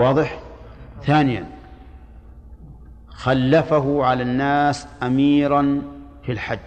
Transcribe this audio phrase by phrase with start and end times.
[0.00, 0.40] واضح؟
[1.02, 1.46] ثانيا
[3.08, 5.82] خلفه على الناس أميرا
[6.22, 6.58] في الحج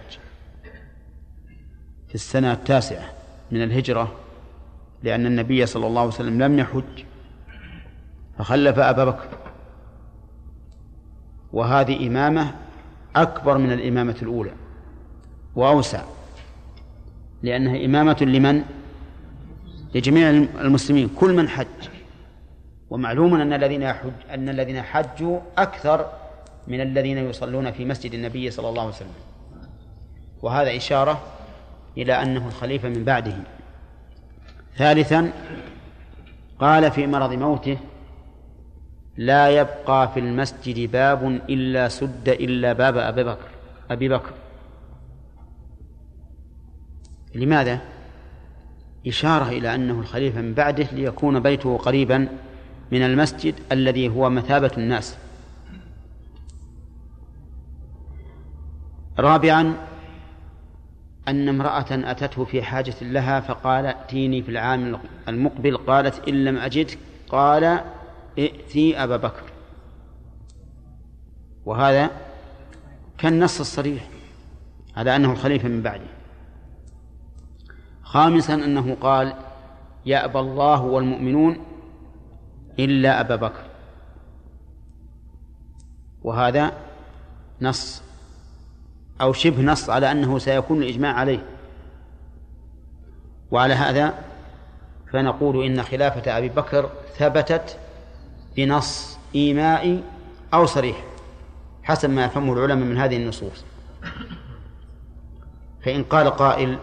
[2.08, 3.04] في السنة التاسعة
[3.50, 4.12] من الهجرة
[5.02, 7.04] لأن النبي صلى الله عليه وسلم لم يحج
[8.38, 9.28] فخلف أبا بكر.
[11.52, 12.54] وهذه إمامة
[13.16, 14.52] أكبر من الإمامة الأولى
[15.56, 16.02] وأوسع
[17.42, 18.62] لأنها إمامة لمن؟
[19.94, 21.93] لجميع المسلمين كل من حج.
[22.94, 26.12] ومعلوم أن الذين يحج أن الذين حجوا أكثر
[26.68, 29.14] من الذين يصلون في مسجد النبي صلى الله عليه وسلم.
[30.42, 31.20] وهذا إشارة
[31.98, 33.36] إلى أنه الخليفة من بعده.
[34.76, 35.32] ثالثا
[36.58, 37.78] قال في مرض موته
[39.16, 43.48] لا يبقى في المسجد باب إلا سد إلا باب أبي بكر
[43.90, 44.32] أبي بكر.
[47.34, 47.80] لماذا؟
[49.06, 52.28] إشارة إلى أنه الخليفة من بعده ليكون بيته قريبا
[52.92, 55.16] من المسجد الذي هو مثابة الناس.
[59.18, 59.74] رابعا
[61.28, 65.76] أن امرأة أتته في حاجة لها فقال ائتيني في العام المقبل.
[65.76, 67.80] قالت إن لم أجدك قال
[68.38, 69.42] ائتي أبا بكر.
[71.66, 72.10] وهذا
[73.18, 74.08] كالنص الصريح
[74.96, 76.06] على أنه الخليفة من بعده.
[78.02, 79.34] خامسا أنه قال
[80.06, 81.56] يأبى الله والمؤمنون
[82.78, 83.62] إلا أبا بكر.
[86.22, 86.72] وهذا
[87.60, 88.02] نص
[89.20, 91.46] أو شبه نص على أنه سيكون الإجماع عليه.
[93.50, 94.14] وعلى هذا
[95.12, 97.78] فنقول إن خلافة أبي بكر ثبتت
[98.56, 100.02] بنص إيمائي
[100.54, 101.04] أو صريح
[101.82, 103.64] حسب ما يفهمه العلماء من هذه النصوص.
[105.84, 106.78] فإن قال قائل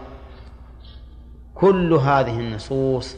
[1.54, 3.16] كل هذه النصوص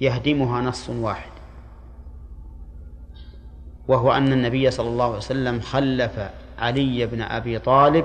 [0.00, 1.35] يهدمها نص واحد
[3.88, 8.04] وهو أن النبي صلى الله عليه وسلم خلف علي بن أبي طالب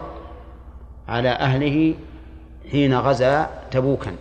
[1.07, 1.95] على أهله
[2.71, 4.11] حين غزا تبوكا.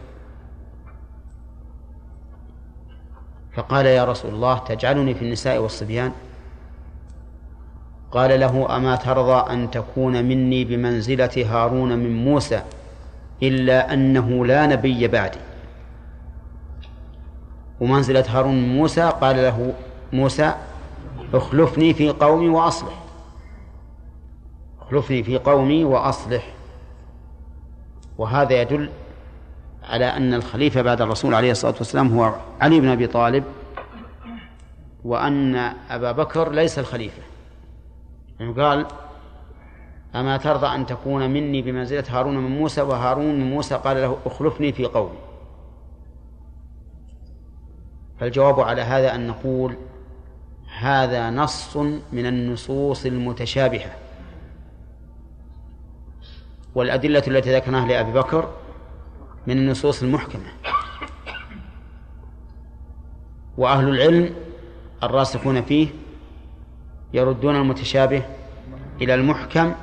[3.52, 6.12] فقال يا رسول الله تجعلني في النساء والصبيان؟
[8.12, 12.62] قال له أما ترضى أن تكون مني بمنزلة هارون من موسى
[13.42, 15.38] إلا أنه لا نبي بعدي.
[17.80, 19.74] ومنزلة هارون من موسى قال له
[20.12, 20.54] موسى
[21.34, 23.02] اخلفني في قومي وأصلح.
[24.80, 26.54] اخلفني في قومي وأصلح.
[28.18, 28.90] وهذا يدل
[29.82, 33.44] على أن الخليفة بعد الرسول عليه الصلاة والسلام هو علي بن أبي طالب
[35.04, 35.56] وأن
[35.90, 37.22] أبا بكر ليس الخليفة.
[38.40, 38.86] يعني قال
[40.14, 44.72] أما ترضى أن تكون مني بمنزلة هارون من موسى؟ وهارون من موسى قال له اخلفني
[44.72, 45.18] في قومي.
[48.20, 49.76] فالجواب على هذا أن نقول
[50.78, 51.76] هذا نص
[52.12, 53.90] من النصوص المتشابهة.
[56.74, 58.52] والأدلة التي ذكرناها لأبي بكر
[59.46, 60.52] من النصوص المحكمة.
[63.58, 64.34] وأهل العلم
[65.02, 65.88] الراسخون فيه
[67.14, 68.22] يردون المتشابه
[69.00, 69.74] إلى المحكم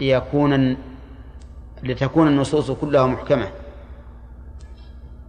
[0.00, 0.76] ليكون
[1.82, 3.50] لتكون النصوص كلها محكمة.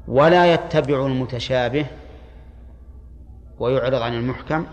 [0.08, 1.86] ولا يتبع المتشابه
[3.60, 4.66] ويعرض عن المحكم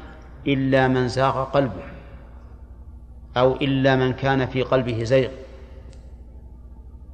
[0.47, 1.83] إلا من زاغ قلبه
[3.37, 5.31] أو إلا من كان في قلبه زيغ.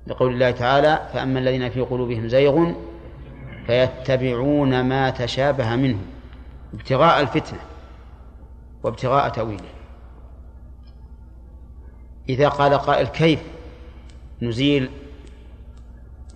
[0.07, 2.73] لقول الله تعالى فأما الذين في قلوبهم زيغ
[3.67, 5.99] فيتبعون ما تشابه منه
[6.75, 7.61] ابتغاء الفتنة
[8.83, 9.69] وابتغاء تأويله.
[12.29, 13.41] إذا قال قائل كيف
[14.43, 14.91] نزيل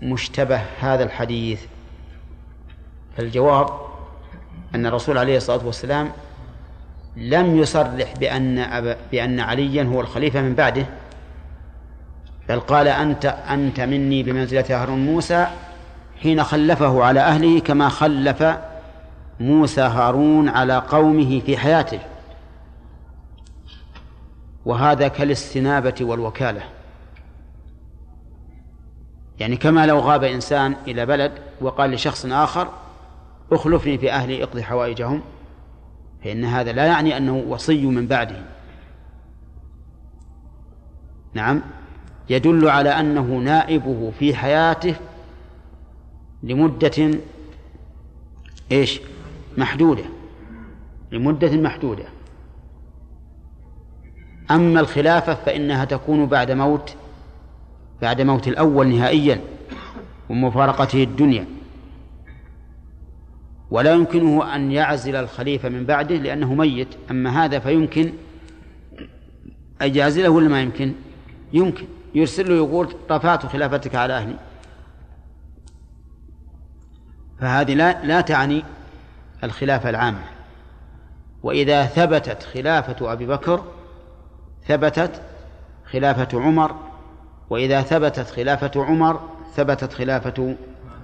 [0.03, 1.66] مشتبه هذا الحديث؟
[3.16, 3.84] فالجواب
[4.74, 6.12] أن الرسول عليه الصلاة والسلام
[7.16, 8.96] لم يصرح بأن أب...
[9.12, 10.86] بأن عليا هو الخليفة من بعده.
[12.48, 15.46] بل قال أنت أنت مني بمنزلة هارون موسى
[16.22, 18.44] حين خلفه على أهله كما خلف
[19.40, 22.00] موسى هارون على قومه في حياته.
[24.65, 26.62] وهذا كالاستنابة والوكالة.
[29.38, 32.68] يعني كما لو غاب إنسان إلى بلد وقال لشخص آخر
[33.52, 35.20] اخلفني في أهلي اقضي حوائجهم
[36.24, 38.42] فإن هذا لا يعني أنه وصي من بعده.
[41.34, 41.62] نعم
[42.30, 44.94] يدل على أنه نائبه في حياته
[46.42, 47.18] لمدة
[48.72, 49.00] إيش؟
[49.58, 50.04] محدودة
[51.12, 52.04] لمدة محدودة.
[54.50, 56.94] أما الخلافة فإنها تكون بعد موت
[58.02, 59.41] بعد موت الأول نهائيا
[60.28, 61.46] ومفارقته الدنيا.
[63.71, 66.89] ولا يمكنه أن يعزل الخليفة من بعده لأنه ميت.
[67.11, 68.13] أما هذا فيمكن.
[69.83, 70.93] أن يعزله ولا ما يمكن؟
[71.53, 71.87] يمكن.
[72.15, 74.37] يرسل له يقول رفعت خلافتك على أهلي.
[77.41, 78.65] فهذه لا لا تعني
[79.45, 80.25] الخلافة العامة.
[81.43, 83.65] وإذا ثبتت خلافة أبي بكر
[84.69, 85.22] ثبتت
[85.91, 86.75] خلافة عمر.
[87.51, 89.21] وإذا ثبتت خلافة عمر
[89.57, 90.57] ثبتت خلافة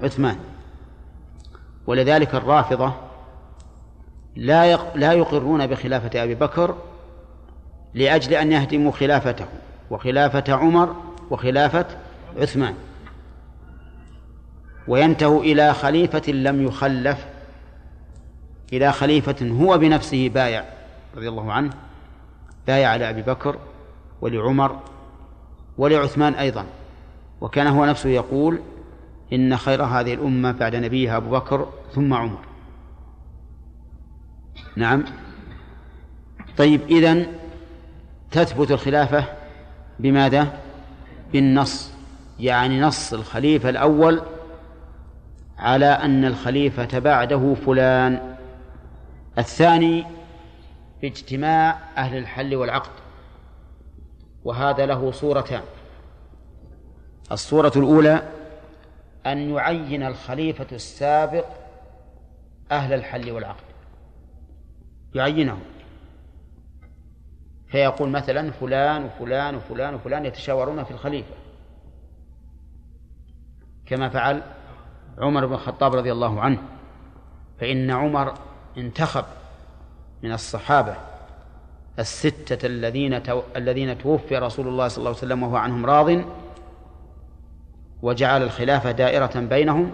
[0.02, 0.36] عثمان.
[1.90, 2.92] ولذلك الرافضة
[4.36, 6.74] لا لا يقرون بخلافة أبي بكر
[7.94, 9.44] لأجل أن يهدموا خلافته
[9.90, 10.96] وخلافة عمر
[11.30, 11.86] وخلافة
[12.36, 12.74] عثمان.
[14.88, 17.26] وينتهوا إلى خليفة لم يخلف
[18.72, 20.64] إلى خليفة هو بنفسه بايع
[21.16, 21.70] رضي الله عنه
[22.66, 23.56] بايع على أبي بكر
[24.20, 24.78] ولعمر
[25.78, 26.66] ولعثمان أيضا.
[27.40, 28.60] وكان هو نفسه يقول
[29.32, 32.38] إن خير هذه الأمة بعد نبيها أبو بكر ثم عمر.
[34.76, 35.04] نعم.
[36.56, 37.26] طيب إذن
[38.30, 39.24] تثبت الخلافة
[39.98, 40.58] بماذا؟
[41.32, 41.90] بالنص.
[42.40, 44.22] يعني نص الخليفة الأول
[45.58, 48.36] على أن الخليفة بعده فلان.
[49.38, 50.06] الثاني
[51.02, 52.90] باجتماع أهل الحل والعقد.
[54.44, 55.62] وهذا له صورتان.
[57.32, 58.22] الصورة الأولى
[59.26, 61.44] أن يعين الخليفة السابق
[62.70, 63.64] أهل الحل والعقد.
[65.14, 65.62] يعينهم.
[67.68, 71.34] فيقول مثلا فلان وفلان وفلان وفلان يتشاورون في الخليفة.
[73.86, 74.42] كما فعل
[75.18, 76.62] عمر بن الخطاب رضي الله عنه.
[77.60, 78.34] فإن عمر
[78.76, 79.24] انتخب
[80.22, 80.96] من الصحابة
[81.98, 83.22] الستة الذين.
[83.56, 86.24] الذين توفي رسول الله صلى الله عليه وسلم وهو عنهم راض
[88.02, 89.90] وجعل الخلافة دائرة بينهم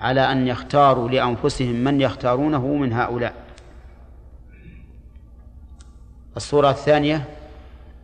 [0.00, 3.34] على أن يختاروا لأنفسهم من يختارونه من هؤلاء.
[6.36, 7.24] الصورة الثانية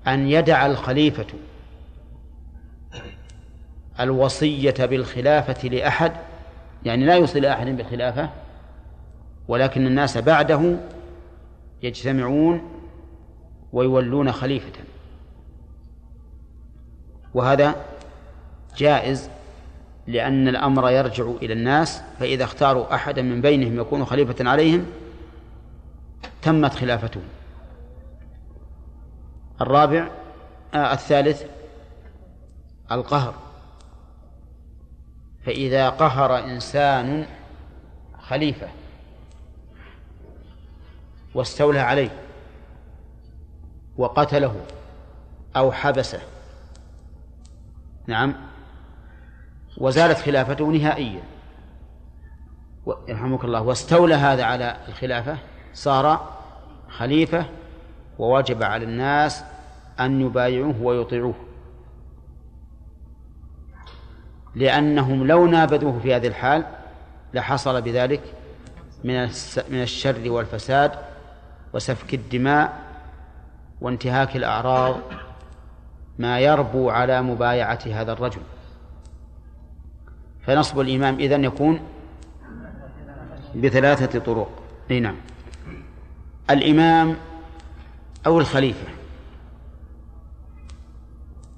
[0.06, 1.26] أن يدع الخليفة
[4.00, 6.12] الوصية بالخلافة لأحد
[6.84, 8.30] يعني لا يوصي لأحد بالخلافة
[9.48, 10.76] ولكن الناس بعده
[11.82, 12.62] يجتمعون
[13.72, 14.72] ويولون خليفة.
[17.34, 17.74] وهذا
[18.78, 19.30] جائز
[20.06, 24.86] لأن الأمر يرجع إلى الناس فإذا اختاروا أحدا من بينهم يكون خليفة عليهم
[26.42, 27.20] تمت خلافته.
[29.60, 30.08] الرابع
[30.74, 31.42] آه الثالث
[32.92, 33.34] القهر.
[35.46, 37.26] فإذا قهر إنسان
[38.20, 38.68] خليفة
[41.34, 42.10] واستولى عليه
[43.96, 44.54] وقتله
[45.56, 46.20] أو حبسه.
[48.06, 48.47] نعم.
[49.78, 51.20] وزالت خلافته نهائيا.
[53.08, 53.62] يرحمك الله.
[53.62, 55.38] واستولى هذا على الخلافة
[55.74, 56.34] صار
[56.88, 57.46] خليفة
[58.18, 59.44] ووجب على الناس
[60.00, 61.34] أن يبايعوه ويطيعوه.
[64.54, 66.64] لأنهم لو نابذوه في هذه الحال
[67.34, 68.22] لحصل بذلك
[69.04, 69.22] من
[69.70, 70.92] من الشر والفساد
[71.72, 72.78] وسفك الدماء
[73.80, 74.96] وانتهاك الأعراض
[76.18, 78.40] ما يربو على مبايعة هذا الرجل.
[80.48, 81.80] فنصب الإمام إذن يكون
[83.54, 84.50] بثلاثة طرق.
[84.90, 85.14] أي نعم.
[86.50, 87.16] الإمام
[88.26, 88.86] أو الخليفة.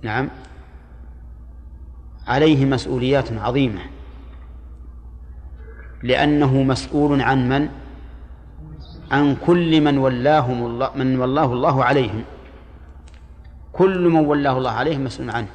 [0.03, 0.29] نعم.
[2.27, 3.81] عليه مسؤوليات عظيمة.
[6.03, 7.69] لأنه مسؤول عن من؟
[9.11, 12.25] عن كل من ولاهم الله من ولاه الله عليهم.
[13.73, 15.49] كل من ولاه الله عليهم مسؤول عنه.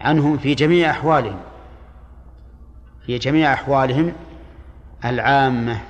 [0.00, 1.49] عنهم في جميع أحوالهم.
[3.06, 4.12] في جميع أحوالهم
[5.04, 5.80] العامة.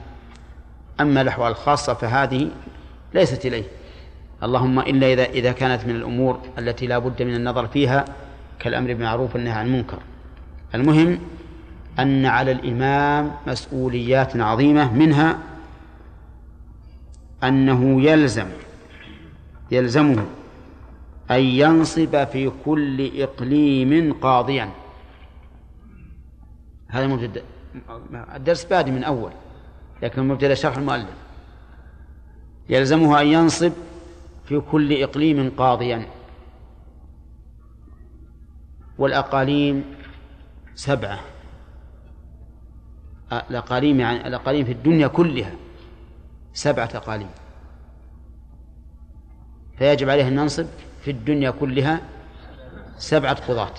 [1.01, 2.51] أما الأحوال الخاصة فهذه
[3.15, 3.65] ليست إليه.
[4.43, 8.05] اللهم إلا إذا إذا كانت من الأمور التي لا بد من النظر فيها
[8.59, 9.99] كالأمر بالمعروف والنهي عن المنكر.
[10.75, 11.19] المهم
[11.99, 15.39] أن على الإمام مسؤوليات عظيمة منها
[17.45, 18.47] أنه يلزم
[19.71, 20.25] يلزمه
[21.31, 24.71] أن ينصب في كل إقليم قاضيا.
[26.91, 27.43] هذا مبتدأ.
[28.35, 29.33] الدرس بادي من أول
[30.03, 31.15] لكن مبتدأ شرح المؤلف.
[32.69, 33.73] يلزمه أن ينصب
[34.45, 36.07] في كل إقليم قاضيا.
[38.99, 39.85] والأقاليم
[40.75, 41.21] سبعة.
[43.33, 45.53] الأقاليم يعني الأقاليم في الدنيا كلها
[46.53, 47.31] سبعة أقاليم.
[49.79, 50.67] فيجب عليه أن ننصب
[51.05, 52.01] في الدنيا كلها
[52.99, 53.75] سبعة قضاة.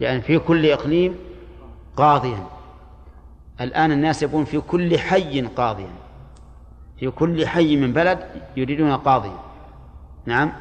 [0.00, 1.31] يعني في كل إقليم
[1.96, 2.46] قاضيا.
[3.60, 5.90] الآن الناس يبون في كل حي قاضيا.
[6.98, 8.18] في كل حي من بلد
[8.56, 9.38] يريدون قاضيا.
[10.26, 10.52] نعم؟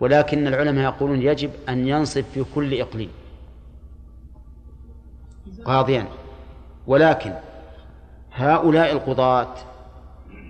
[0.00, 3.10] ولكن العلماء يقولون يجب أن ينصب في كل إقليم.
[5.64, 6.08] قاضيا.
[6.86, 7.32] ولكن
[8.32, 9.54] هؤلاء القضاة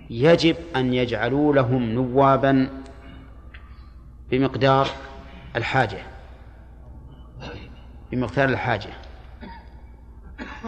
[0.09, 2.69] يجب أن يجعلوا لهم نوابا
[4.31, 4.87] بمقدار
[5.55, 5.99] الحاجة.
[8.11, 9.04] بمقدار الحاجة.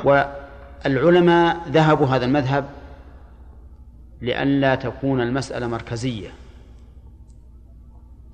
[0.04, 2.70] والعلماء ذهبوا هذا المذهب
[4.22, 6.30] لئلا تكون المسألة مركزية.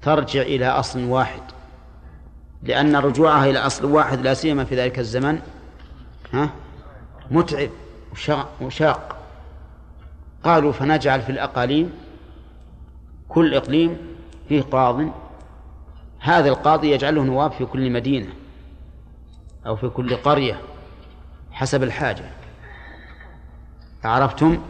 [0.01, 1.41] ترجع إلى أصل واحد.
[2.63, 5.39] لأن رجوعها إلى أصل واحد لا سيما في ذلك الزمن
[6.33, 6.49] ها
[7.31, 7.69] متعب
[8.61, 9.17] وشاق.
[10.43, 11.93] قالوا فنجعل في الأقاليم
[13.29, 13.97] كل إقليم
[14.49, 15.01] فيه قاض.
[16.19, 18.29] هذا القاضي يجعله نواب في كل مدينة
[19.65, 20.59] أو في كل قرية.
[21.53, 22.25] حسب الحاجة.
[24.03, 24.61] عرفتم؟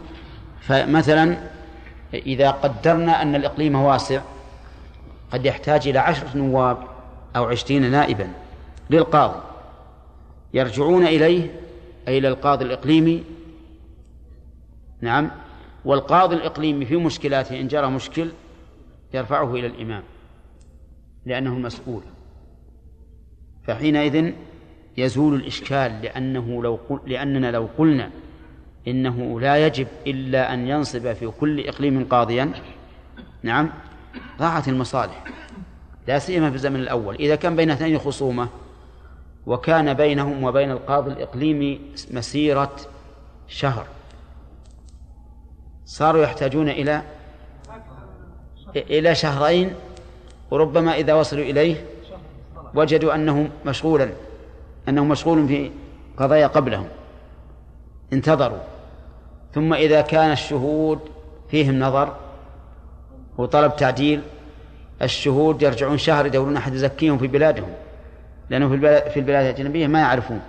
[0.60, 1.36] فمثلا
[2.14, 4.22] إذا قدرنا أن الإقليم واسع
[5.32, 6.78] قد يحتاج إلى عشرة نواب
[7.36, 8.28] أو عشرين نائبا
[8.90, 9.40] للقاضي.
[10.54, 11.50] يرجعون إليه
[12.08, 13.24] أي إلى القاضي الإقليمي.
[15.00, 15.30] نعم.
[15.84, 18.32] والقاضي الإقليمي في مشكلاته إن جرى مشكل
[19.14, 20.02] يرفعه إلى الإمام
[21.26, 22.02] لأنه المسؤول.
[23.66, 24.32] فحينئذ
[24.96, 28.10] يزول الإشكال لأنه لو قل لأننا لو قلنا
[28.88, 32.52] إنه لا يجب إلا أن ينصب في كل إقليم قاضيا
[33.42, 33.70] نعم
[34.38, 35.24] ضاعت المصالح.
[36.08, 37.14] لا سيما في الزمن الأول.
[37.14, 38.48] إذا كان بين اثنين خصومة
[39.46, 42.76] وكان بينهم وبين القاضي الإقليمي مسيرة
[43.48, 43.86] شهر
[45.86, 47.02] صاروا يحتاجون إلى
[48.76, 49.74] إلى شهرين
[50.50, 51.84] وربما إذا وصلوا إليه
[52.74, 54.10] وجدوا أنه مشغولا.
[54.88, 55.70] أنه مشغول في
[56.16, 56.86] قضايا قبلهم.
[58.12, 58.58] انتظروا.
[59.54, 60.98] ثم إذا كان الشهود
[61.50, 62.16] فيهم نظر
[63.38, 64.22] وطلب تعديل
[65.02, 67.68] الشهود يرجعون شهر يدورون أحد يزكيهم في بلادهم
[68.50, 70.40] لأنه في البلاد, في البلاد الأجنبية ما يعرفون.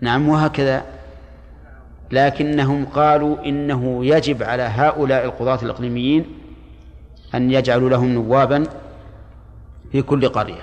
[0.00, 0.84] نعم وهكذا.
[2.10, 6.26] لكنهم قالوا إنه يجب على هؤلاء القضاة الإقليميين
[7.34, 8.64] أن يجعلوا لهم نوابا
[9.92, 10.62] في كل قرية.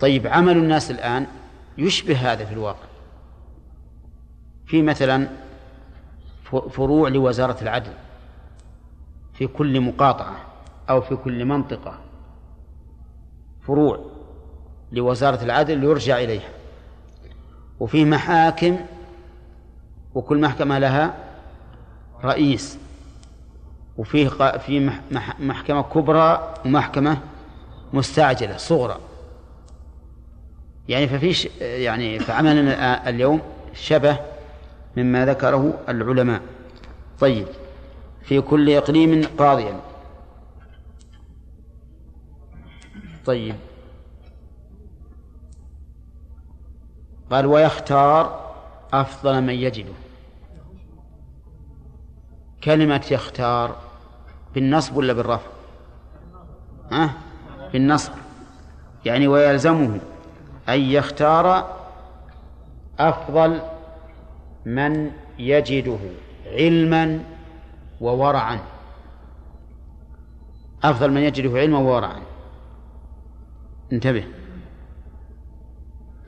[0.00, 1.26] طيب عمل الناس الآن
[1.78, 2.86] يشبه هذا في الواقع.
[4.66, 5.28] في مثلا
[6.70, 7.92] فروع لوزارة العدل
[9.34, 10.36] في كل مقاطعة
[10.90, 11.98] أو في كل منطقة.
[13.66, 14.00] فروع
[14.92, 16.48] لوزارة العدل يرجع إليها.
[17.80, 18.76] وفيه محاكم
[20.14, 21.14] وكل محكمة لها
[22.24, 22.78] رئيس.
[23.96, 24.28] وفيه
[24.58, 24.90] في
[25.40, 27.18] محكمة كبرى ومحكمة
[27.92, 28.96] مستعجلة صغرى.
[30.90, 33.40] يعني ففيش يعني فعملنا اليوم
[33.74, 34.18] شبه
[34.96, 36.42] مما ذكره العلماء.
[37.20, 37.46] طيب
[38.22, 39.80] في كل إقليم قاضيا.
[43.26, 43.54] طيب.
[47.30, 48.50] قال ويختار
[48.92, 49.92] أفضل من يجده.
[52.64, 53.76] كلمة يختار
[54.54, 55.50] بالنصب ولا بالرفع؟
[56.92, 57.14] ها؟
[57.72, 58.12] بالنصب.
[59.04, 60.00] يعني ويلزمه.
[60.70, 61.76] أن يختار
[62.98, 63.60] أفضل
[64.66, 65.98] من يجده
[66.46, 67.20] علما
[68.00, 68.60] وورعا.
[70.82, 72.20] أفضل من يجده علما وورعا.
[73.92, 74.24] انتبه.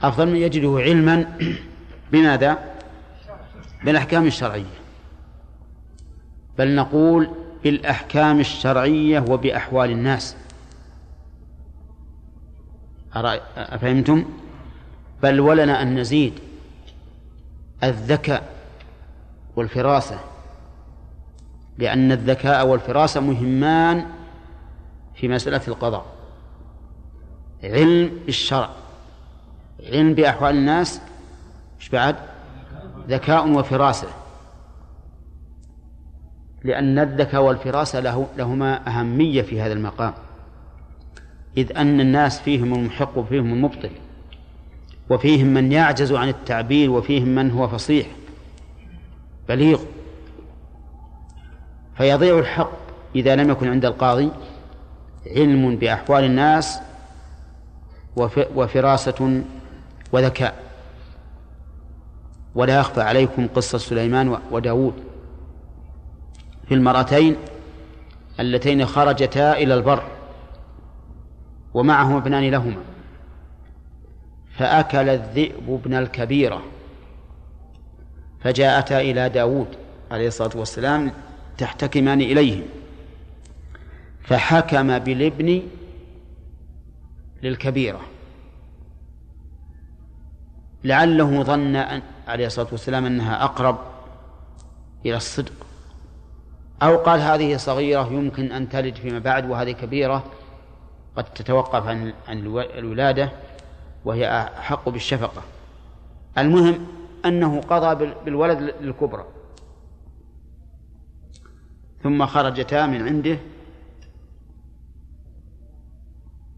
[0.02, 1.36] أفضل من يجده علما
[2.12, 2.58] بماذا؟
[3.84, 4.82] بالأحكام الشرعية.
[6.58, 7.30] بل نقول
[7.64, 10.36] بالأحكام الشرعية وبأحوال الناس.
[13.56, 14.24] أفهمتم؟
[15.22, 16.32] بل ولنا أن نزيد
[17.84, 18.48] الذكاء
[19.56, 20.18] والفراسة
[21.78, 24.06] لأن الذكاء والفراسة مهمان
[25.14, 26.06] في مسألة القضاء
[27.64, 28.70] علم بالشرع
[29.86, 31.00] علم بأحوال الناس
[31.80, 32.16] إيش بعد؟
[33.08, 34.08] ذكاء وفراسة
[36.64, 40.14] لأن الذكاء والفراسة له لهما أهمية في هذا المقام
[41.56, 43.90] إذ أن الناس فيهم المحق وفيهم المبطل
[45.10, 48.06] وفيهم من يعجز عن التعبير وفيهم من هو فصيح
[49.48, 49.80] بليغ.
[51.96, 52.72] فيضيع الحق
[53.16, 54.30] إذا لم يكن عند القاضي
[55.36, 56.78] علم بأحوال الناس
[58.56, 59.42] وفراسة
[60.12, 60.62] وذكاء.
[62.54, 64.94] ولا يخفى عليكم قصة سليمان وداود.
[66.68, 67.36] في المرأتين
[68.40, 70.02] اللتين خرجتا إلى البر.
[71.74, 72.82] ومعهما ابنان لهما.
[74.58, 76.62] فأكل الذئب ابن الكبيرة
[78.40, 79.68] فجاءتا إلى داود
[80.10, 81.12] عليه الصلاة والسلام
[81.58, 82.62] تحتكمان إليه
[84.22, 85.62] فحكم بالابن
[87.42, 88.00] للكبيرة.
[90.84, 93.78] لعله ظن أن عليه الصلاة والسلام أنها أقرب
[95.06, 95.52] إلى الصدق.
[96.82, 100.24] أو قال هذه صغيرة يمكن أن تلد فيما بعد وهذه كبيرة
[101.16, 102.12] قد تتوقف عن
[102.78, 103.30] الولادة
[104.04, 105.42] وهي أحق بالشفقة.
[106.38, 106.86] المهم
[107.24, 109.24] أنه قضى بالولد للكبرى
[112.02, 113.38] ثم خرجتا من عنده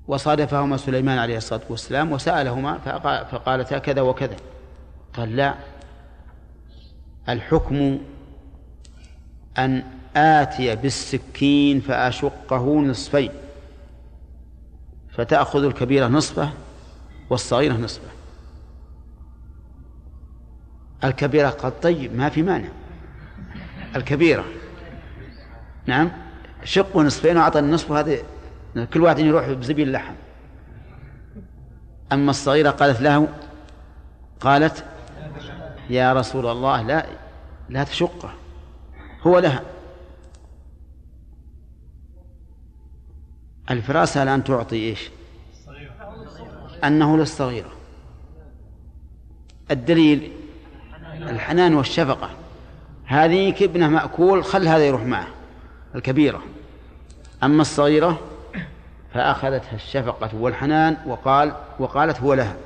[0.08, 2.78] وصادفهما سليمان عليه الصلاة والسلام وسألهما
[3.30, 4.36] فقالتا كذا وكذا.
[5.14, 5.54] قال لا
[7.28, 7.98] الحكم
[9.58, 9.82] أن
[10.16, 13.30] آتي بالسكين فأشقه نصفين.
[15.16, 16.50] فتأخذ الكبيرة نصفه
[17.30, 18.08] والصغيرة نصفه
[21.04, 22.68] الكبيرة قد طيب ما في مانع.
[23.96, 24.44] الكبيرة.
[25.86, 26.10] نعم؟
[26.64, 28.16] شقه نصفين وأعطى النصف هذا
[28.92, 30.14] كل واحد يروح بزبيل اللحم.
[32.12, 33.28] أما الصغيرة قالت له
[34.40, 34.84] قالت
[35.90, 37.06] يا رسول الله لا
[37.68, 38.34] لا تشقه.
[39.22, 39.62] هو لها.
[43.70, 45.10] الفراسة الآن تعطي إيش؟
[46.84, 47.72] أنه للصغيرة
[49.70, 50.32] الدليل
[51.22, 52.30] الحنان والشفقة.
[53.04, 55.26] هذه كابنه مأكول خل هذا يروح معه
[55.94, 56.42] الكبيرة.
[57.42, 58.20] أما الصغيرة
[59.14, 62.56] فأخذتها الشفقة والحنان وقال وقالت هو لها.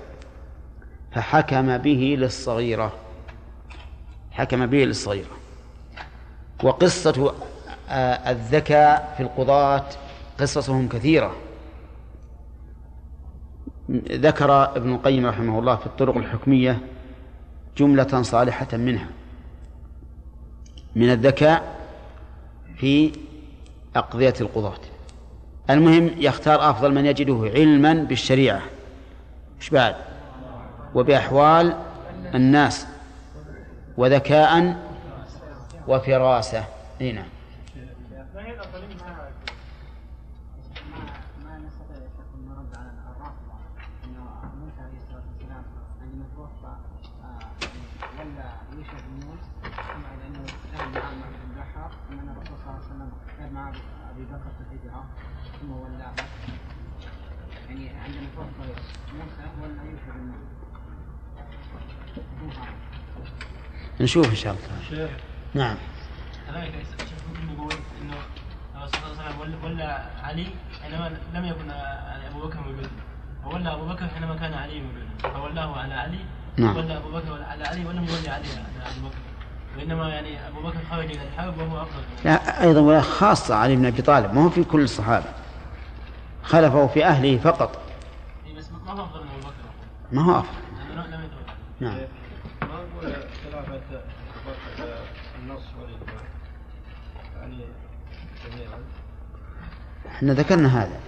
[1.12, 2.92] فحكم به للصغيرة.
[4.30, 5.36] حكم به للصغيرة.
[6.62, 7.34] وقصة
[7.90, 9.84] آه، الذكاء في القضاة
[10.40, 11.36] قصصهم كثيرة.
[14.10, 16.78] ذكر ابن القيم رحمه الله في الطرق الحكمية
[17.76, 19.08] جملة صالحة منها.
[20.96, 21.78] من الذكاء
[22.76, 23.12] في
[23.96, 24.80] أقضية القضاة.
[25.70, 28.62] المهم يختار أفضل من يجده علما بالشريعة.
[29.60, 29.94] إيش بعد؟
[30.94, 31.76] وبأحوال
[32.34, 32.86] الناس
[33.96, 34.76] وذكاء
[35.88, 36.64] وفراسة.
[37.00, 37.37] نعم.
[64.00, 64.56] نشوف إن شاء
[64.92, 65.08] الله.
[65.54, 65.76] نعم.
[69.64, 70.46] ولا علي
[70.82, 72.90] حينما لم يكن أبو بكر موجودا
[73.44, 76.18] فولى أبو بكر حينما كان علي موجودا فولاه على علي
[76.56, 76.76] نعم.
[76.76, 79.18] ولى أبو بكر على علي ولم يولي علي على أبو بكر.
[79.78, 82.02] وإنما يعني أبو بكر خرج إلى الحرب وهو أفضل.
[82.24, 85.26] لا أيضا ولا خاصة علي بن أبي طالب ما هو في كل الصحابة.
[86.42, 87.80] خلفه في أهله فقط.
[88.56, 89.52] بس ما هو أفضل من أبو بكر.
[90.12, 90.58] ما هو أفضل.
[91.80, 91.98] نعم.
[100.06, 101.00] إحنا ذكرنا هذا.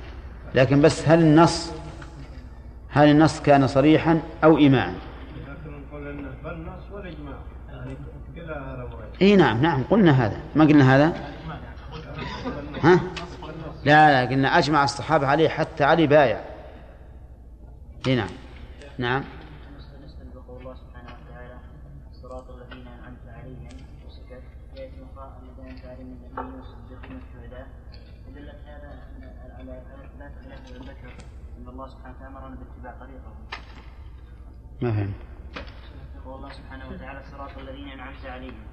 [0.55, 1.73] لكن بس هل النص
[2.91, 4.95] هل النص كان صريحا أو ايماعا؟
[9.23, 10.41] إي نعم نعم قلنا هذا.
[10.57, 11.13] ما قلنا هذا؟
[12.83, 13.01] ها؟
[13.85, 16.41] لا لا قلنا أجمع الصحابة عليه حتى علي بايع.
[18.07, 18.31] إي نعم
[18.99, 19.25] نعم.
[34.83, 35.15] ما فهمت.
[36.27, 38.65] الله سبحانه وتعالى صراط الذين أنعمت عليهم.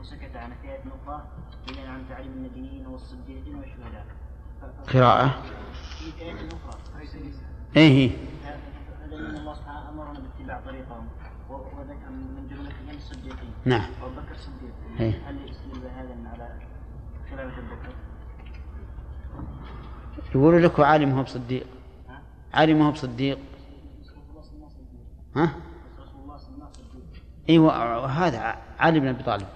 [0.00, 1.26] وسكت عن فئة أخرى
[1.68, 4.06] الذين أنعمت عليهم من النبيين والصديقين والشهداء.
[4.92, 5.42] قراءة.
[5.98, 6.80] في آية أخرى
[7.76, 8.10] إيه هي
[9.04, 11.08] الذين الله سبحانه أمرنا باتباع طريقهم.
[11.50, 13.50] وذكر من جملتهم الصديقين.
[13.64, 13.90] نعم.
[14.02, 14.74] أبو بكر الصديق.
[15.00, 15.28] إيه.
[15.28, 16.58] هل يستدل بهذا على
[17.30, 17.94] خلافة أبو بكر؟
[20.34, 21.66] يقولوا لك عالم هو بصديق.
[22.54, 23.38] عالم هو بصديق.
[25.36, 25.52] ها؟
[27.48, 28.38] أيوه وهذا
[28.78, 29.46] علي بن أبي طالب.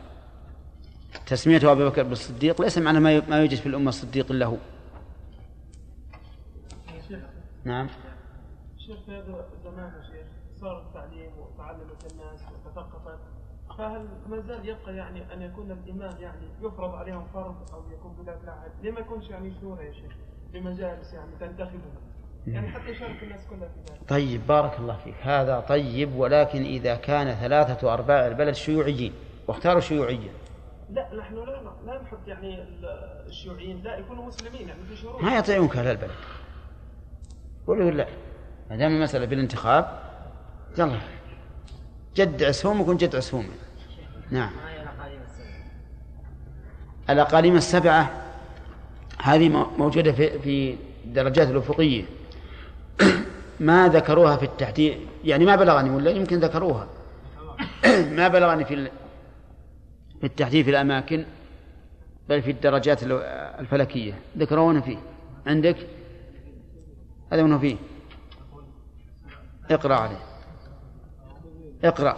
[1.26, 4.56] تسميته ابي بكر بالصديق ليس معنى ما يوجد في الأمة صديق الا هو
[7.64, 7.88] نعم.
[8.78, 10.26] شيخ في هذا الزمان يا شيخ
[10.60, 13.18] صار التعليم وتعلمت الناس وتثقفت.
[13.78, 18.38] فهل ما زال يبقى يعني أن يكون الإمام يعني يفرض عليهم فرض أو يكون بذات
[18.44, 20.12] العهد ليه ما يكونش يعني شورى يا شيخ
[20.52, 22.00] بمجالس يعني تنتخبها
[22.46, 24.08] يعني حتى يشارك الناس كلها في ذلك.
[24.08, 25.14] طيب بارك الله فيك.
[25.22, 29.12] هذا طيب ولكن إذا كان ثلاثة أرباع البلد شيوعيين
[29.48, 30.32] واختاروا شيوعيا
[30.90, 32.64] لا نحن لا لا نحط يعني
[33.26, 35.22] الشيوعيين لا يكونوا مسلمين يعني في شروط.
[35.22, 36.10] ما يطيعونك أهل البلد.
[37.66, 38.06] قولوا لا
[38.70, 40.00] ما دام المسألة بالانتخاب
[40.78, 40.98] يلا
[42.16, 43.46] جد عسهم يكون جد عسهم
[44.30, 44.50] نعم.
[47.10, 48.10] الأقاليم السبعة
[49.22, 49.48] هذه
[49.78, 52.04] موجودة في في الدرجات الأفقية.
[53.60, 56.88] ما ذكروها في التحديد يعني ما بلغني ولا يمكن ذكروها.
[58.18, 58.90] ما بلغني في
[60.20, 61.24] في التحديد في الأماكن
[62.28, 63.02] بل في الدرجات
[63.60, 64.18] الفلكية.
[64.38, 64.98] ذكرونه فيه.
[65.46, 65.76] عندك؟
[67.32, 67.76] هذا منه فيه؟
[69.70, 70.24] اقرأ عليه.
[71.84, 72.16] اقرأ.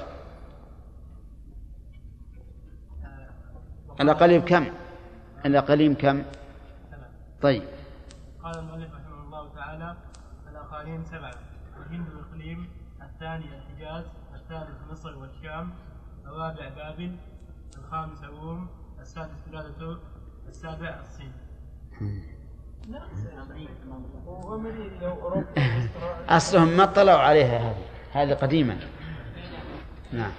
[4.00, 4.66] الأقاليم كم؟
[5.46, 6.22] الأقاليم كم؟
[7.42, 7.62] طيب.
[8.42, 9.96] قال المؤلف رحمه الله تعالى
[10.72, 11.34] الأقاليم سبعة.
[11.76, 12.68] الهند الإقليم
[13.02, 14.04] الثاني الحجاز
[14.34, 15.70] الثالث مصر والشام
[16.26, 17.16] الرابع بابل
[17.78, 18.68] الخامس روم
[19.00, 19.98] السادس بلاد
[20.48, 21.32] السابع الصين.
[26.28, 27.84] أصلهم ما اطلعوا عليها هذه.
[28.12, 28.78] هذه قديما.
[30.12, 30.32] نعم.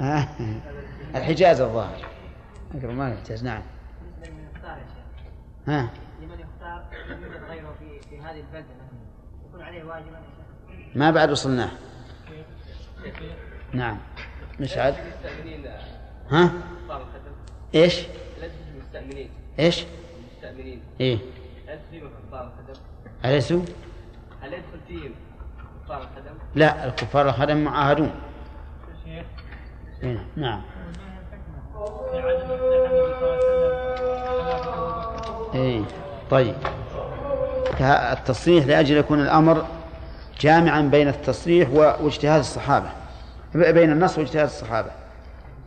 [0.00, 0.28] آه.
[1.14, 2.06] الحجاز الظاهر.
[2.82, 3.62] ما يحتاج نعم.
[5.66, 5.88] ها.
[6.20, 8.74] لمن يختار يوجد غيره في في هذه البلدة
[9.48, 10.20] يكون عليه واجبا
[10.94, 11.70] ما بعد وصلناه.
[13.72, 13.98] نعم.
[14.60, 14.94] مشعل
[16.30, 16.52] ها؟
[17.74, 18.06] إيش؟
[18.74, 19.84] المستأمنين إيش؟
[20.18, 21.18] المستأمنين إيه.
[23.24, 23.62] أليسوا؟
[24.40, 25.14] هل يدخل فيهم
[25.84, 28.10] كفار الخدم؟ لا الكفار الخدم معاهدون.
[30.02, 30.62] إيه، نعم.
[35.54, 35.84] اي
[36.30, 36.54] طيب.
[37.80, 39.66] التصريح لأجل يكون الأمر
[40.40, 42.90] جامعا بين التصريح واجتهاد الصحابة.
[43.54, 44.90] بين النص واجتهاد الصحابة.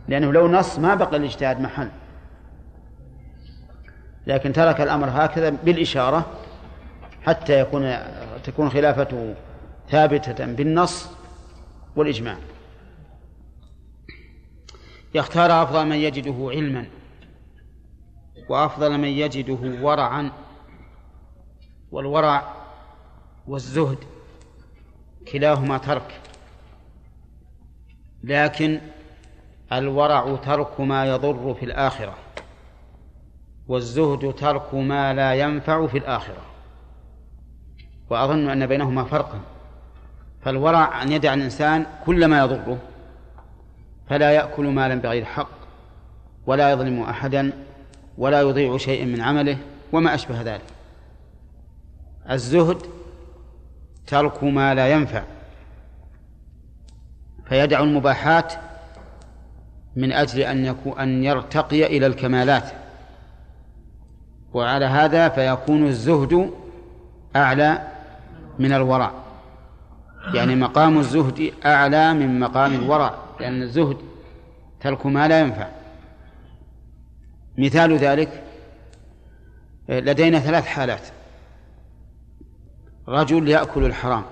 [0.08, 1.88] لأنه لو نص ما بقى الاجتهاد محل.
[4.26, 6.26] لكن ترك الأمر هكذا بالإشارة
[7.26, 7.96] حتى يكون
[8.44, 9.34] تكون خلافته
[9.90, 11.10] ثابتة بالنص
[11.96, 12.36] والإجماع.
[15.14, 16.86] يختار أفضل من يجده علما.
[18.48, 20.30] وأفضل من يجده ورعا
[21.90, 22.54] والورع
[23.46, 23.98] والزهد.
[25.32, 26.20] كلاهما ترك.
[28.24, 28.80] لكن
[29.72, 32.14] الورع ترك ما يضر في الآخرة
[33.68, 36.42] والزهد ترك ما لا ينفع في الآخرة.
[38.10, 39.40] وأظن أن بينهما فرقا
[40.42, 42.78] فالورع أن يدع الإنسان كل ما يضره
[44.08, 45.50] فلا يأكل مالا بغير حق
[46.46, 47.52] ولا يظلم أحدا
[48.18, 49.58] ولا يضيع شيئا من عمله
[49.92, 50.62] وما أشبه ذلك.
[52.30, 52.82] الزهد
[54.06, 55.22] ترك ما لا ينفع
[57.48, 58.52] فيدع المباحات
[59.96, 62.72] من أجل أن يكون أن يرتقي إلى الكمالات.
[64.54, 66.50] وعلى هذا فيكون الزهد
[67.36, 67.88] أعلى
[68.58, 69.12] من الورع
[70.34, 73.96] يعني مقام الزهد أعلى من مقام الورع لأن الزهد
[74.80, 75.77] ترك ما لا ينفع.
[77.58, 78.42] مثال ذلك
[79.88, 81.02] لدينا ثلاث حالات.
[83.08, 84.24] رجل يأكل الحرام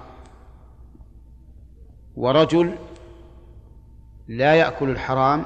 [2.16, 2.74] ورجل
[4.28, 5.44] لا يأكل الحرام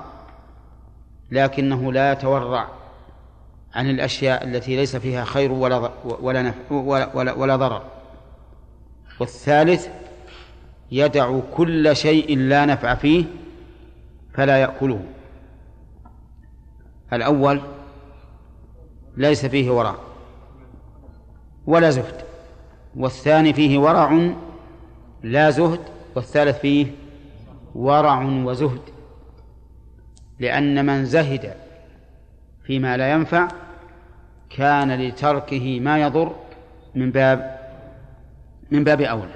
[1.31, 2.69] لكنه لا يتورع
[3.75, 7.83] عن الأشياء التي ليس فيها خير ولا ولا نفع ولا, ولا, ولا ضرر.
[9.21, 9.89] والثالث
[10.93, 13.25] يدع كل شيء لا نفع فيه
[14.35, 15.05] فلا يأكله.
[17.13, 17.61] الأول
[19.17, 19.95] ليس فيه ورع
[21.67, 22.25] ولا زهد
[22.97, 24.33] والثاني فيه ورع
[25.23, 25.81] لا زهد
[26.17, 26.87] والثالث فيه
[27.75, 28.81] ورع وزهد
[30.39, 31.55] لأن من زهد
[32.65, 33.49] فيما لا ينفع
[34.51, 36.37] كان لتركه ما يضر
[36.95, 37.61] من باب
[38.71, 39.35] من باب أولى.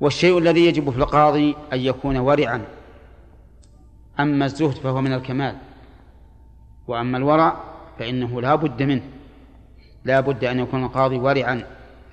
[0.00, 2.64] والشيء الذي يجب في القاضي أن يكون ورعا
[4.20, 5.56] أما الزهد فهو من الكمال.
[6.88, 7.56] وأما الورع
[7.98, 9.02] فإنه لا بد منه.
[10.04, 11.64] لا بد أن يكون القاضي ورعا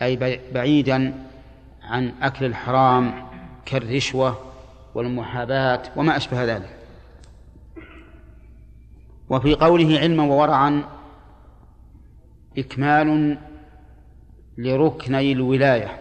[0.02, 1.14] أي بعيدا
[1.84, 3.14] عن أكل الحرام
[3.66, 4.38] كالرشوة
[4.96, 6.78] والمحاباة وما أشبه ذلك.
[9.30, 10.84] وفي قوله علما وورعا
[12.58, 13.38] إكمال
[14.58, 15.98] لركني الولاية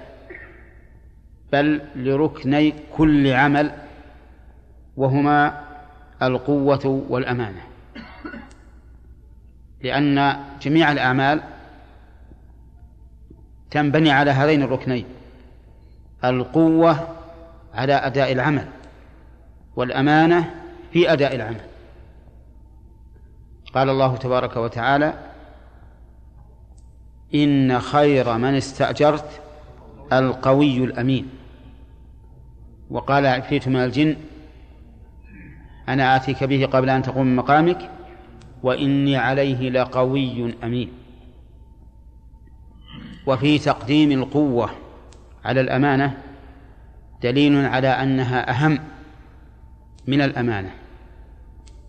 [1.52, 3.72] بل لركني كل عمل
[4.96, 5.64] وهما
[6.22, 7.69] القوة والأمانة.
[9.82, 11.42] لأن جميع الأعمال
[13.70, 15.04] تنبني على هذين الركنين
[16.24, 17.08] القوة
[17.74, 18.68] على أداء العمل
[19.76, 20.54] والأمانة
[20.92, 21.60] في أداء العمل.
[23.74, 25.14] قال الله تبارك وتعالى
[27.34, 29.40] إن خير من استأجرت
[30.12, 31.28] القوي الأمين.
[32.90, 34.16] وقال عفريت من الجن
[35.88, 37.90] أنا آتيك به قبل أن تقوم مقامك.
[38.62, 40.88] وإني عليه لقوي أمين.
[43.26, 44.70] وفي تقديم القوة
[45.44, 46.16] على الأمانة
[47.22, 48.78] دليل على أنها أهم
[50.06, 50.70] من الأمانة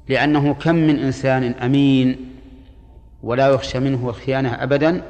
[0.10, 2.32] لأنه كم من إنسان أمين
[3.24, 5.04] ولا يخشى منه الخيانة أبدا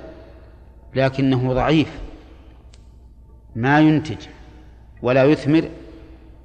[0.95, 1.99] لكنه ضعيف
[3.55, 4.17] ما ينتج
[5.01, 5.69] ولا يثمر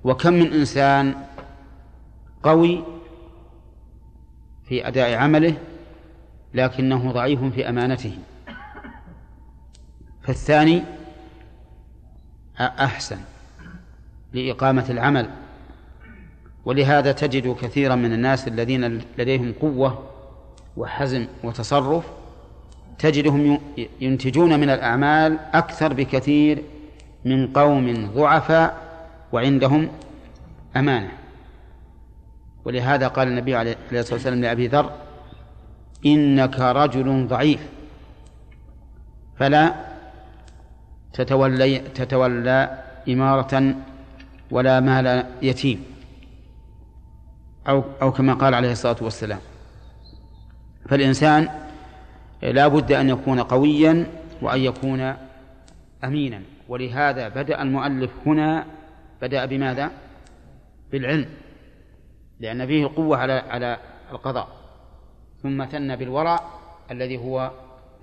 [0.05, 1.14] وكم من إنسان
[2.42, 2.85] قوي
[4.68, 5.55] في أداء عمله
[6.55, 8.18] لكنه ضعيف في أمانته.
[10.22, 10.83] فالثاني
[12.61, 13.18] أحسن
[14.33, 15.31] لإقامة العمل.
[16.64, 20.11] ولهذا تجد كثيرا من الناس الذين لديهم قوة
[20.76, 22.05] وحزم وتصرف
[22.98, 23.61] تجدهم
[24.00, 26.62] ينتجون من الأعمال أكثر بكثير
[27.24, 28.87] من قوم ضعفاء
[29.33, 29.88] وعندهم
[30.76, 31.12] أمانة.
[32.66, 34.90] ولهذا قال النبي عليه الصلاة والسلام لأبي ذر
[36.07, 37.62] إنك رجل ضعيف.
[39.38, 39.74] فلا
[41.12, 43.74] تتولي تتولى إمارة
[44.50, 45.85] ولا مال يتيم.
[47.68, 49.38] أو أو كما قال عليه الصلاة والسلام.
[50.88, 51.48] فالإنسان
[52.42, 54.07] لا بد أن يكون قويا
[54.42, 55.14] وأن يكون
[56.05, 56.40] أمينا.
[56.68, 58.66] ولهذا بدأ المؤلف هنا
[59.22, 59.90] بدأ بماذا؟
[60.92, 61.45] بالعلم.
[62.40, 63.79] لأن فيه قوة على على
[64.11, 64.49] القضاء
[65.42, 66.40] ثم ثنى بالورع
[66.90, 67.51] الذي هو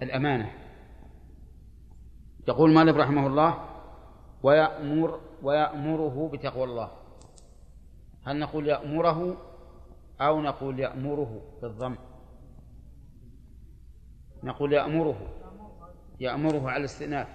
[0.02, 0.52] الأمانة.
[2.48, 3.70] يقول مالك رحمه الله
[4.44, 6.92] ويأمر ويأمره بتقوى الله.
[8.26, 9.38] هل نقول يأمره
[10.22, 11.96] أو نقول يأمره بالضم؟
[14.44, 15.30] نقول يأمره
[16.20, 17.28] يأمره على الاستئناف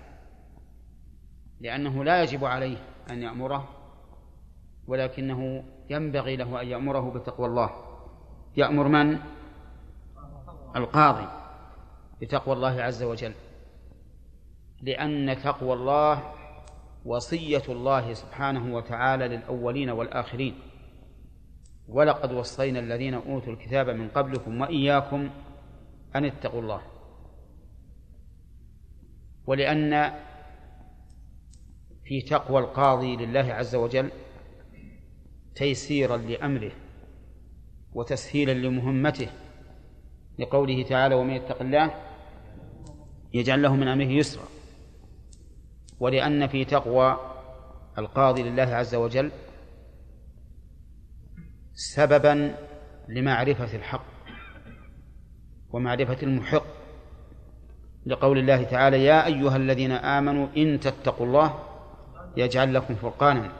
[1.60, 2.76] لأنه لا يجب عليه
[3.10, 3.68] أن يأمره
[4.86, 7.70] ولكنه ينبغي له أن يأمره بتقوى الله.
[8.56, 9.18] يأمر من؟
[10.76, 11.28] القاضي
[12.20, 13.34] بتقوى الله عز وجل.
[14.82, 16.32] لأن تقوى الله
[17.04, 20.58] وصية الله سبحانه وتعالى للأولين والآخرين.
[21.88, 25.30] ولقد وصينا الذين أوتوا الكتاب من قبلكم وإياكم
[26.16, 26.82] أن اتقوا الله.
[29.46, 30.12] ولأن
[32.04, 34.10] في تقوى القاضي لله عز وجل
[35.58, 36.70] تيسيرا لأمره
[37.92, 39.28] وتسهيلا لمهمته
[40.38, 41.94] لقوله تعالى ومن يتق الله
[43.34, 44.44] يجعل له من أمره يسرا
[46.00, 47.20] ولأن في تقوى
[47.98, 49.30] القاضي لله عز وجل
[51.74, 52.54] سببا
[53.08, 54.04] لمعرفة الحق
[55.70, 56.64] ومعرفة المحق
[58.06, 61.58] لقول الله تعالى يا أيها الذين آمنوا إن تتقوا الله
[62.36, 63.57] يجعل لكم فرقانا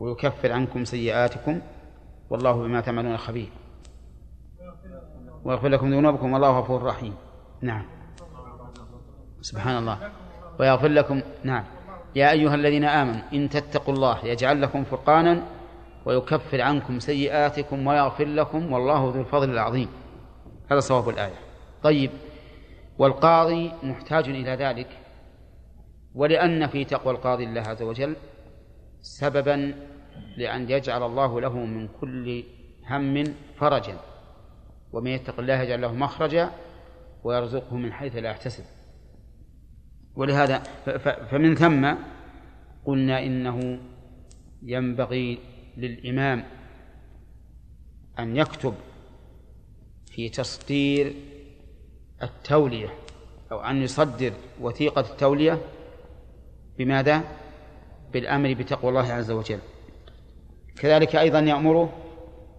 [0.00, 1.60] ويكفر عنكم سيئاتكم
[2.30, 3.48] والله بما تعملون خبير.
[5.44, 7.14] ويغفر لكم ذنوبكم والله غفور رحيم.
[7.60, 7.84] نعم.
[9.40, 9.98] سبحان الله.
[10.60, 11.64] ويغفر لكم نعم.
[12.14, 15.42] يا أيها الذين آمنوا إن تتقوا الله يجعل لكم فرقانا
[16.06, 19.88] ويكفر عنكم سيئاتكم ويغفر لكم والله ذو الفضل العظيم.
[20.70, 21.38] هذا صواب الآية.
[21.82, 22.10] طيب.
[22.98, 24.88] والقاضي محتاج إلى ذلك.
[26.14, 28.16] ولأن في تقوى القاضي لله عز وجل
[29.02, 29.74] سببا
[30.36, 32.44] لأن يجعل الله له من كل
[32.90, 33.24] هم
[33.56, 34.00] فرجا
[34.92, 36.50] ومن يتق الله يجعل له مخرجا
[37.24, 38.64] ويرزقه من حيث لا يحتسب
[40.16, 40.58] ولهذا
[41.30, 41.94] فمن ثم
[42.84, 43.78] قلنا إنه
[44.62, 45.38] ينبغي
[45.76, 46.44] للإمام
[48.18, 48.74] أن يكتب
[50.10, 51.14] في تصدير
[52.22, 52.88] التولية
[53.52, 55.58] أو أن يصدر وثيقة التولية
[56.78, 57.22] بماذا؟
[58.12, 59.58] بالأمر بتقوى الله عز وجل.
[60.78, 61.92] كذلك أيضا يأمره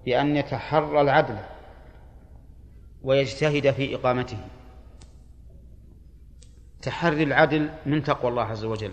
[0.06, 1.38] بأن يتحرى العدل
[3.04, 4.38] ويجتهد في إقامته.
[6.82, 8.92] تحري العدل من تقوى الله عز وجل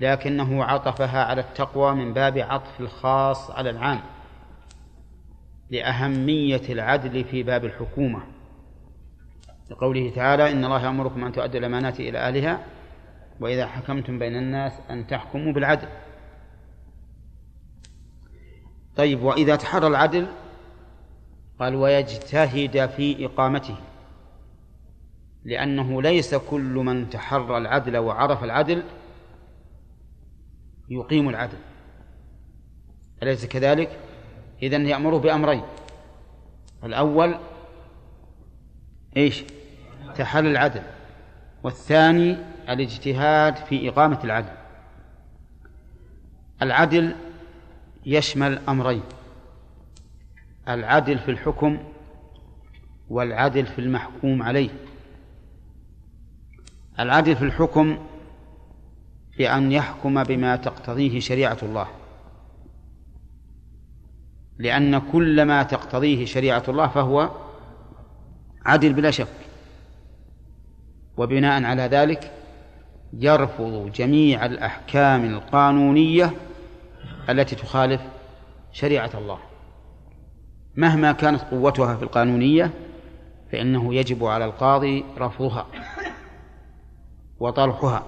[0.00, 4.00] لكنه عطفها على التقوى من باب عطف الخاص على العام
[5.70, 8.22] لأهمية العدل في باب الحكومة.
[9.70, 12.64] لقوله تعالى إن الله يأمركم أن تؤدوا الأمانات إلى أهلها
[13.40, 15.88] وإذا حكمتم بين الناس أن تحكموا بالعدل
[18.96, 20.26] طيب وإذا تحرى العدل
[21.60, 23.76] قال ويجتهد في إقامته
[25.44, 28.82] لأنه ليس كل من تحرى العدل وعرف العدل
[30.88, 31.58] يقيم العدل
[33.22, 33.98] أليس كذلك؟
[34.62, 35.62] إذن يأمره بأمرين
[36.84, 37.38] الأول
[39.16, 39.44] إيش؟
[40.16, 40.82] تحل العدل
[41.62, 42.36] والثاني
[42.70, 44.52] الاجتهاد في إقامة العدل.
[46.62, 47.16] العدل
[48.06, 49.02] يشمل أمرين
[50.68, 51.78] العدل في الحكم
[53.08, 54.70] والعدل في المحكوم عليه.
[57.00, 57.98] العدل في الحكم
[59.38, 61.86] بأن يحكم بما تقتضيه شريعة الله.
[64.58, 67.30] لأن كل ما تقتضيه شريعة الله فهو
[68.66, 69.28] عدل بلا شك.
[71.16, 72.39] وبناء على ذلك
[73.12, 76.30] يرفض جميع الأحكام القانونية
[77.28, 78.00] التي تخالف
[78.72, 79.38] شريعة الله.
[80.76, 82.70] مهما كانت قوتها في القانونية
[83.52, 85.66] فإنه يجب على القاضي رفضها
[87.40, 88.02] وطرحها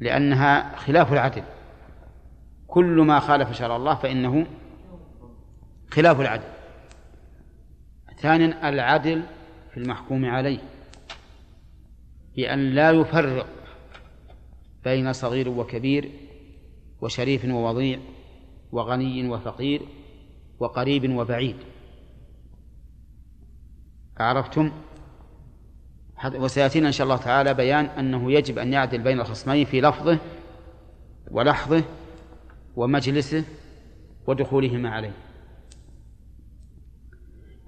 [0.00, 1.42] لأنها خلاف العدل.
[2.66, 4.46] كل ما خالف شرع الله فإنه
[5.90, 6.48] خلاف العدل.
[8.18, 9.22] ثانيا العدل
[9.70, 10.58] في المحكوم عليه.
[12.36, 13.46] بأن لا يفرق
[14.84, 16.10] بين صغير وكبير
[17.00, 17.98] وشريف ووضيع
[18.72, 19.82] وغني وفقير
[20.60, 21.56] وقريب وبعيد.
[24.16, 24.72] عرفتم؟
[26.34, 30.18] وسيأتينا إن شاء الله تعالى بيان أنه يجب أن يعدل بين الخصمين في لفظه
[31.30, 31.84] ولحظه
[32.76, 33.44] ومجلسه
[34.26, 35.12] ودخولهما عليه.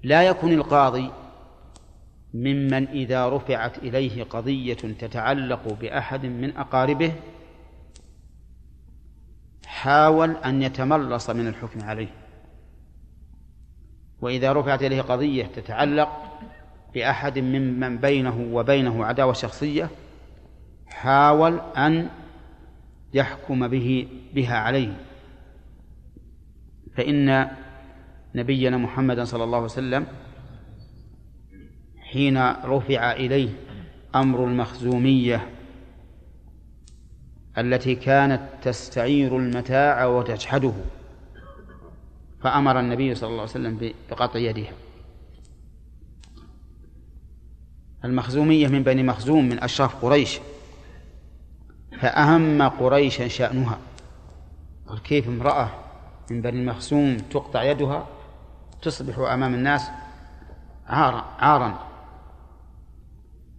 [0.02, 1.10] لا يكون القاضي
[2.34, 7.12] ممن إذا رفعت إليه قضية تتعلق بأحد من أقاربه
[9.66, 12.08] حاول أن يتملص من الحكم عليه.
[14.20, 16.08] وإذا رفعت إليه قضية تتعلق
[16.94, 19.90] بأحد ممن بينه وبينه عداوة شخصية
[20.86, 22.08] حاول أن
[23.14, 24.96] يحكم به بها عليه.
[26.96, 27.50] فإن
[28.34, 30.06] نبينا محمدا صلى الله عليه وسلم
[32.14, 33.50] حين رفع إليه
[34.14, 35.50] أمر المخزومية
[37.58, 40.72] التي كانت تستعير المتاع وتجحده
[42.40, 44.72] فأمر النبي صلى الله عليه وسلم بقطع يدها.
[48.04, 50.40] المخزومية من بني مخزوم من أشراف قريش
[52.00, 53.78] فأهم قريش شأنها.
[54.88, 55.70] قال كيف امرأة
[56.30, 58.06] من بني مخزوم تقطع يدها
[58.82, 59.82] تصبح أمام الناس
[60.86, 61.93] عارا عارا؟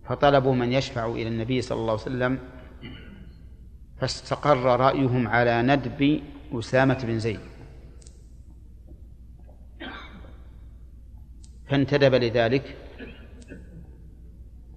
[0.08, 2.39] فطلبوا من يشفع إلى النبي صلى الله عليه وسلم
[3.98, 6.22] فاستقر رأيهم على ندب
[6.54, 7.39] أسامة بن زيد.
[11.70, 12.76] فانتدب لذلك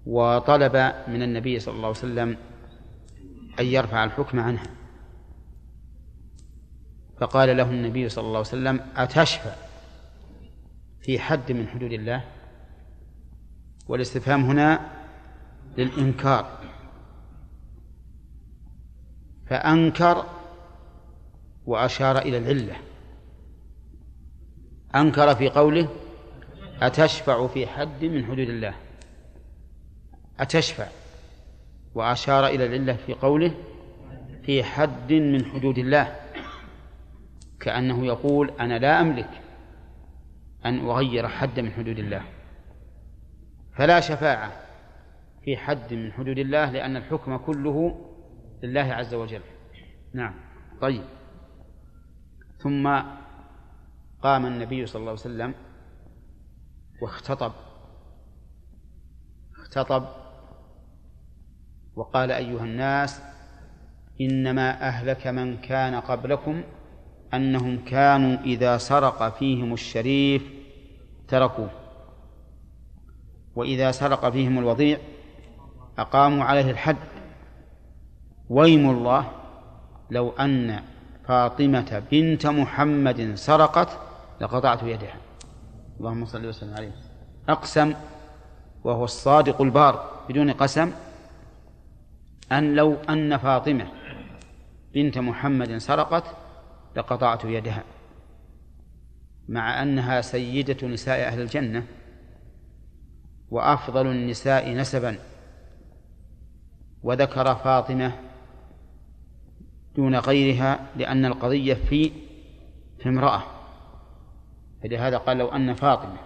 [0.07, 0.77] وطلب
[1.09, 2.37] من النبي صلى الله عليه وسلم
[3.61, 4.67] أن يرفع الحكم عنها.
[7.21, 9.53] فقال له النبي صلى الله عليه وسلم أتشفع
[11.01, 12.25] في حد من حدود الله؟
[13.88, 14.97] والاستفهام هنا
[15.76, 16.59] للإنكار.
[19.46, 20.26] فأنكر
[21.66, 22.76] وأشار إلى العلة.
[24.94, 25.88] أنكر في قوله
[26.83, 28.74] أتشفع في حد من حدود الله.
[30.40, 30.87] أتشفع
[31.94, 33.54] وأشار إلى العلة في قوله
[34.42, 36.16] في حد من حدود الله.
[37.61, 39.31] كأنه يقول أنا لا أملك
[40.64, 42.22] أن أغير حد من حدود الله.
[43.76, 44.67] فلا شفاعة.
[45.44, 48.05] في حد من حدود الله لأن الحكم كله
[48.62, 49.42] لله عز وجل.
[50.14, 50.35] نعم.
[50.81, 51.05] طيب.
[52.59, 53.03] ثم
[54.22, 55.55] قام النبي صلى الله عليه وسلم
[57.03, 57.53] واختطب.
[59.59, 60.05] اختطب
[61.96, 63.22] وقال أيها الناس
[64.20, 66.62] إنما أهلك من كان قبلكم
[67.35, 70.42] أنهم كانوا إذا سرق فيهم الشريف
[71.29, 71.70] تركوه
[73.55, 74.99] وإذا سرق فيهم الوضيع
[75.99, 76.96] أقاموا عليه الحد.
[78.49, 79.30] ويم الله
[80.11, 80.82] لو أن
[81.28, 83.99] فاطمة بنت محمد سرقت
[84.40, 85.16] لقطعت يدها
[86.01, 86.92] اللهم صل وسلم عليه.
[87.49, 87.94] أقسم
[88.84, 90.92] وهو الصادق البار بدون قسم
[92.53, 93.86] أن لو أن فاطمة
[94.94, 96.24] بنت محمد سرقت
[96.96, 97.84] لقطعت يدها
[99.49, 101.86] مع أنها سيدة نساء أهل الجنة
[103.51, 105.18] وأفضل النساء نسبا.
[107.03, 108.12] وذكر فاطمة
[109.96, 112.11] دون غيرها لأن القضية في
[112.99, 113.42] في امرأة.
[114.82, 116.16] فلهذا قال لو أن فاطمة.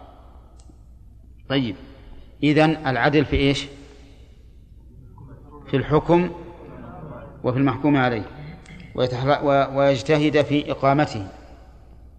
[1.48, 1.76] طيب
[2.42, 3.66] إذن العدل في إيش؟
[5.66, 6.30] في الحكم
[7.44, 8.24] وفي المحكوم عليه.
[9.74, 11.28] ويجتهد في إقامته.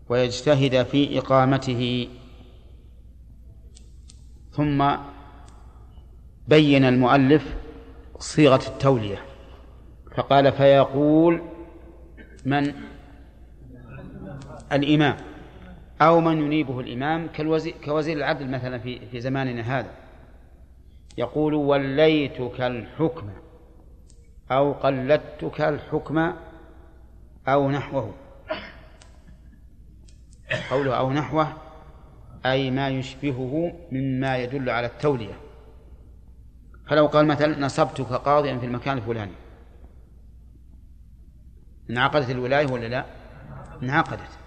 [0.10, 2.08] ويجتهد في إقامته.
[4.52, 4.96] ثم
[6.48, 7.56] بين المؤلف
[8.20, 9.18] صيغة التولية.
[10.16, 11.42] فقال فيقول
[12.46, 12.74] من؟
[14.72, 15.18] الإمام.
[16.02, 17.30] أو من ينيبه الإمام
[17.86, 19.92] كوزير العدل مثلا في في زماننا هذا.
[21.18, 23.30] يقول وليتك الحكم
[24.52, 26.34] أو قلدتك الحكم
[27.48, 28.14] أو نحوه.
[30.72, 31.54] قوله أو نحوه
[32.46, 35.43] أي ما يشبهه مما يدل على التولية.
[36.88, 39.32] فلو قال مثلا نصبتك قاضيا في المكان الفلاني.
[41.90, 43.06] انعقدت الولاية ولا لا؟
[43.84, 44.40] انعقدت.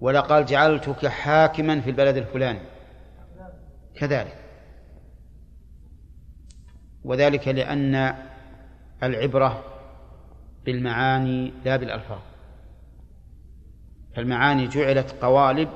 [0.00, 2.60] ولا قال جعلتك حاكما في البلد الفلاني.
[3.94, 4.36] كذلك.
[7.04, 8.14] وذلك لأن
[9.02, 9.64] العبرة
[10.64, 12.18] بالمعاني لا بالألفاظ.
[14.16, 15.68] فالمعاني جعلت قوالب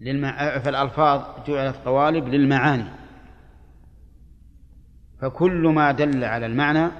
[0.00, 0.58] للمع...
[0.58, 2.97] فالألفاظ جعلت قوالب للمعاني.
[5.20, 6.90] فكل ما دل على المعنى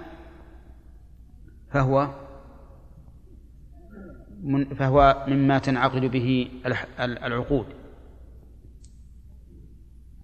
[1.72, 2.14] فهو
[4.42, 6.50] من فهو مما تنعقد به
[7.00, 7.66] العقود.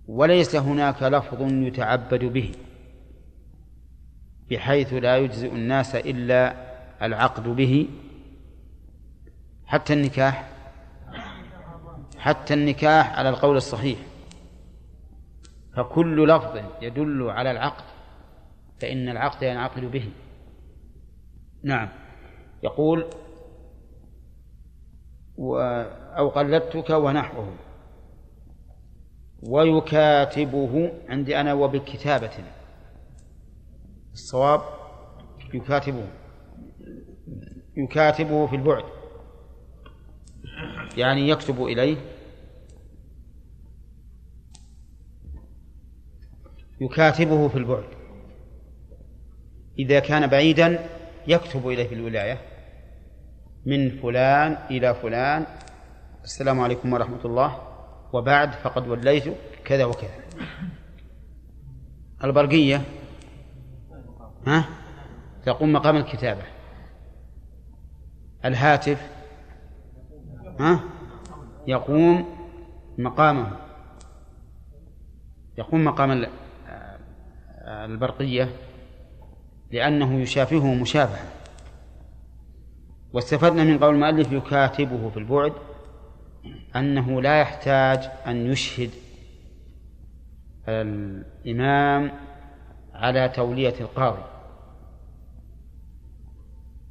[0.07, 2.53] وليس هناك لفظ يتعبد به
[4.51, 6.55] بحيث لا يجزئ الناس إلا
[7.03, 7.89] العقد به.
[9.67, 10.49] حتى النكاح
[12.19, 13.99] حتى النكاح على القول الصحيح.
[15.77, 17.85] فكل لفظ يدل على العقد
[18.81, 20.13] فإن العقد ينعقد به.
[21.63, 21.89] نعم.
[22.63, 23.07] يقول
[25.37, 25.57] و
[26.19, 27.53] أو قلدتك ونحوه.
[29.49, 32.45] ويكاتبه عندي أنا وبكتابة.
[34.13, 34.61] الصواب
[35.55, 36.07] يكاتبه.
[37.77, 38.85] يكاتبه في البعد.
[40.97, 41.97] يعني يكتب إليه
[46.81, 47.85] يكاتبه في البعد.
[49.79, 50.87] إذا كان بعيدا
[51.27, 52.39] يكتب إليه في الولاية.
[53.67, 55.47] من فلان إلى فلان.
[56.25, 57.59] السلام عليكم ورحمة الله.
[58.13, 59.25] وبعد فقد وليت
[59.65, 60.15] كذا وكذا.
[62.25, 62.83] البرقية.
[64.47, 64.65] ها؟
[65.47, 66.43] تقوم مقام الكتابة.
[68.45, 69.11] الهاتف.
[70.61, 70.81] ها؟
[71.67, 72.25] يقوم
[72.99, 73.57] مقامه.
[75.59, 76.27] يقوم مقام
[77.65, 78.51] البرقية
[79.71, 81.27] لأنه يشافهه مشافهة.
[83.13, 85.53] واستفدنا من قول المؤلف يكاتبه في البعد
[86.77, 88.91] أنه لا يحتاج أن يشهد
[90.69, 92.13] الإمام
[92.95, 94.23] على تولية القاضي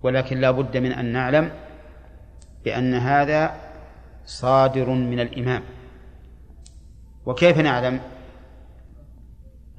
[0.02, 1.52] ولكن لا بد من أن نعلم
[2.66, 3.56] بأن هذا
[4.26, 5.64] صادر من الإمام.
[7.26, 8.00] وكيف نعلم؟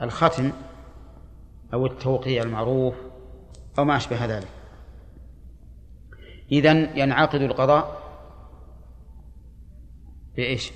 [0.03, 0.53] الختم
[1.75, 2.95] أو التوقيع المعروف
[3.79, 4.49] أو ما أشبه ذلك.
[6.53, 8.03] إذن ينعقد القضاء
[10.37, 10.72] بإيش؟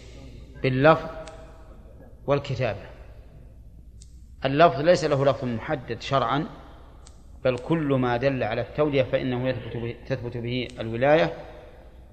[0.63, 1.09] باللفظ
[2.27, 2.81] والكتابة.
[4.45, 6.47] اللفظ ليس له لفظ محدد شرعا
[7.45, 11.33] بل كل ما دل على التولية فإنه يثبت به, تثبت به الولاية.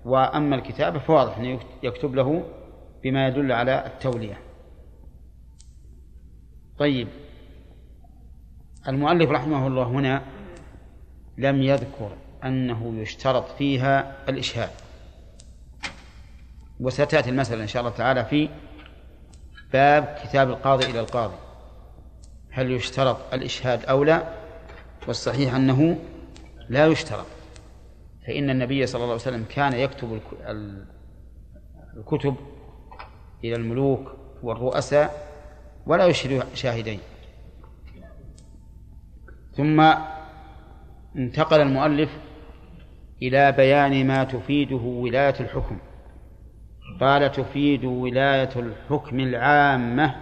[0.05, 2.43] وأما الكتابة فواضح أنه يكتب له
[3.03, 4.38] بما يدل على التولية.
[6.77, 7.07] طيب.
[8.88, 10.21] المؤلف رحمه الله هنا
[11.38, 12.11] لم يذكر
[12.43, 14.69] أنه يشترط فيها الإشهاد.
[16.79, 18.49] وستأتي المسألة إن شاء الله تعالى في
[19.73, 21.36] باب كتاب القاضي إلى القاضي.
[22.51, 24.23] هل يشترط الإشهاد أو لا؟
[25.07, 25.99] والصحيح أنه
[26.69, 27.25] لا يشترط.
[28.27, 30.19] فإن النبي صلى الله عليه وسلم كان يكتب
[31.97, 32.36] الكتب
[33.43, 34.11] إلى الملوك
[34.43, 35.27] والرؤساء
[35.86, 36.99] ولا يشهد شاهدين.
[39.57, 39.93] ثم
[41.15, 42.09] انتقل المؤلف
[43.21, 45.77] إلى بيان ما تفيده ولاية الحكم.
[47.01, 50.15] قال تفيد ولاية الحكم العامة.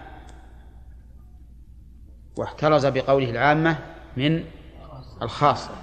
[2.37, 3.77] واحترز بقوله العامة
[4.17, 4.43] من
[5.21, 5.75] الخاصة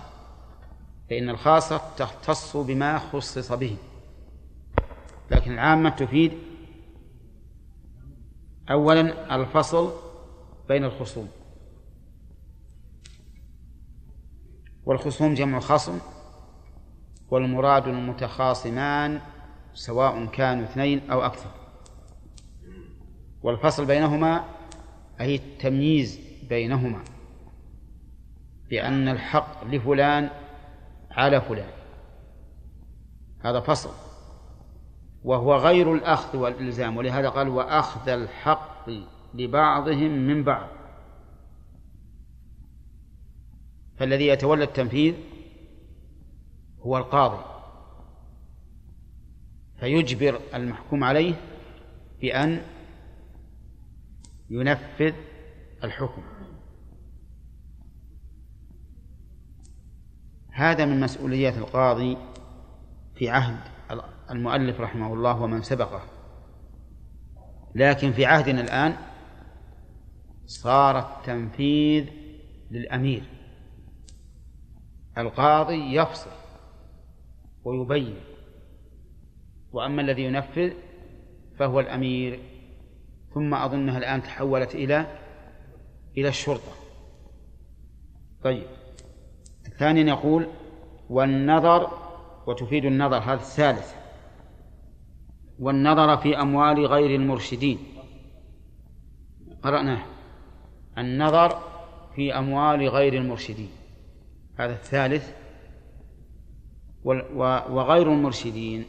[1.10, 3.76] فإن الخاصة تختص بما خصص به.
[5.30, 6.32] لكن العامة تفيد
[8.70, 9.92] أولا الفصل
[10.68, 11.28] بين الخصوم.
[14.86, 15.98] والخصوم جمع خصم
[17.30, 19.20] والمراد المتخاصمان
[19.74, 21.50] سواء كانوا اثنين أو أكثر.
[23.42, 24.44] والفصل بينهما
[25.20, 27.04] أي التمييز بينهما
[28.70, 30.30] بأن الحق لفلان
[31.10, 31.70] على فلان.
[33.44, 33.90] هذا فصل.
[35.24, 38.90] وهو غير الأخذ والإلزام ولهذا قال وأخذ الحق
[39.34, 40.79] لبعضهم من بعض.
[44.00, 45.14] فالذي يتولى التنفيذ
[46.80, 47.44] هو القاضي.
[49.80, 51.34] فيجبر المحكوم عليه
[52.20, 52.62] بأن
[54.50, 55.14] ينفذ
[55.84, 56.22] الحكم.
[60.50, 62.16] هذا من مسؤوليات القاضي
[63.14, 63.58] في عهد
[64.30, 66.02] المؤلف رحمه الله ومن سبقه.
[67.74, 68.96] لكن في عهدنا الآن
[70.46, 72.06] صار التنفيذ
[72.70, 73.39] للأمير.
[75.20, 76.30] القاضي يفصل
[77.64, 78.16] ويبين.
[79.72, 80.72] وأما الذي ينفذ
[81.58, 82.40] فهو الأمير.
[83.34, 85.06] ثم أظنها الآن تحولت إلى
[86.16, 86.72] إلى الشرطة.
[88.44, 88.66] طيب.
[89.78, 90.46] ثانيا يقول
[91.10, 91.90] والنظر
[92.46, 93.94] وتفيد النظر هذا الثالث.
[95.58, 97.78] والنظر في أموال غير المرشدين.
[99.62, 100.02] قرأناه.
[100.98, 101.58] النظر
[102.14, 103.70] في أموال غير المرشدين.
[104.60, 105.32] هذا الثالث.
[107.04, 108.86] وغير المرشدين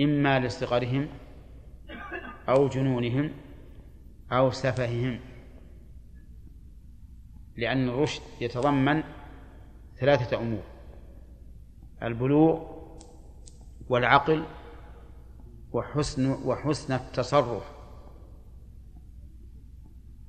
[0.00, 1.08] إما لصغرهم
[2.48, 3.30] أو جنونهم
[4.32, 5.20] أو سفههم
[7.56, 9.02] لأن الرشد يتضمن
[10.00, 10.62] ثلاثة أمور
[12.02, 12.76] البلوغ
[13.88, 14.44] والعقل
[15.72, 17.62] وحسن وحسن التصرف.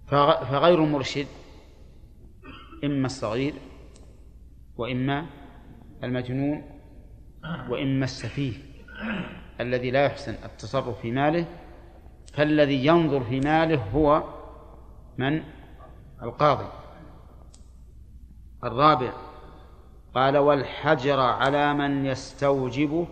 [0.07, 1.27] فغير المرشد
[2.83, 3.53] إما الصغير
[4.77, 5.25] وإما
[6.03, 6.63] المجنون
[7.69, 8.53] وإما السفيه
[9.59, 11.45] الذي لا يحسن التصرف في ماله
[12.33, 14.23] فالذي ينظر في ماله هو
[15.17, 15.43] من؟
[16.23, 16.67] القاضي.
[18.63, 19.13] الرابع
[20.15, 23.07] قال والحجر على من يستوجبه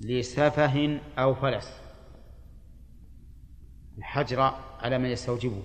[0.00, 1.80] لسفه أو فلس.
[3.98, 4.40] الحجر
[4.80, 5.62] على من يستوجبه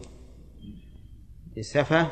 [1.58, 2.08] لسفه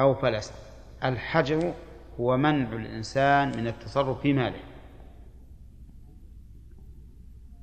[0.00, 0.73] أو فلس.
[1.04, 1.74] الحجر
[2.20, 4.60] هو منع الإنسان من التصرف في ماله.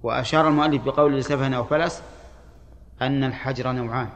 [0.04, 2.04] وأشار المؤلف بقول لسفه أو فلس
[3.02, 4.10] أن الحجر نوعان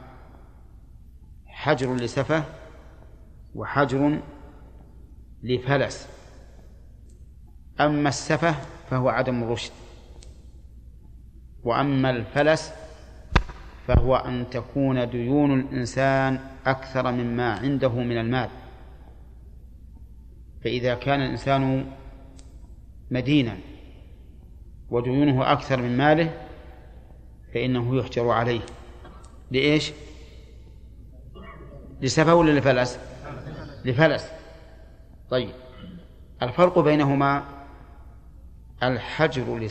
[1.46, 2.44] حجر لسفه
[3.56, 4.20] وحجر
[5.44, 6.08] لفلس.
[7.80, 8.56] أما السفه
[8.90, 9.72] فهو عدم الرشد
[11.64, 12.72] وأما الفلس
[13.88, 18.50] فهو أن تكون ديون الإنسان أكثر مما عنده من المال.
[20.66, 21.92] فإذا كان الإنسان
[23.12, 23.58] مدينا
[24.90, 26.48] وديونه أكثر من ماله
[27.54, 28.62] فإنه يحجر عليه
[29.52, 29.92] لإيش؟
[32.02, 33.00] لسفه ولا لفلس؟
[33.86, 34.28] لفلس
[35.30, 35.50] طيب
[36.42, 37.44] الفرق بينهما
[38.84, 39.70] الحجر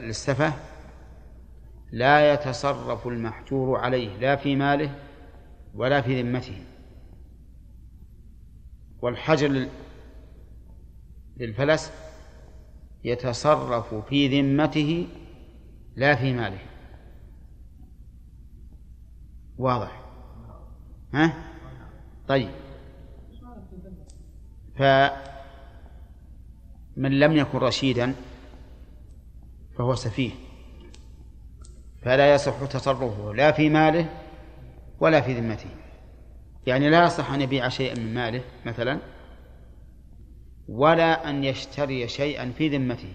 [0.00, 0.52] للسفه
[1.92, 4.90] لا يتصرف المحجور عليه لا في ماله
[5.74, 6.62] ولا في ذمته
[9.02, 9.68] والحجر
[11.36, 11.92] للفلس
[13.04, 15.08] يتصرف في ذمته
[15.96, 16.58] لا في ماله.
[19.58, 20.02] واضح؟
[21.14, 21.34] ها؟
[22.28, 22.50] طيب.
[24.76, 25.20] فمن
[26.96, 28.14] لم يكن رشيدا
[29.78, 30.30] فهو سفيه.
[32.02, 34.08] فلا يصح تصرفه لا في ماله
[35.00, 35.70] ولا في ذمته.
[36.66, 38.98] يعني لا يصح أن يبيع شيئا من ماله مثلا.
[40.68, 43.14] ولا أن يشتري شيئا في ذمته.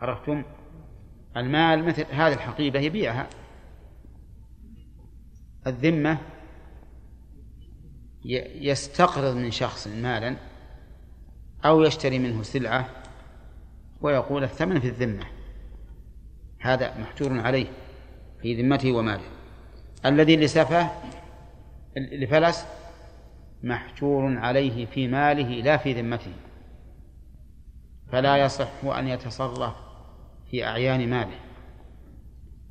[0.00, 0.44] عرفتم؟
[1.36, 3.28] المال مثل هذه الحقيبة يبيعها.
[5.66, 6.18] الذمة
[8.60, 10.36] يستقرض من شخص مالا
[11.64, 12.88] أو يشتري منه سلعة
[14.00, 15.26] ويقول الثمن في الذمة.
[16.58, 17.66] هذا محجور عليه
[18.42, 19.30] في ذمته وماله.
[20.06, 20.90] الذي لسفه
[21.96, 22.64] لفلس
[23.62, 26.32] محجور عليه في ماله لا في ذمته.
[28.12, 29.74] فلا يصح أن يتصرف
[30.50, 31.38] في أعيان ماله.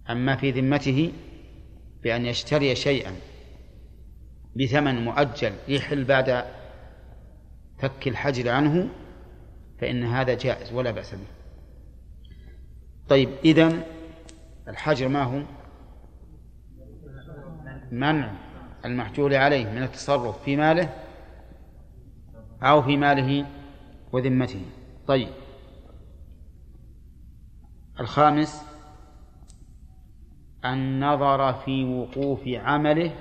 [0.09, 1.13] أما في ذمته
[2.03, 3.11] بأن يشتري شيئا
[4.55, 6.43] بثمن مؤجل يحل بعد
[7.79, 8.89] فك الحجر عنه
[9.79, 11.27] فإن هذا جائز ولا بأس به.
[13.09, 13.83] طيب إذن
[14.67, 15.41] الحجر ما هو؟
[17.91, 18.46] منع.
[18.85, 20.89] المحجور عليه من التصرف في ماله
[22.61, 23.45] أو في ماله
[24.11, 24.61] وذمته.
[25.07, 25.29] طيب.
[27.99, 28.61] الخامس
[30.65, 33.11] النظر في وقوف عمله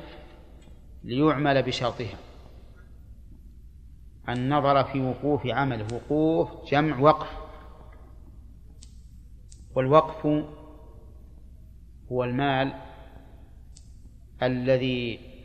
[1.04, 2.18] ليعمل بشرطها.
[4.28, 5.86] النظر في وقوف عمله.
[5.92, 7.28] وقوف جمع وقف.
[9.74, 10.26] والوقف
[12.12, 12.72] هو المال
[14.42, 15.35] الذي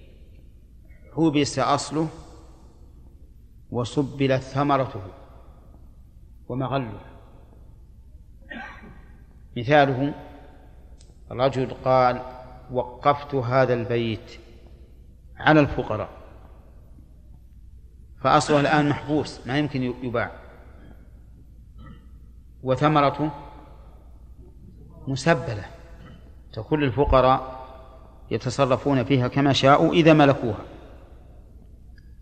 [1.16, 2.08] حبس أصله
[3.72, 5.02] وسبلت ثمرته
[6.50, 7.00] ومغله.
[9.58, 10.14] مثاله
[11.32, 12.22] رجل قال
[12.72, 14.40] وقفت هذا البيت
[15.38, 16.10] على الفقراء.
[18.22, 20.32] فأصله الآن محبوس ما يمكن يباع.
[22.64, 23.30] وثمرته
[25.08, 25.66] مسبلة
[26.54, 27.62] تكون للفقراء
[28.32, 30.71] يتصرفون فيها كما شاءوا إذا ملكوها.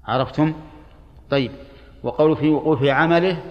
[0.05, 0.53] عرفتم؟
[1.29, 1.51] طيب
[2.03, 3.43] وقول في وقوف عمله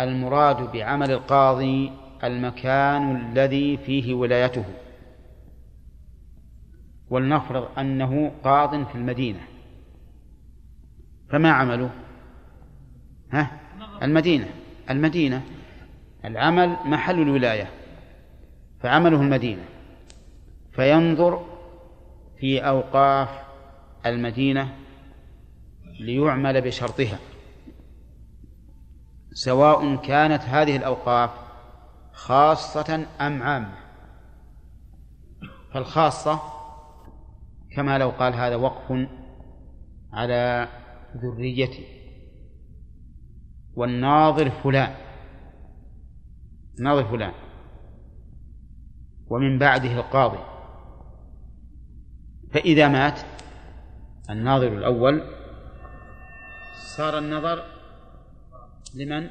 [0.00, 1.92] المراد بعمل القاضي
[2.24, 4.64] المكان الذي فيه ولايته.
[7.10, 9.40] ولنفرض أنه قاض في المدينة.
[11.30, 11.90] فما عمله؟
[13.32, 13.50] ها؟
[14.02, 14.48] المدينة.
[14.90, 15.42] المدينة.
[16.24, 17.70] العمل محل الولاية.
[18.80, 19.62] فعمله المدينة.
[20.72, 21.44] فينظر
[22.38, 23.28] في أوقاف
[24.06, 24.72] المدينة
[26.00, 27.18] ليعمل بشرطها.
[29.32, 31.30] سواء كانت هذه الأوقاف
[32.12, 33.76] خاصة أم عامة.
[35.72, 36.40] فالخاصة
[37.76, 39.08] كما لو قال هذا وقف
[40.12, 40.68] على
[41.16, 41.86] ذريتي.
[43.74, 44.94] والناظر فلان.
[46.80, 47.32] ناظر فلان.
[49.26, 50.38] ومن بعده القاضي.
[52.52, 53.20] فإذا مات
[54.30, 55.35] الناظر الأول
[56.76, 57.64] صار النظر
[58.94, 59.30] لمن؟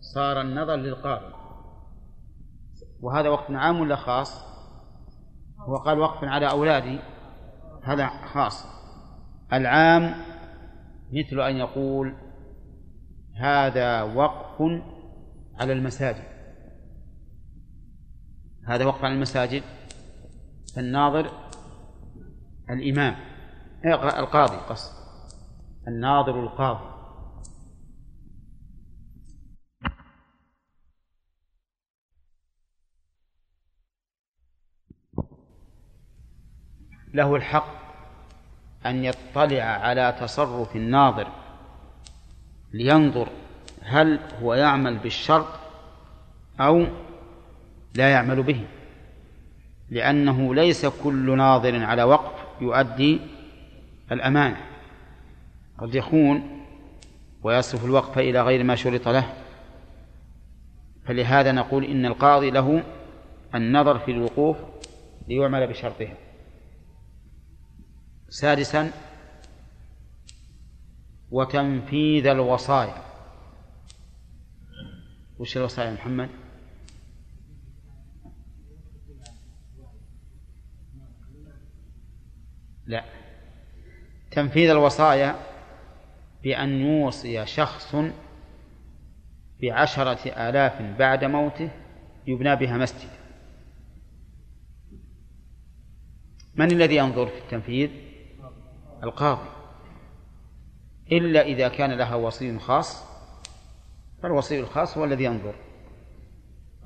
[0.00, 1.34] صار النظر للقاضي
[3.00, 4.42] وهذا وقف عام ولا خاص؟
[5.58, 6.98] هو قال وقف على أولادي.
[7.82, 8.66] هذا خاص.
[9.52, 10.14] العام
[11.12, 12.14] مثل أن يقول
[13.34, 14.62] هذا وقف
[15.60, 16.24] على المساجد.
[18.66, 19.62] هذا وقف على المساجد.
[20.76, 21.30] فالناظر
[22.70, 23.16] الإمام.
[24.18, 24.95] القاضي قصد.
[25.88, 26.96] الناظر القاضي.
[37.14, 37.76] له الحق
[38.86, 41.28] أن يطلع على تصرف الناظر
[42.72, 43.28] لينظر
[43.82, 45.46] هل هو يعمل بالشرط
[46.60, 46.86] أو
[47.94, 48.66] لا يعمل به
[49.90, 53.20] لأنه ليس كل ناظر على وقف يؤدي
[54.12, 54.75] الأمانة.
[55.78, 56.64] قد يخون
[57.42, 59.34] ويصرف الوقف إلى غير ما شرط له.
[61.04, 62.84] فلهذا نقول إن القاضي له
[63.54, 64.56] النظر في الوقوف
[65.28, 66.16] ليعمل بشرطها.
[68.28, 68.90] سادسا
[71.30, 73.02] وتنفيذ الوصايا.
[75.38, 76.28] وش الوصايا محمد؟
[82.86, 83.04] لا.
[84.30, 85.55] تنفيذ الوصايا
[86.42, 87.96] بأن يوصي شخص
[89.62, 91.70] بعشرة آلاف بعد موته
[92.26, 93.08] يبنى بها مسجد.
[96.54, 97.90] من الذي ينظر في التنفيذ؟
[99.02, 99.48] القاضي.
[101.12, 103.04] إلا إذا كان لها وصي خاص
[104.22, 105.54] فالوصي الخاص هو الذي ينظر.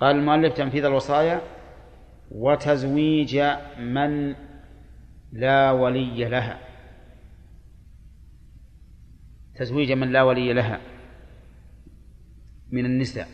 [0.01, 1.41] قال المؤلف تنفيذ الوصايا
[2.31, 3.43] وتزويج
[3.79, 4.35] من
[5.33, 6.70] لا ولي لها.
[9.61, 10.81] تزويج من لا ولي لها
[12.71, 13.29] من النساء.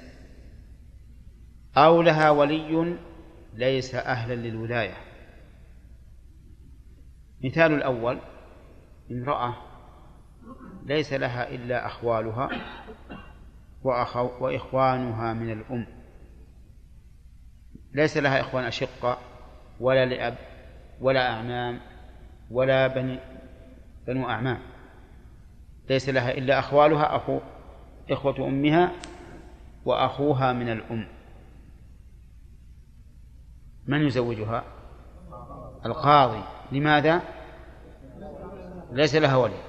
[1.76, 2.96] أو لها ولي
[3.54, 4.94] ليس أهلا للولاية.
[7.44, 8.18] مثال الأول
[9.10, 9.54] امرأة
[10.86, 12.50] ليس لها إلا أخوالها
[13.82, 15.86] وأخو وإخوانها من الأم.
[17.92, 19.18] ليس لها إخوان أشقة
[19.80, 20.38] ولا لأب
[21.00, 21.80] ولا أعمام
[22.50, 23.18] ولا بني
[24.06, 24.75] بنو أعمام.
[25.88, 27.40] ليس لها إلا أخوالها أخو
[28.10, 28.92] إخوة أمها
[29.84, 31.08] وأخوها من الأم.
[33.86, 34.64] من يزوجها؟
[35.86, 36.42] القاضي.
[36.72, 37.22] لماذا؟
[38.92, 39.62] ليس لها ولي.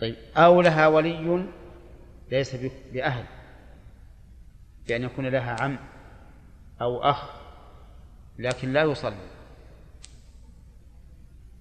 [0.00, 1.46] طيب أو لها ولي
[2.30, 2.56] ليس
[2.92, 3.24] بأهل.
[4.88, 5.78] بأن يكون لها عم
[6.80, 7.30] أو أخ
[8.38, 9.28] لكن لا يصلي.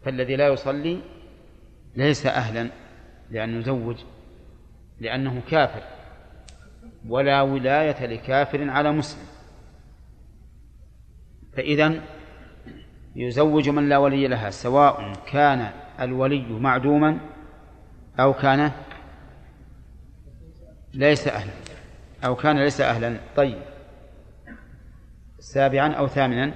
[0.05, 1.01] فالذي لا يصلي
[1.95, 2.69] ليس أهلا.
[3.31, 3.97] لأن يزوج
[4.99, 5.83] لأنه كافر.
[7.07, 9.25] ولا ولاية لكافر على مسلم.
[11.53, 12.01] فإذا
[13.15, 17.17] يزوج من لا ولي لها سواء كان الولي معدوما
[18.19, 18.71] أو كان
[20.93, 21.53] ليس أهلا
[22.25, 23.17] أو كان ليس أهلا.
[23.35, 23.61] طيب.
[25.39, 26.53] سابعا أو ثامنا؟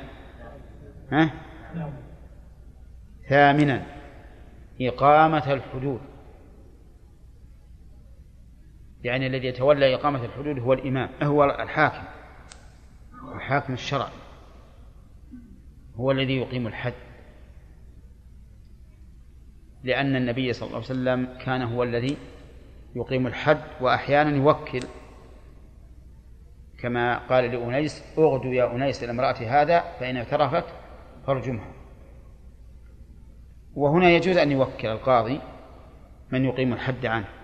[1.12, 1.32] ها؟
[3.30, 3.86] ثامنا.
[4.82, 6.02] إقامة الحدود.
[9.06, 12.04] يعني الذي يتولى إقامة الحدود هو الإمام هو الحاكم
[13.36, 14.12] الحاكم الشرعي
[15.96, 16.94] هو الذي يقيم الحد.
[19.84, 22.18] لأن النبي صلى الله عليه وسلم كان هو الذي
[22.96, 24.80] يقيم الحد وأحيانا يوكل.
[26.80, 30.66] كما قال لأنيس أغدو يا أنيس لامرأة هذا فإن اعترفت
[31.28, 31.72] فارجمها.
[33.76, 35.42] وهنا يجوز أن يوكل القاضي
[36.32, 37.35] من يقيم الحد عنه.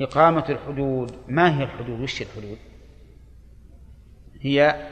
[0.00, 1.12] إقامة الحدود.
[1.28, 2.58] ما هي الحدود؟ وش الحدود؟
[4.40, 4.88] هي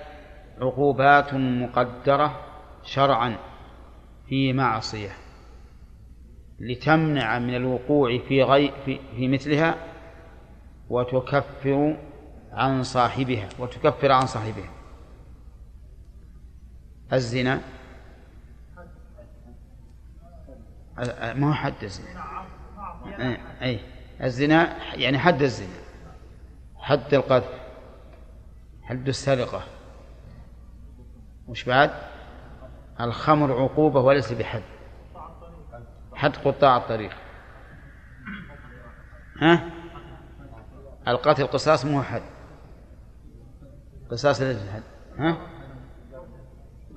[0.61, 2.41] عقوبات مقدرة
[2.85, 3.37] شرعا
[4.29, 5.13] في معصية
[6.61, 9.75] لتمنع من الوقوع في غي في, في مثلها
[10.89, 11.97] وتكفر
[12.53, 14.71] عن صاحبها وتكفر عن صاحبها.
[17.13, 17.61] الزنا.
[21.35, 22.25] ما حد الزنا؟
[23.63, 23.81] أي.
[24.23, 25.83] الزنا يعني حد الزنا
[26.77, 27.63] حد القذف
[28.83, 29.63] حد السرقة.
[31.49, 31.91] وش بعد؟
[33.01, 34.63] الخمر عقوبة وليس بحد.
[36.15, 37.13] حد قطاع الطريق.
[39.41, 39.71] ها؟
[41.09, 42.23] القتل قصاص مو حد.
[44.11, 44.83] قصاص ليس حد
[45.19, 45.37] ها؟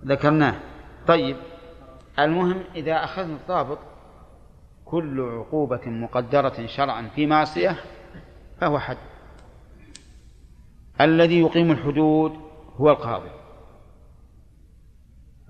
[0.06, 0.56] ذكرناه.
[1.08, 1.38] طيب
[2.20, 3.80] المهم إذا أخذنا الضابط
[4.86, 7.78] كل عقوبة مقدرة شرعا في معصية
[8.62, 8.98] فهو حد.
[11.02, 12.34] الذي يقيم الحدود
[12.76, 13.30] هو القاضي.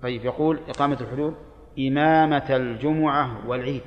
[0.02, 1.34] طيب يقول إقامة الحدود
[1.78, 3.82] إمامة الجمعة والعيد.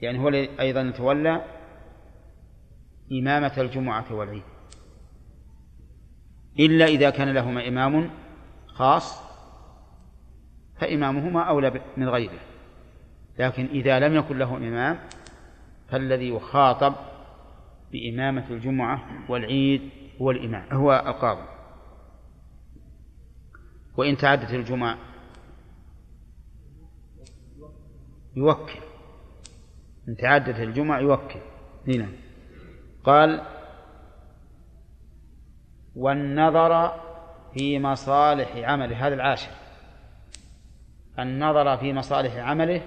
[0.00, 0.28] يعني هو
[0.60, 1.44] أيضا يتولى
[3.12, 4.42] إمامة الجمعة والعيد.
[6.58, 8.10] إلا إذا كان لهما إمام
[8.66, 9.22] خاص
[10.76, 12.40] فإمامهما أولى من غيره.
[13.38, 14.98] لكن إذا لم يكن له إمام
[15.88, 16.94] فالذي يخاطب
[17.92, 21.48] بإمامة الجمعة والعيد هو الإمام هو القاضي.
[23.96, 24.98] وإن تعدت الجمعة
[28.36, 28.78] يوكل
[30.08, 31.40] إن تعدت الجمعة يوكل.
[31.88, 32.08] هنا
[33.04, 33.42] قال
[35.96, 37.00] والنظر
[37.54, 39.50] في مصالح عمله هذا العاشر.
[41.18, 42.82] النظر في مصالح عمله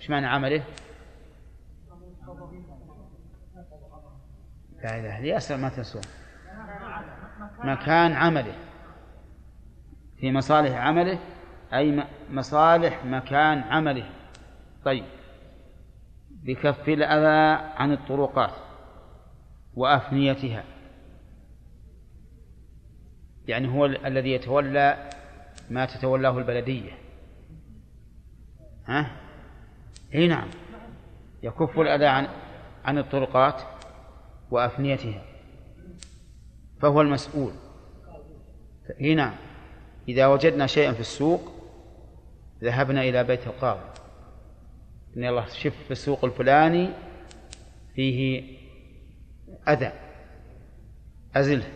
[0.00, 0.62] إيش معنى عمله؟
[4.82, 6.02] لا لي أسأل ما تنسون
[7.64, 8.54] مكان عمله.
[10.16, 11.18] في مصالح عمله
[11.72, 14.10] أي مصالح مكان عمله.
[14.84, 15.04] طيب.
[16.30, 18.54] بكف الأذى عن الطرقات
[19.74, 20.64] وأفنيتها.
[23.48, 25.10] يعني هو الذي يتولى
[25.70, 26.92] ما تتولاه البلدية.
[28.86, 29.25] ها؟
[30.14, 30.48] إي نعم.
[31.42, 32.28] يكف الأذى عن
[32.84, 33.62] عن الطرقات
[34.50, 35.22] وأفنيتها.
[36.80, 37.52] فهو المسؤول.
[39.00, 39.34] إي نعم.
[40.08, 41.52] إذا وجدنا شيئا في السوق
[42.62, 43.80] ذهبنا إلى بيت القاضي.
[45.16, 46.88] إن الله شف في السوق الفلاني
[47.94, 48.42] فيه
[49.68, 49.92] أذى.
[51.36, 51.66] أزله.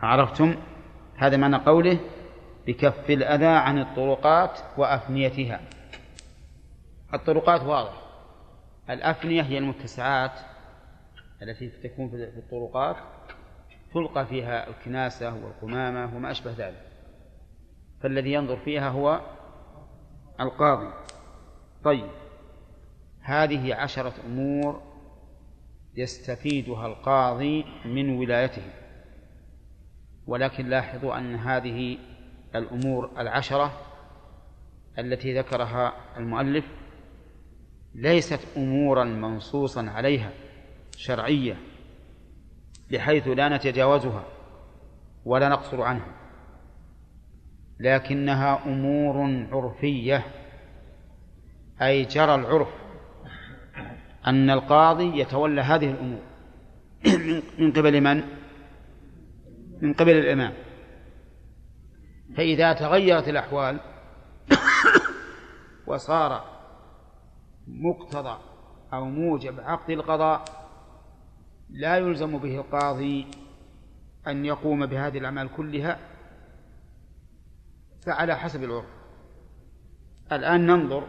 [0.00, 0.54] عرفتم؟
[1.16, 1.98] هذا معنى قوله
[2.66, 5.60] بكف الأذى عن الطرقات وأفنيتها.
[7.14, 8.02] الطرقات واضح.
[8.90, 10.32] الأفنية هي المتسعات
[11.42, 12.96] التي تكون في الطرقات
[13.94, 16.88] تلقى فيها الكناسة والقمامة وما أشبه ذلك.
[18.00, 19.20] فالذي ينظر فيها هو
[20.40, 20.92] القاضي.
[21.84, 22.10] طيب
[23.20, 24.82] هذه عشرة أمور
[25.94, 28.62] يستفيدها القاضي من ولايته.
[30.26, 31.98] ولكن لاحظوا أن هذه
[32.54, 33.72] الأمور العشرة
[34.98, 36.64] التي ذكرها المؤلف
[37.94, 40.30] ليست أمورا منصوصا عليها
[40.96, 41.56] شرعية
[42.90, 44.24] بحيث لا نتجاوزها
[45.24, 46.12] ولا نقصر عنها.
[47.80, 50.24] لكنها أمور عرفية
[51.82, 52.68] أي جرى العرف
[54.26, 56.22] أن القاضي يتولى هذه الأمور.
[57.58, 58.22] من قبل من؟
[59.80, 60.52] من قبل الإمام.
[62.36, 63.80] فإذا تغيرت الأحوال
[65.86, 66.61] وصار
[67.66, 68.38] مقتضى
[68.92, 70.44] أو موجب عقد القضاء
[71.70, 73.26] لا يلزم به القاضي
[74.26, 75.98] أن يقوم بهذه الأعمال كلها
[78.02, 78.86] فعلى حسب العرف
[80.32, 81.06] الآن ننظر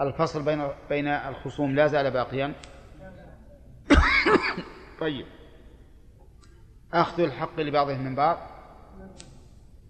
[0.00, 2.52] الفصل بين بين الخصوم لا زال باقيا.
[5.00, 5.26] طيب.
[6.92, 8.38] أخذ الحق لبعضهم من بعض؟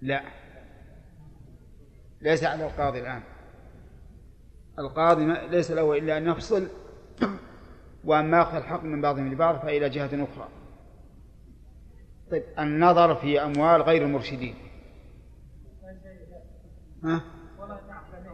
[0.02, 0.22] لا.
[2.20, 3.22] ليس على القاضي الآن.
[4.78, 6.68] القاضي ليس له إلا أن يفصل
[8.04, 10.48] وأما أخذ الحق من بعضهم لبعض فإلى جهة أخرى.
[12.30, 14.54] طيب النظر في أموال غير المرشدين.
[17.04, 17.20] ها؟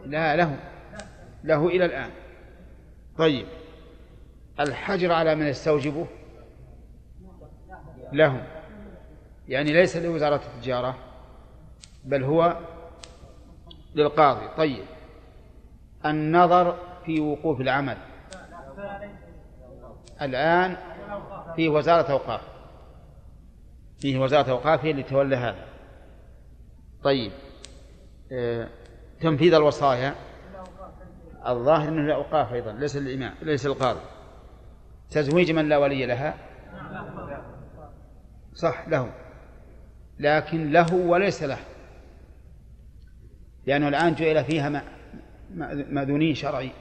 [0.05, 0.59] لا له
[1.43, 2.09] له إلى الآن.
[3.17, 3.47] طيب
[4.59, 6.07] الحجر على من يستوجبه؟
[8.13, 8.47] له.
[9.47, 10.97] يعني ليس لوزارة التجارة
[12.05, 12.57] بل هو
[13.95, 14.47] للقاضي.
[14.57, 14.85] طيب
[16.05, 17.97] النظر في وقوف العمل.
[20.21, 20.77] الآن
[21.55, 22.41] في وزارة أوقاف.
[23.99, 25.65] فيه وزارة أوقاف هي اللي تولى هذا.
[27.03, 27.31] طيب
[28.31, 28.67] آه،
[29.21, 30.15] تنفيذ الوصايا.
[31.47, 33.99] الظاهر إنه الاوقاف أيضا ليس الإمام ليس القاضي.
[35.09, 36.33] تزويج من لا ولي لها؟
[38.53, 39.11] صح له.
[40.19, 41.59] لكن له وليس له.
[43.65, 44.83] لأنه الآن جعل فيها
[45.89, 46.71] مأذونين شرعي.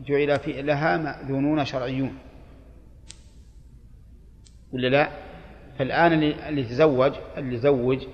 [0.00, 2.18] جعل في لها مأذونون شرعيون.
[4.72, 5.10] ولا لا؟
[5.78, 8.06] فالآن اللي, تزوج اللي زوج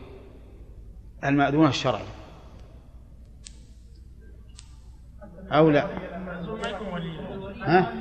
[1.24, 2.04] المأذون الشرعي.
[5.52, 5.86] أو لا؟
[7.60, 7.92] ها؟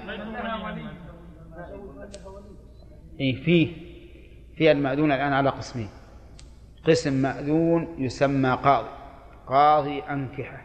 [3.19, 3.85] إيه فيه.
[4.57, 5.89] في المأذون الآن على قسمين.
[6.87, 8.89] قسم مأذون يسمى قاضي.
[9.47, 10.64] قاضي أنكحة.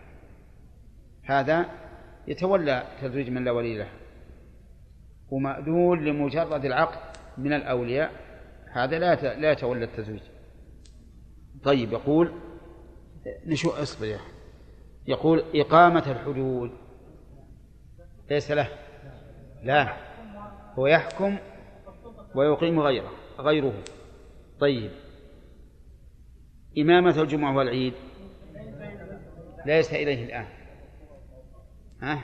[1.30, 1.66] هذا
[2.26, 3.88] يتولى تزويج من لا ولي له.
[5.30, 8.12] ومأذون لمجرد العقد من الأولياء.
[8.72, 10.20] هذا لا لا يتولى التزويج
[11.64, 12.32] طيب يقول
[13.46, 14.18] نشو اصبر
[15.06, 16.70] يقول إقامة الحدود.
[18.30, 18.68] ليس له.
[19.62, 19.96] لا.
[20.74, 21.38] هو يحكم
[22.34, 23.74] ويقيم غيره غيره.
[24.60, 24.90] طيب.
[26.78, 27.94] إمامة الجمعة والعيد.
[29.66, 30.59] ليس إليه الآن.
[32.02, 32.20] ها؟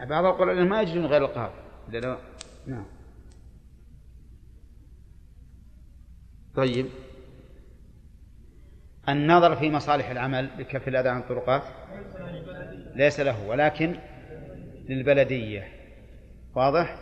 [0.00, 1.54] بعض القرآن ما يجدون غير القاضي
[2.66, 2.84] نعم.
[6.54, 6.86] طيب.
[9.08, 11.62] النظر في مصالح العمل بكف الأذى عن الطرقات
[12.94, 13.96] ليس له ولكن
[14.88, 15.68] للبلدية.
[16.54, 16.96] واضح؟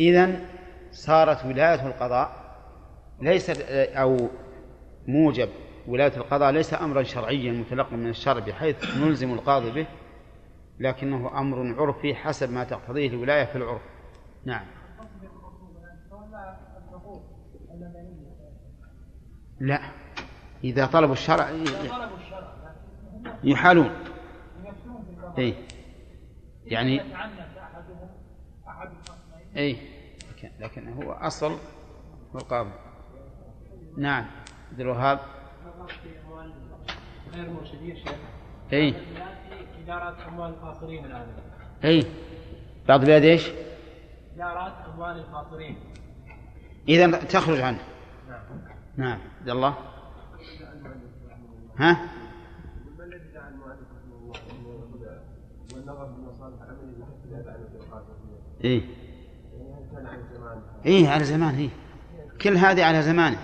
[0.00, 0.46] إذن
[0.92, 2.48] صارت ولاية القضاء
[3.20, 4.28] ليست أو
[5.06, 5.48] موجب
[5.86, 9.86] ولاية القضاء ليس أمرا شرعيا متلقا من الشرع بحيث نلزم القاضي به
[10.80, 13.82] لكنه أمر عرفي حسب ما تقتضيه الولاية في العرف.
[14.44, 14.66] نعم.
[19.60, 19.80] لا.
[20.64, 21.50] إذا طلبوا الشرع
[23.44, 23.90] يحالون.
[25.38, 25.54] أي
[26.64, 27.02] يعني
[29.56, 29.76] أي
[30.58, 31.58] لكن هو أصل
[32.34, 32.70] والقاضي
[33.96, 34.26] نعم.
[34.70, 35.20] عبد الوهاب.
[37.34, 38.14] غير مرشدين شيخ.
[38.72, 38.94] اي
[39.88, 41.26] ادارات أموال الخاطرين الآن.
[41.84, 42.04] اي
[42.88, 43.50] بعض البلاد إيش؟
[44.36, 45.76] ادارات أموال الخاطرين
[46.88, 47.78] إذا تخرج عنه.
[48.28, 48.40] نعم.
[48.96, 49.18] نعم.
[49.40, 49.74] عبد الله.
[51.76, 52.08] ها؟
[58.64, 58.82] إيه.
[60.86, 61.70] إيه على زمان إيه.
[62.42, 63.38] كل هذه على زمانه.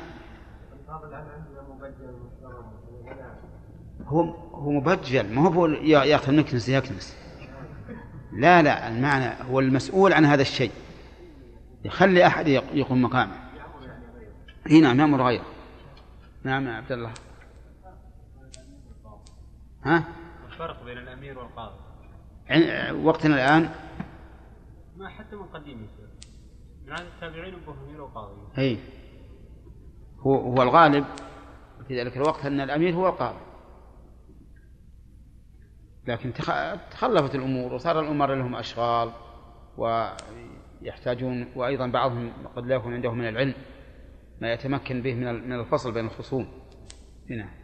[4.07, 7.17] هو هو مبجل ما هو ياخذ نكنس يكنس
[8.33, 10.71] لا لا المعنى هو المسؤول عن هذا الشيء.
[11.85, 13.33] يخلي أحد يقوم مقامه.
[14.71, 15.45] إي نعم يامر غيره
[16.45, 17.13] نعم يا عبد الله.
[19.85, 20.05] ها؟
[20.53, 21.79] الفرق بين الأمير والقاضي.
[22.93, 23.71] وقتنا الآن؟
[24.97, 25.89] ما حتى من قديم
[26.87, 27.55] من عند التابعين
[27.89, 28.35] أمير وقاضي.
[28.59, 28.79] إي.
[30.19, 31.05] هو هو الغالب
[31.89, 33.39] في ذلك الوقت أن الأمير هو القاضي.
[36.07, 36.33] لكن
[36.91, 39.11] تخلفت الأمور وصار الأمراء لهم أشغال
[39.77, 43.55] ويحتاجون وأيضا بعضهم قد لا يكون عندهم من العلم
[44.41, 46.49] ما يتمكن به من الفصل بين الخصوم.
[47.29, 47.64] نعم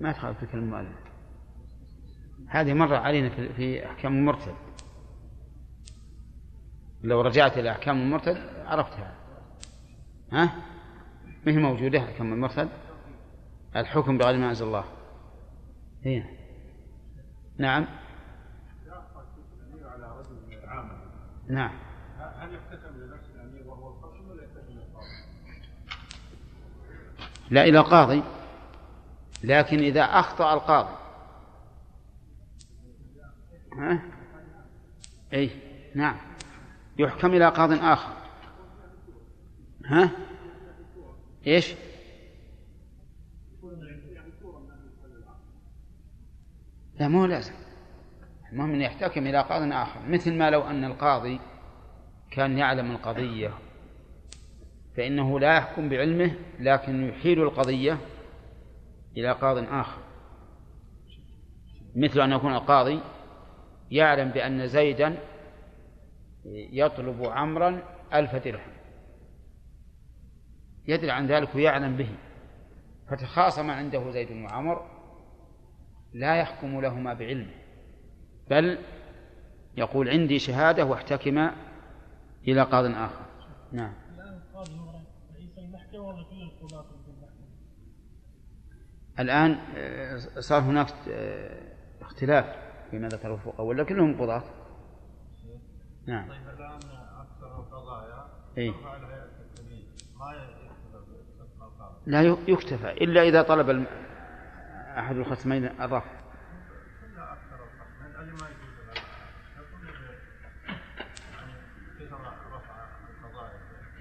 [0.00, 0.98] ما تخالف في كلام المؤلف.
[2.48, 4.54] هذه مرة علينا في أحكام المرتد.
[7.02, 8.36] لو رجعت إلى أحكام المرتد
[8.66, 9.14] عرفتها.
[10.32, 10.52] ها؟
[11.46, 12.68] ما هي موجودة أحكام المرتد؟
[13.76, 14.84] الحكم بغير ما أنزل الله.
[16.02, 16.24] هي.
[17.58, 17.86] نعم.
[21.48, 21.72] نعم.
[22.18, 25.06] هل يحتكم لنفس الامير وهو الخصم ولا يحتكم للقاضي؟
[27.50, 28.22] لا إلى القاضي.
[29.44, 30.96] لكن إذا أخطأ القاضي
[33.72, 34.02] ها؟
[35.32, 35.50] اي
[35.94, 36.16] نعم
[36.98, 38.12] يحكم إلى قاض آخر
[39.86, 40.10] ها؟
[41.46, 41.74] إيش؟
[47.00, 47.52] لا مو لازم
[48.52, 51.40] المهم أن يحتكم إلى قاض آخر مثل ما لو أن القاضي
[52.30, 53.54] كان يعلم القضية
[54.96, 57.98] فإنه لا يحكم بعلمه لكن يحيل القضية
[59.16, 60.02] إلى قاض آخر.
[61.96, 63.00] مثل أن يكون القاضي
[63.90, 65.16] يعلم بأن زيدا
[66.72, 67.82] يطلب عمرا
[68.14, 68.72] ألف درهم.
[70.88, 72.08] يدري عن ذلك ويعلم به.
[73.10, 74.86] فتخاصم عنده زيد وعمر
[76.12, 77.54] لا يحكم لهما بعلمه
[78.50, 78.78] بل
[79.76, 81.50] يقول عندي شهادة واحتكم
[82.48, 83.24] إلى قاض آخر.
[83.72, 83.94] نعم.
[89.20, 91.60] الآن آه، صار هناك آه،
[92.02, 92.44] اختلاف
[92.90, 94.42] فيما ذكره الفقهاء ولا كلهم قضاة؟
[96.06, 96.28] نعم.
[96.28, 96.80] طيب الآن
[97.20, 98.26] أكثر القضايا.
[98.58, 98.72] إيه؟
[102.06, 103.86] لا يكتفى إلا إذا طلب
[104.98, 106.20] أحد الخصمين الرفع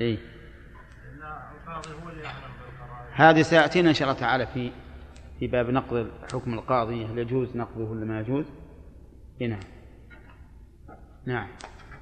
[0.02, 0.18] إيه؟
[3.14, 4.72] هذه سيأتينا إن شاء الله تعالى في
[5.40, 8.46] في باب نقض حكم القاضي هل يجوز نقضه ولا ما يجوز؟
[9.42, 9.60] إيه نعم.
[11.26, 11.48] نعم.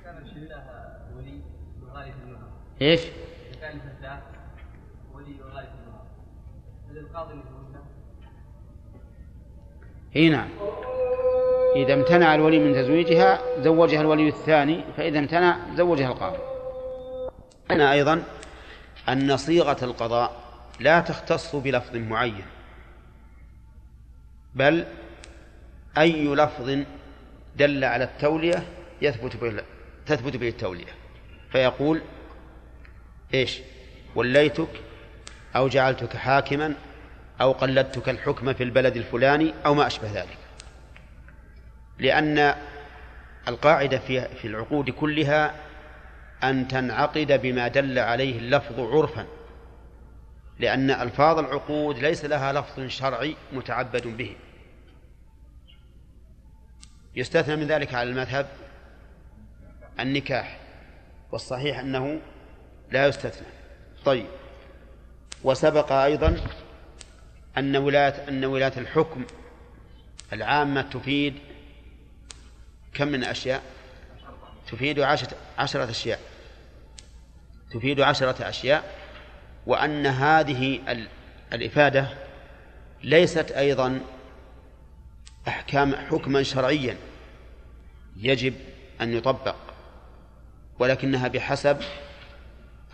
[0.03, 0.15] كان
[1.15, 1.41] ولي
[2.81, 3.01] إيش؟
[3.61, 3.79] كان
[5.13, 5.35] ولي
[6.91, 7.33] هل القاضي
[10.15, 10.49] اي نعم.
[11.75, 16.37] إذا امتنع الولي من تزويجها زوجها الولي الثاني فإذا امتنع زوجها القاضي.
[17.71, 18.23] أنا أيضا
[19.09, 20.31] أن صيغة القضاء
[20.79, 22.56] لا تختص بلفظ معين.
[24.57, 24.85] بل
[25.97, 26.77] أي لفظ
[27.55, 28.63] دل على التولية
[29.01, 29.63] يثبت به
[30.05, 30.93] تثبت به التولية.
[31.51, 32.01] فيقول
[33.33, 33.59] إيش؟
[34.15, 34.67] وليتك
[35.55, 36.73] أو جعلتك حاكما
[37.41, 40.37] أو قلدتك الحكم في البلد الفلاني أو ما أشبه ذلك.
[41.99, 42.55] لأن
[43.47, 45.55] القاعدة في في العقود كلها
[46.43, 49.25] أن تنعقد بما دل عليه اللفظ عرفا.
[50.59, 54.35] لأن ألفاظ العقود ليس لها لفظ شرعي متعبد به.
[57.17, 58.47] يستثنى من ذلك على المذهب
[59.99, 60.59] النكاح
[61.31, 62.19] والصحيح أنه
[62.91, 63.47] لا يستثنى.
[64.05, 64.25] طيب.
[65.43, 66.41] وسبق أيضا
[67.57, 69.25] أن ولاية أن ولاية الحكم
[70.33, 71.33] العامة تفيد
[72.93, 73.63] كم من أشياء؟
[74.71, 76.19] تفيد عشرة, عشرة أشياء.
[77.71, 78.95] تفيد عشرة أشياء
[79.65, 80.79] وأن هذه
[81.53, 82.09] الإفادة
[83.03, 84.01] ليست أيضا
[85.47, 86.97] أحكام حكما شرعيا.
[88.17, 88.53] يجب
[89.01, 89.55] أن يطبق
[90.79, 91.77] ولكنها بحسب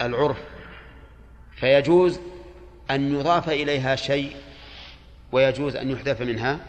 [0.02, 0.38] العرف
[1.56, 2.20] فيجوز
[2.92, 4.36] أن يضاف إليها شيء
[5.32, 6.60] ويجوز أن يحذف منها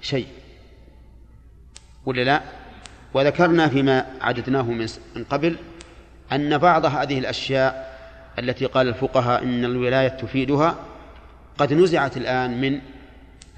[0.00, 0.26] شيء.
[2.06, 2.42] ولا لا؟
[3.14, 4.86] وذكرنا فيما عددناه من
[5.30, 5.56] قبل
[6.32, 7.98] أن بعض هذه الأشياء
[8.38, 10.76] التي قال الفقهاء إن الولاية تفيدها
[11.58, 12.80] قد نزعت الآن من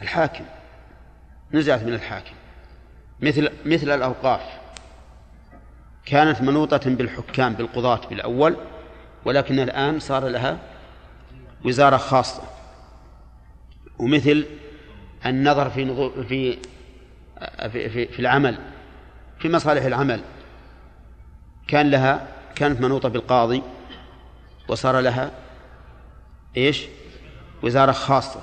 [0.03, 0.45] الحاكم
[1.53, 2.34] نزعت من الحاكم.
[3.25, 4.41] مثل مثل الأوقاف.
[6.07, 8.57] كانت منوطة بالحكام بالقضاة بالأول
[9.25, 10.59] ولكن الآن صار لها
[11.64, 12.43] وزارة خاصة.
[13.99, 14.47] ومثل
[15.27, 16.59] النظر في في
[17.68, 18.59] في, في, العمل
[19.39, 20.20] في مصالح العمل.
[21.68, 23.62] كان لها كانت منوطة بالقاضي
[24.68, 25.31] وصار لها
[26.57, 26.87] إيش؟
[27.62, 28.41] وزارة خاصة.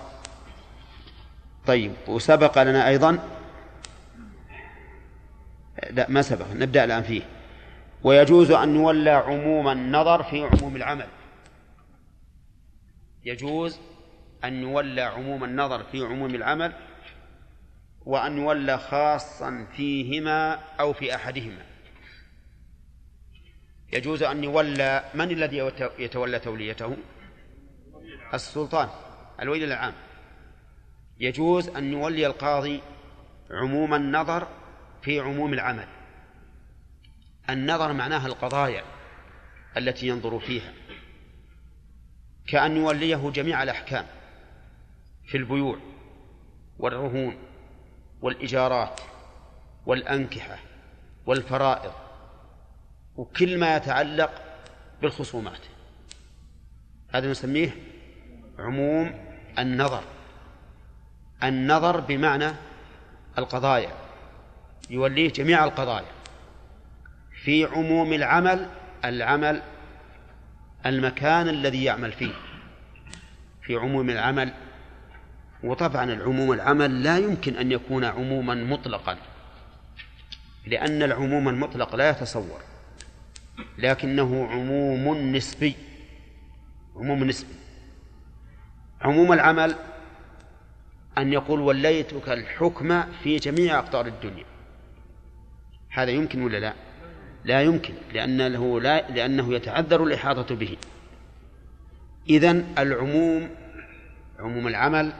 [1.68, 3.20] طيب وسبق لنا أيضا
[5.90, 6.46] لا ما سبق.
[6.54, 7.22] نبدأ الآن فيه.
[8.04, 11.08] ويجوز أن يولى عموم النظر في عموم العمل.
[13.26, 13.80] يجوز
[14.44, 16.74] أن يولى عموم النظر في عموم العمل
[18.06, 21.66] وأن يولى خاصا فيهما أو في أحدهما.
[23.94, 26.98] يجوز أن يولى من الذي يتولى توليته؟
[28.34, 28.90] السلطان
[29.42, 29.94] الولي العام.
[31.20, 32.82] يجوز أن يولي القاضي
[33.52, 34.48] عموم النظر
[35.02, 35.88] في عموم العمل.
[37.49, 38.84] النظر معناها القضايا
[39.78, 40.74] التي ينظر فيها.
[42.47, 44.06] كأن يوليه جميع الأحكام
[45.26, 45.78] في البيوع
[46.80, 47.38] والرهون
[48.22, 49.02] والإيجارات
[49.86, 50.60] والأنكحة
[51.26, 51.93] والفرائض
[53.16, 54.32] وكل ما يتعلق
[55.02, 55.62] بالخصومات.
[57.10, 57.76] هذا نسميه
[58.60, 60.04] عموم النظر.
[61.43, 62.52] النظر بمعنى
[63.38, 64.11] القضايا.
[64.92, 66.06] يوليه جميع القضايا.
[67.44, 68.70] في عموم العمل
[69.06, 69.62] العمل
[70.86, 72.34] المكان الذي يعمل فيه.
[73.62, 74.54] في عموم العمل
[75.64, 79.18] وطبعا العموم العمل لا يمكن أن يكون عموما مطلقا
[80.68, 82.62] لأن العموم المطلق لا يتصور
[83.78, 85.76] لكنه عموم نسبي
[86.96, 87.54] عموم نسبي.
[89.02, 89.76] عموم العمل
[91.18, 94.51] أن يقول وليتك الحكم في جميع أقطار الدنيا.
[95.92, 96.74] هذا يمكن ولا لا؟
[97.46, 100.78] لا يمكن لأنه لا لأنه يتعذر الإحاطة به.
[102.30, 103.50] إذن العموم
[104.39, 105.14] عموم العمل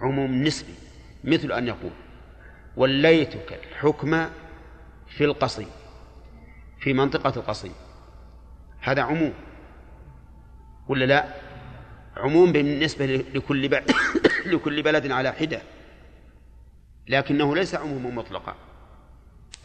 [0.00, 0.74] عموم نسبي
[1.24, 1.90] مثل أن يقول
[2.76, 4.26] وليتك الحكم
[5.08, 5.68] في القصيم
[6.80, 7.72] في منطقة القصيم
[8.80, 9.32] هذا عموم
[10.88, 11.24] ولا لا؟
[12.16, 13.80] عموم بالنسبة لكل
[14.52, 15.62] لكل بلد على حدة.
[17.08, 18.54] لكنه ليس عموما مطلقا.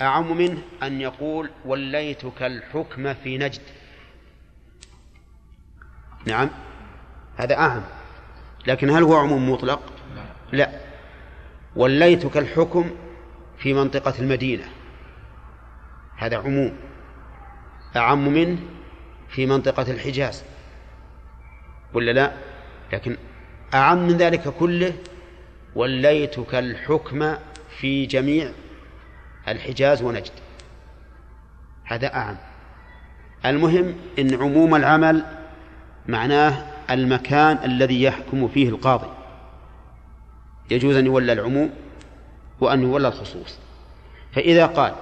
[0.02, 3.62] أعم منه أن يقول وليتك الحكم في نجد.
[6.26, 6.50] نعم.
[7.36, 7.82] هذا أعم.
[8.68, 9.82] لكن هل هو عموم مطلق؟
[10.52, 10.70] لا.
[11.76, 12.92] وليتك الحكم
[13.58, 14.66] في منطقة المدينة.
[16.18, 16.74] هذا عموم.
[17.96, 18.60] أعم منه
[19.30, 20.44] في منطقة الحجاز.
[21.94, 22.32] ولا لا؟
[22.94, 23.18] لكن
[23.74, 24.94] أعم من ذلك كله
[25.76, 27.36] وليتك الحكم
[27.80, 28.52] في جميع
[29.48, 30.32] الحجاز ونجد.
[31.84, 32.38] هذا أعم.
[33.46, 35.26] المهم إن عموم العمل
[36.08, 39.10] معناه المكان الذي يحكم فيه القاضي.
[40.72, 41.70] يجوز أن يولى العموم
[42.60, 43.58] وأن يولى الخصوص.
[44.34, 44.94] فإذا قال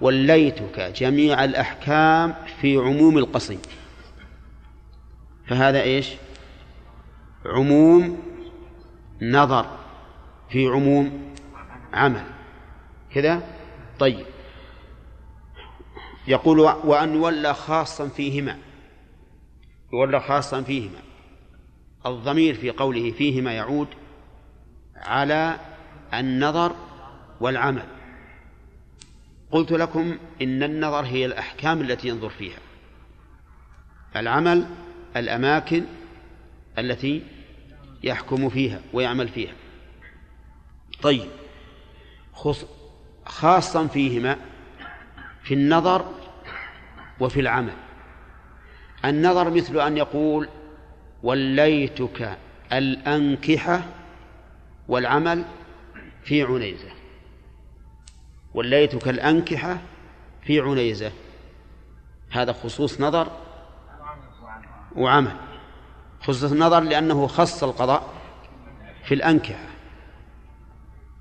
[0.00, 3.66] وليتك جميع الأحكام في عموم القصيد
[5.46, 6.14] فهذا إيش؟
[7.46, 8.18] عموم
[9.22, 9.66] نظر
[10.50, 11.34] في عموم
[11.92, 12.22] عمل.
[13.14, 13.42] كذا؟
[14.00, 14.26] طيب.
[16.28, 18.58] يقول وأن يولى خاصا فيهما.
[19.92, 21.00] يولى خاصا فيهما.
[22.06, 23.88] الضمير في قوله فيهما يعود
[24.96, 25.60] على
[26.14, 26.76] النظر
[27.40, 27.86] والعمل.
[29.50, 32.58] قلت لكم إن النظر هي الأحكام التي ينظر فيها.
[34.16, 34.66] العمل
[35.16, 35.84] الأماكن
[36.78, 37.22] التي
[38.02, 39.52] يحكم فيها ويعمل فيها.
[41.02, 41.28] طيب.
[43.30, 44.36] خاصا فيهما
[45.42, 46.04] في النظر
[47.20, 47.74] وفي العمل.
[49.04, 50.48] النظر مثل أن يقول
[51.22, 52.38] وليتك
[52.72, 53.82] الأنكحة
[54.88, 55.44] والعمل
[56.22, 56.88] في عنيزة.
[58.54, 59.78] وليتك الأنكحة
[60.42, 61.12] في عنيزة.
[62.30, 63.28] هذا خصوص نظر
[64.96, 65.36] وعمل.
[66.20, 68.14] خصوص النظر لأنه خص القضاء
[69.04, 69.66] في الأنكحة.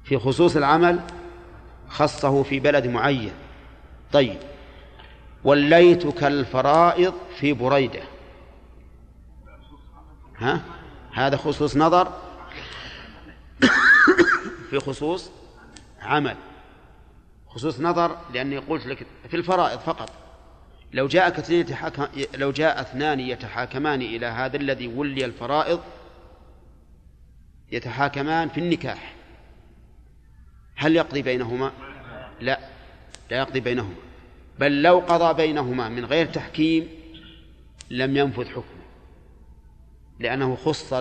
[0.03, 0.99] في خصوص العمل
[1.89, 3.31] خصه في بلد معين.
[4.11, 4.37] طيب
[5.43, 8.01] وليتك الفرائض في بريدة.
[10.37, 10.61] ها؟
[11.13, 12.13] هذا خصوص نظر.
[14.69, 15.31] في خصوص
[16.01, 16.35] عمل.
[17.47, 20.11] خصوص نظر لأني قلت لك في الفرائض فقط.
[20.93, 25.79] لو جاءك اثنين يتحاكم لو جاء اثنان يتحاكمان إلى هذا الذي ولي الفرائض
[27.71, 29.18] يتحاكمان في النكاح.
[30.79, 31.71] هل يقضي بينهما؟
[32.41, 32.59] لا
[33.31, 33.95] لا يقضي بينهما
[34.59, 36.87] بل لو قضى بينهما من غير تحكيم
[37.89, 38.63] لم ينفذ حكمه
[40.19, 40.93] لأنه خص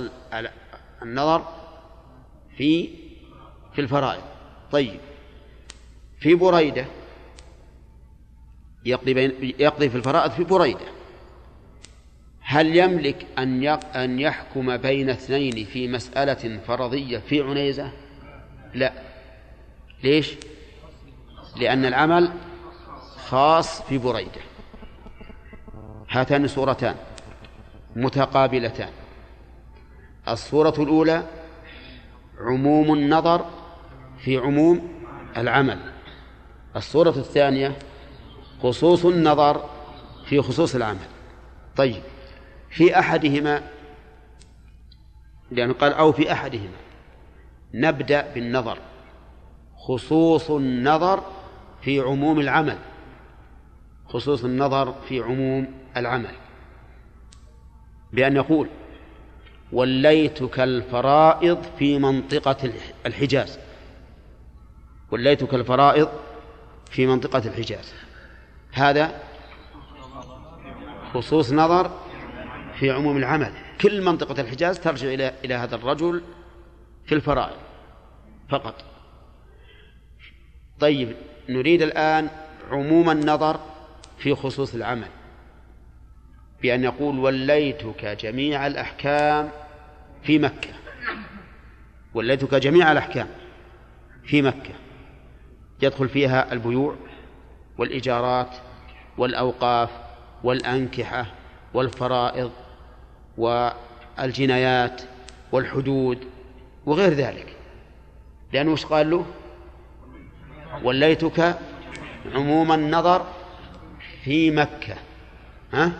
[1.03, 1.45] النظر
[2.57, 2.89] في
[3.73, 4.23] في الفرائض
[4.73, 5.01] طيب
[6.21, 6.87] في بريدة
[8.85, 10.87] يقضي بين يقضي في الفرائض في بريدة
[12.41, 13.65] هل يملك أن
[13.95, 17.93] أن يحكم بين اثنين في مسألة فرضية في عنيزة؟
[18.75, 19.08] لا
[20.03, 20.35] ليش؟
[21.57, 22.33] لأن العمل
[23.29, 24.41] خاص في بريدة.
[26.11, 26.97] هاتان صورتان
[27.97, 28.91] متقابلتان.
[30.29, 31.25] الصورة الأولى
[32.41, 33.45] عموم النظر
[34.19, 35.03] في عموم
[35.37, 35.79] العمل.
[36.77, 37.77] الصورة الثانية
[38.62, 39.70] خصوص النظر
[40.27, 41.07] في خصوص العمل.
[41.77, 42.03] طيب
[42.70, 43.62] في أحدهما
[45.51, 46.77] لأنه قال أو في أحدهما
[47.75, 48.79] نبدأ بالنظر.
[49.79, 51.23] خصوص النظر
[51.83, 52.79] في عموم العمل.
[54.09, 56.35] خصوص النظر في عموم العمل.
[58.13, 58.69] بأن يقول
[59.73, 62.73] وليتك الفرائض في منطقة
[63.07, 63.59] الحجاز.
[65.11, 66.09] وليتك الفرائض
[66.91, 67.93] في منطقة الحجاز.
[68.73, 69.23] هذا
[71.15, 71.91] خصوص نظر
[72.75, 73.53] في عموم العمل.
[73.81, 76.23] كل منطقة الحجاز ترجع إلى إلى هذا الرجل
[77.07, 77.57] في الفرائض
[78.49, 78.88] فقط.
[80.81, 81.17] طيب
[81.49, 82.29] نريد الآن
[82.71, 83.61] عموم النظر
[84.19, 85.09] في خصوص العمل.
[86.63, 89.51] بأن يقول وليتك جميع الأحكام
[90.23, 90.71] في مكة.
[92.15, 93.29] وليتك جميع الأحكام
[94.25, 94.75] في مكة.
[95.83, 96.97] يدخل فيها البيوع
[97.79, 98.57] والإيجارات
[99.19, 99.91] والأوقاف
[100.45, 101.27] والأنكحة
[101.75, 102.53] والفرائض
[103.39, 105.03] والجنايات
[105.53, 106.19] والحدود
[106.87, 107.57] وغير ذلك.
[108.53, 109.27] لأنه وش قال له؟
[110.82, 111.59] وليتك
[112.35, 113.27] عموم النظر
[114.24, 114.95] في مكة
[115.73, 115.93] ها؟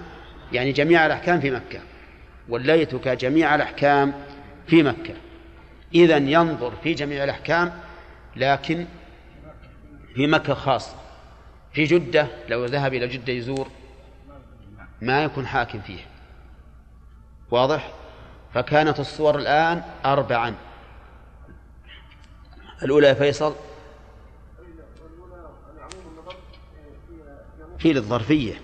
[0.53, 1.81] يعني جميع الأحكام في مكة.
[2.49, 4.15] وليتك جميع الأحكام
[4.66, 5.15] في مكة.
[5.95, 7.73] إذا ينظر في جميع الأحكام
[8.36, 8.86] لكن
[10.15, 10.97] في مكة خاصة
[11.73, 13.69] في جدة لو ذهب إلى جدة يزور
[15.03, 16.01] ما يكون حاكم فيه.
[17.51, 17.90] واضح؟
[18.55, 20.55] فكانت الصور الآن أربعا.
[22.82, 23.55] الأولى يا فيصل
[27.79, 28.61] في للظرفية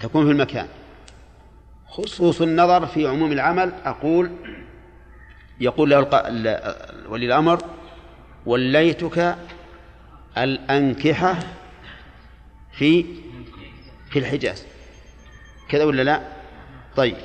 [0.00, 0.66] تكون في المكان.
[1.88, 4.30] خصوص النظر في عموم العمل أقول
[5.60, 5.98] يقول له
[7.08, 7.62] ولي الأمر
[8.46, 9.36] وليتك
[10.38, 11.38] الأنكحة
[12.72, 13.04] في
[14.10, 14.66] في الحجاز.
[15.68, 16.20] كذا ولا لا؟
[16.96, 17.16] طيب.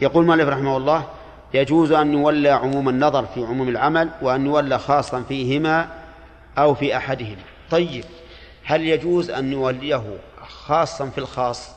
[0.00, 1.08] يقول مالك رحمه الله
[1.54, 5.88] يجوز أن يولى عموم النظر في عموم العمل وأن يولى خاصا فيهما
[6.58, 7.42] أو في أحدهما.
[7.70, 8.04] طيب.
[8.68, 11.70] هل يجوز أن نوليه خاصا في الخاص؟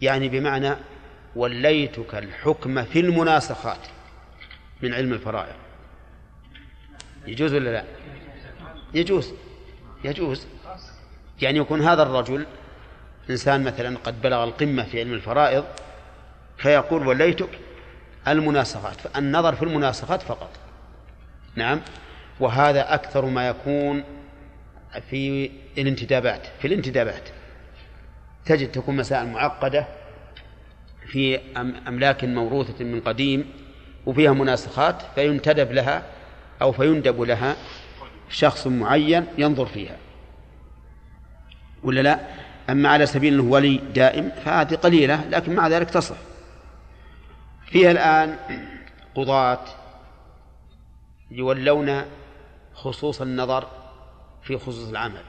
[0.00, 0.74] يعني بمعنى
[1.36, 3.78] وليتك الحكم في المناسخات
[4.82, 5.54] من علم الفرائض.
[7.26, 7.84] يجوز ولا لا؟
[8.94, 9.32] يجوز.
[10.04, 10.46] يجوز.
[11.42, 12.46] يعني يكون هذا الرجل
[13.30, 15.64] إنسان مثلا قد بلغ القمة في علم الفرائض
[16.56, 17.58] فيقول وليتك
[18.28, 20.50] المناسخات النظر في المناسخات فقط.
[21.56, 21.80] نعم.
[22.40, 24.04] وهذا أكثر ما يكون
[25.00, 27.22] في الانتدابات في الانتدابات.
[28.46, 29.86] تجد تكون مسائل معقدة
[31.06, 31.40] في
[31.88, 33.52] أملاك موروثة من قديم
[34.06, 36.02] وفيها مناسخات فينتدب لها
[36.62, 37.56] أو فيندب لها
[38.30, 39.96] شخص معين ينظر فيها.
[41.82, 42.20] ولا لا؟
[42.70, 46.16] أما على سبيل أنه ولي دائم فهذه قليلة لكن مع ذلك تصح.
[47.66, 48.36] فيها الآن
[49.14, 49.64] قضاة
[51.30, 52.02] يولون
[52.74, 53.68] خصوص النظر
[54.44, 55.22] في خصوص العمل.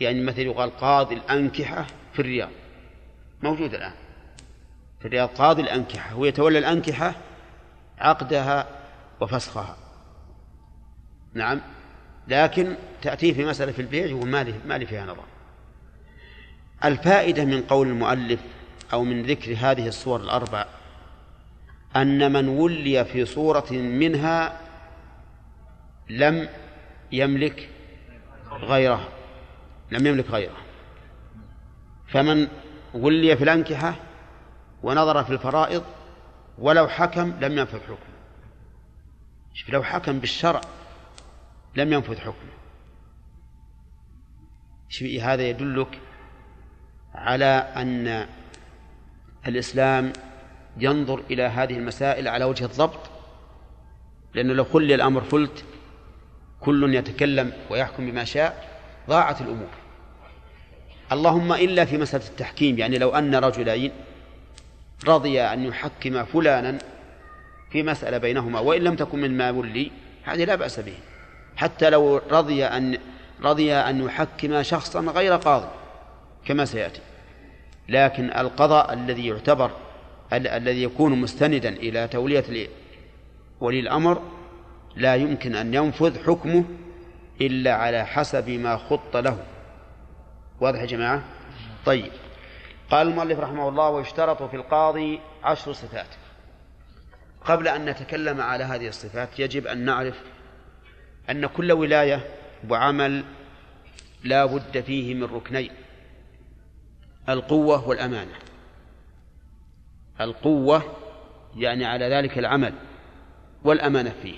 [0.00, 2.50] يعني مثل يقال قاضي الأنكحة في الرياض.
[3.42, 3.92] موجود الآن.
[5.00, 6.12] في الرياض قاضي الأنكحة.
[6.12, 7.14] هو يتولى الأنكحة
[7.98, 8.66] عقدها
[9.20, 9.76] وفسخها.
[11.34, 11.60] نعم.
[12.28, 14.28] لكن تأتيه في مسألة في البيع يقول
[14.66, 15.24] ما لي فيها نظر.
[16.84, 18.40] الفائدة من قول المؤلف
[18.92, 20.66] أو من ذكر هذه الصور الأربع
[21.96, 24.60] أن من ولي في صورة منها
[26.10, 26.48] لم
[27.12, 27.68] يملك
[28.56, 29.08] غيرها
[29.90, 30.56] لم يملك غيره.
[32.08, 32.48] فمن
[32.94, 33.94] ولي في الأنكحة
[34.82, 35.84] ونظر في الفرائض
[36.58, 38.14] ولو حكم لم ينفذ حكمه.
[39.68, 40.60] لو حكم بالشرع
[41.76, 42.54] لم ينفذ حكمه.
[45.22, 46.00] هذا يدلك
[47.14, 48.26] على أن
[49.46, 50.12] الإسلام
[50.76, 53.10] ينظر إلى هذه المسائل على وجه الضبط
[54.34, 55.64] لأنه لو خلي الأمر فلت
[56.64, 58.68] كل يتكلم ويحكم بما شاء
[59.08, 59.68] ضاعت الأمور.
[61.12, 63.92] اللهم إلا في مسألة التحكيم يعني لو أن رجلين
[65.06, 66.78] رضي أن يحكم فلانا
[67.70, 69.90] في مسألة بينهما وإن لم تكن مما ولي
[70.22, 70.94] هذه لا بأس به.
[71.56, 72.98] حتى لو رضي أن
[73.42, 75.68] رضي أن يحكم شخصا غير قاضي
[76.46, 77.00] كما سيأتي.
[77.88, 79.70] لكن القضاء الذي يعتبر
[80.32, 82.68] الذي يكون مستندا إلى تولية
[83.60, 84.22] ولي الأمر
[84.96, 86.64] لا يمكن أن ينفذ حكمه
[87.40, 89.38] إلا على حسب ما خط له.
[90.60, 91.24] واضح يا جماعة؟
[91.86, 92.12] طيب.
[92.90, 96.06] قال المؤلف رحمه الله ويشترط في القاضي عشر صفات.
[97.44, 100.20] قبل أن نتكلم على هذه الصفات يجب أن نعرف
[101.30, 102.26] أن كل ولاية
[102.70, 103.24] وعمل
[104.24, 105.70] لا بد فيه من ركنين
[107.28, 108.34] القوة والأمانة.
[110.20, 110.82] القوة
[111.56, 112.74] يعني على ذلك العمل
[113.64, 114.36] والأمانة فيه.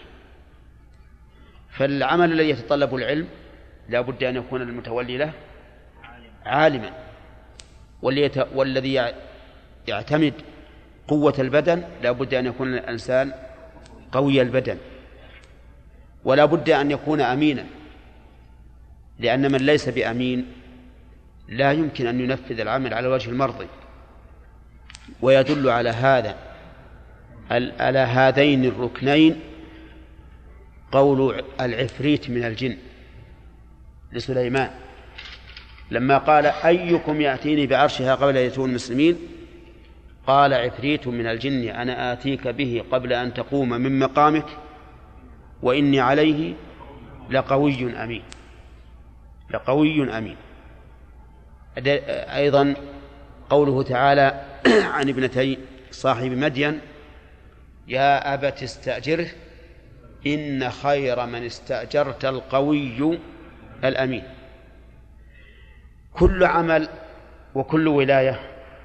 [1.76, 3.28] فالعمل الذي يتطلب العلم
[3.88, 5.32] لا بد أن يكون المتولي له
[6.46, 6.90] عالما.
[8.54, 9.12] والذي
[9.88, 10.34] يعتمد
[11.08, 13.32] قوة البدن لا بد أن يكون الإنسان
[14.12, 14.78] قوي البدن.
[16.24, 17.64] ولا بد أن يكون أمينا
[19.18, 20.46] لأن من ليس بأمين
[21.48, 23.66] لا يمكن أن ينفذ العمل على وجه المرضي.
[25.22, 26.36] ويدل على هذا
[27.80, 29.40] على هذين الركنين
[30.96, 32.76] قول العفريت من الجن
[34.12, 34.70] لسليمان.
[35.90, 39.16] لما قال أيكم يأتيني بعرشها قبل أن يأتون المسلمين؟
[40.26, 44.46] قال عفريت من الجن أنا آتيك به قبل أن تقوم من مقامك
[45.62, 46.54] وإني عليه
[47.30, 48.22] لقوي أمين.
[49.50, 50.36] لقوي أمين.
[51.78, 52.74] أيضا
[53.50, 54.44] قوله تعالى
[54.94, 55.58] عن ابنتي
[55.90, 56.80] صاحب مدين
[57.88, 59.28] يا أبت استأجره
[60.34, 63.18] إن خير من استأجرت القوي
[63.84, 64.22] الأمين.
[66.12, 66.88] كل عمل
[67.54, 68.40] وكل ولاية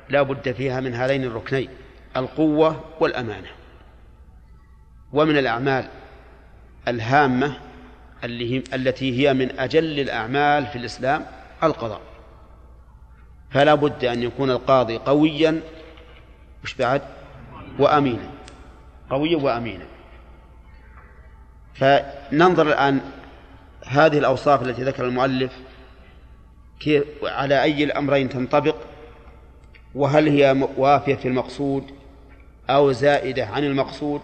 [0.09, 1.69] لا بد فيها من هذين الركنين
[2.17, 3.47] القوة والأمانة.
[5.13, 5.87] ومن الأعمال
[6.87, 7.57] الهامة
[8.73, 11.25] التي هي من أجل الأعمال في الإسلام
[11.63, 12.01] القضاء.
[13.51, 15.61] فلا بد أن يكون القاضي قويا
[16.63, 17.01] وش بعد
[17.79, 18.31] وأمينا.
[19.09, 19.85] قويا وأمينا.
[21.73, 23.01] فننظر الآن
[23.85, 25.51] هذه الأوصاف التي ذكر المؤلف
[26.79, 28.75] كيف على أي الأمرين تنطبق
[29.95, 31.91] وهل هي وافية في المقصود
[32.69, 34.21] أو زائدة عن المقصود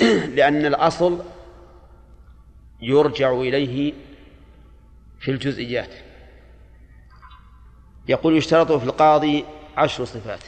[0.36, 1.22] لأن الأصل
[2.82, 3.92] يرجع إليه
[5.20, 5.90] في الجزئيات.
[8.08, 9.44] يقول يشترط في القاضي
[9.76, 10.40] عشر صفات.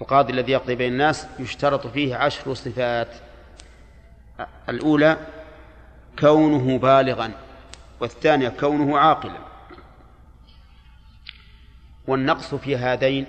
[0.00, 3.08] القاضي الذي يقضي بين الناس يشترط فيه عشر صفات.
[4.68, 5.16] الأولى
[6.18, 7.32] كونه بالغا
[8.00, 9.38] والثانية كونه عاقلا.
[12.06, 13.26] والنقص في هذين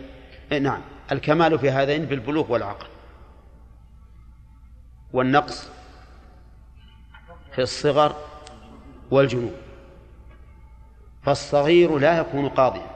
[0.51, 0.81] إيه، نعم
[1.11, 2.88] الكمال في هذين بالبلوغ والعقل.
[5.13, 5.69] والنقص
[7.55, 8.15] في الصغر
[9.11, 9.53] والجنوب
[11.23, 12.88] فالصغير لا يكون قاضيا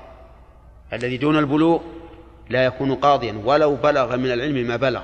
[0.93, 1.81] الذي دون البلوغ
[2.49, 5.03] لا يكون قاضيا ولو بلغ من العلم ما بلغ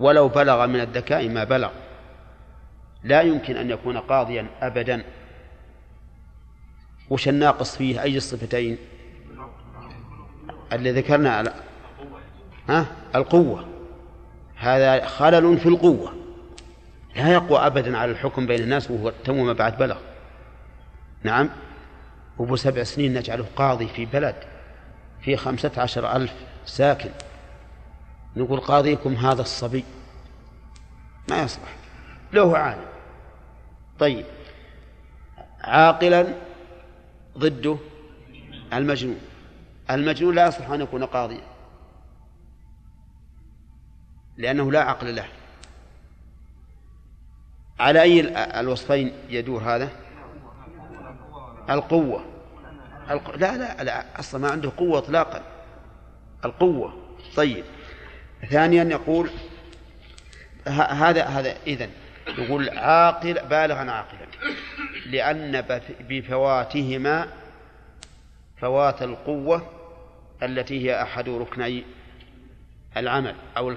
[0.00, 1.70] ولو بلغ من الذكاء ما بلغ.
[3.04, 5.04] لا يمكن أن يكون قاضيا أبدا.
[7.10, 8.78] وش الناقص فيه؟ أي الصفتين؟
[10.72, 11.54] اللي ذكرنا على
[12.68, 13.68] ها؟ القوة.
[14.56, 16.14] هذا خلل في القوة.
[17.16, 19.98] لا يقوى أبدا على الحكم بين الناس وهو تو ما بعد بلغ.
[21.22, 21.48] نعم.
[22.40, 24.34] أبو سبع سنين نجعله قاضي في بلد
[25.22, 26.32] في خمسة عشر ألف
[26.66, 27.10] ساكن.
[28.36, 29.84] نقول قاضيكم هذا الصبي.
[31.30, 31.76] ما يصلح.
[32.32, 32.89] له عالم.
[34.00, 34.24] طيب.
[35.60, 36.34] عاقلا
[37.38, 37.76] ضده
[38.72, 39.20] المجنون.
[39.90, 41.40] المجنون لا يصلح أن يكون قاضيا.
[44.36, 45.28] لأنه لا عقل له.
[47.80, 48.20] على أي
[48.60, 49.88] الوصفين يدور هذا؟
[51.70, 52.24] القوة.
[53.10, 53.36] الق...
[53.36, 55.42] لا لا لا أصلا ما عنده قوة إطلاقا.
[56.44, 56.94] القوة.
[57.36, 57.64] طيب.
[58.50, 59.30] ثانيا يقول
[60.66, 61.90] هذا هذا إذن.
[62.38, 64.26] يقول عاقل بالغا عاقلا.
[65.06, 67.28] لأن بفواتهما
[68.60, 69.70] فوات القوة
[70.42, 71.84] التي هي أحد ركني
[72.96, 73.70] العمل أو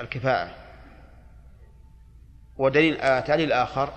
[0.00, 0.54] الكفاءة.
[2.56, 3.90] ودليل آتى الآخر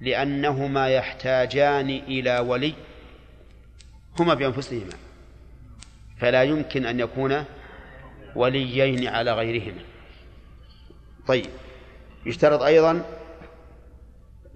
[0.00, 2.74] لأنهما يحتاجان إلى ولي
[4.20, 4.92] هما بأنفسهما.
[6.20, 7.44] فلا يمكن أن يكون
[8.34, 9.82] وليين على غيرهما.
[11.26, 11.46] طيب.
[12.28, 13.04] يشترط أيضا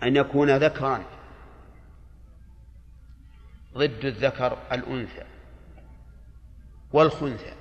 [0.03, 1.05] أن يكون ذكرا.
[3.75, 5.25] ضد الذكر الأنثى
[6.93, 7.55] والخنثى.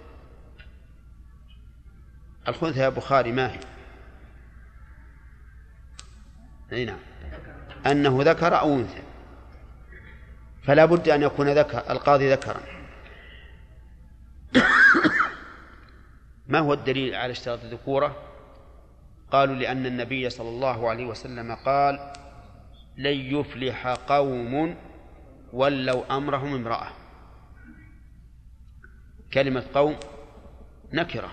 [2.48, 3.60] الخنثى يا بخاري ما هي؟
[6.72, 7.00] أي نعم.
[7.86, 9.04] أنه ذكر أو أنثى.
[10.64, 12.62] فلا بد أن يكون ذكر القاضي ذكرا.
[16.48, 18.31] ما هو الدليل على اشتراط الذكورة؟
[19.32, 22.14] قالوا لأن النبي صلى الله عليه وسلم قال
[22.98, 24.76] لن يفلح قوم
[25.54, 26.88] ولوا أمرهم امرأة.
[29.34, 29.96] كلمة قوم
[30.94, 31.32] نكرة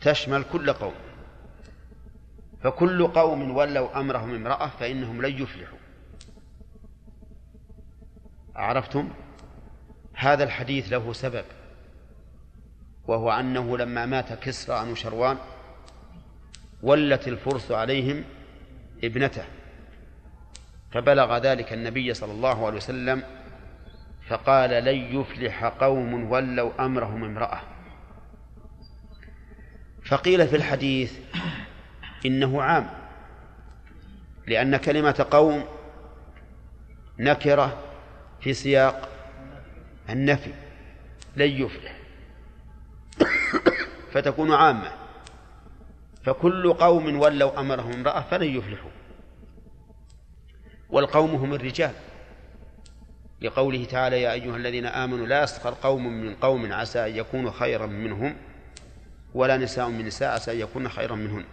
[0.00, 0.94] تشمل كل قوم.
[2.62, 5.78] فكل قوم ولوا أمرهم امرأة فإنهم لن يفلحوا.
[8.56, 9.10] عرفتم؟
[10.14, 11.44] هذا الحديث له سبب
[13.08, 15.38] وهو أنه لما مات كسرى أنوشروان
[16.82, 18.24] ولت الفرس عليهم
[19.04, 19.44] ابنته.
[20.92, 23.22] فبلغ ذلك النبي صلى الله عليه وسلم
[24.28, 27.60] فقال لن يفلح قوم ولوا أمرهم امرأة.
[30.04, 31.18] فقيل في الحديث
[32.26, 32.90] إنه عام
[34.46, 35.64] لأن كلمة قوم
[37.18, 37.82] نكرة
[38.40, 39.08] في سياق
[40.10, 40.52] النفي
[41.36, 41.96] لن يفلح.
[44.12, 44.99] فتكون عامة.
[46.22, 48.90] فكل قوم ولوا أمرهم امرأة فلن يفلحوا.
[50.90, 51.94] والقوم هم الرجال.
[53.42, 57.86] لقوله تعالى يا أيها الذين آمنوا لا يسخر قوم من قوم عسى أن يكونوا خيرا
[57.86, 58.36] منهم
[59.34, 61.44] ولا نساء من نساء عسى أن يكون خيرا منهن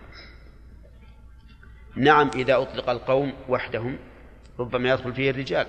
[1.95, 3.97] نعم إذا أطلق القوم وحدهم
[4.59, 5.67] ربما يدخل فيه الرجال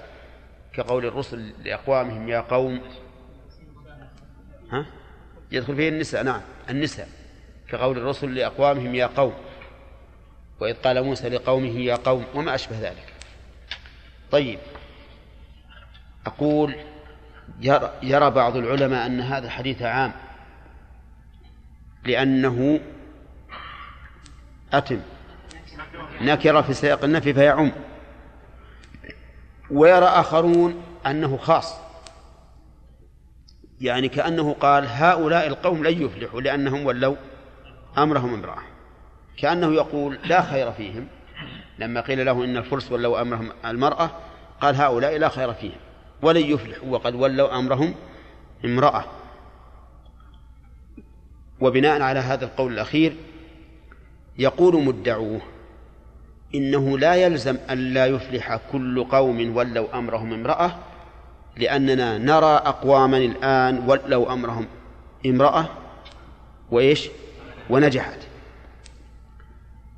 [0.72, 2.80] كقول الرسل لأقوامهم يا قوم
[4.70, 4.86] ها؟
[5.52, 7.08] يدخل فيه النساء نعم النساء.
[7.70, 9.34] كقول الرسل لأقوامهم يا قوم
[10.60, 13.14] وإذ قال موسى لقومه يا قوم وما أشبه ذلك.
[14.30, 14.58] طيب
[16.26, 16.74] أقول
[18.02, 20.12] يرى بعض العلماء أن هذا الحديث عام
[22.04, 22.80] لأنه
[24.72, 25.00] أتم
[26.20, 27.72] نكرة في سياق النفي فيعم.
[29.70, 31.74] ويرى آخرون أنه خاص.
[33.80, 37.16] يعني كأنه قال هؤلاء القوم لن يفلحوا لأنهم ولوا.
[38.02, 38.62] أمرهم امرأة.
[39.36, 41.06] كأنه يقول لا خير فيهم.
[41.78, 44.10] لما قيل له إن الفرس ولوا أمرهم المرأة
[44.60, 45.78] قال هؤلاء لا خير فيهم.
[46.22, 47.94] ولن يفلحوا وقد ولوا أمرهم
[48.64, 49.04] امرأة.
[51.60, 53.16] وبناء على هذا القول الأخير
[54.38, 55.40] يقول مدعوه
[56.54, 60.78] إنه لا يلزم أن لا يفلح كل قوم ولوا أمرهم امرأة
[61.56, 64.66] لأننا نرى أقواما الآن ولوا أمرهم
[65.26, 65.68] امرأة.
[66.70, 67.08] وإيش؟
[67.70, 68.18] ونجحت.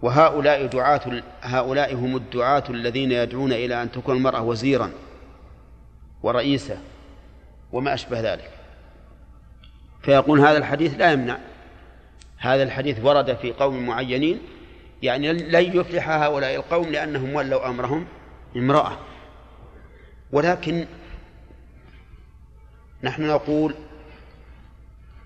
[0.02, 4.90] وهؤلاء دعاة هؤلاء هم الدعاة الذين يدعون إلى أن تكون المرأة وزيرا
[6.22, 6.78] ورئيسا
[7.72, 8.50] وما أشبه ذلك.
[10.02, 11.38] فيقول هذا الحديث لا يمنع.
[12.38, 14.40] هذا الحديث ورد في قوم معينين
[15.02, 18.06] يعني لن يفلح هؤلاء القوم لأنهم ولوا أمرهم
[18.56, 18.98] امرأة.
[20.32, 20.86] ولكن
[23.02, 23.74] نحن نقول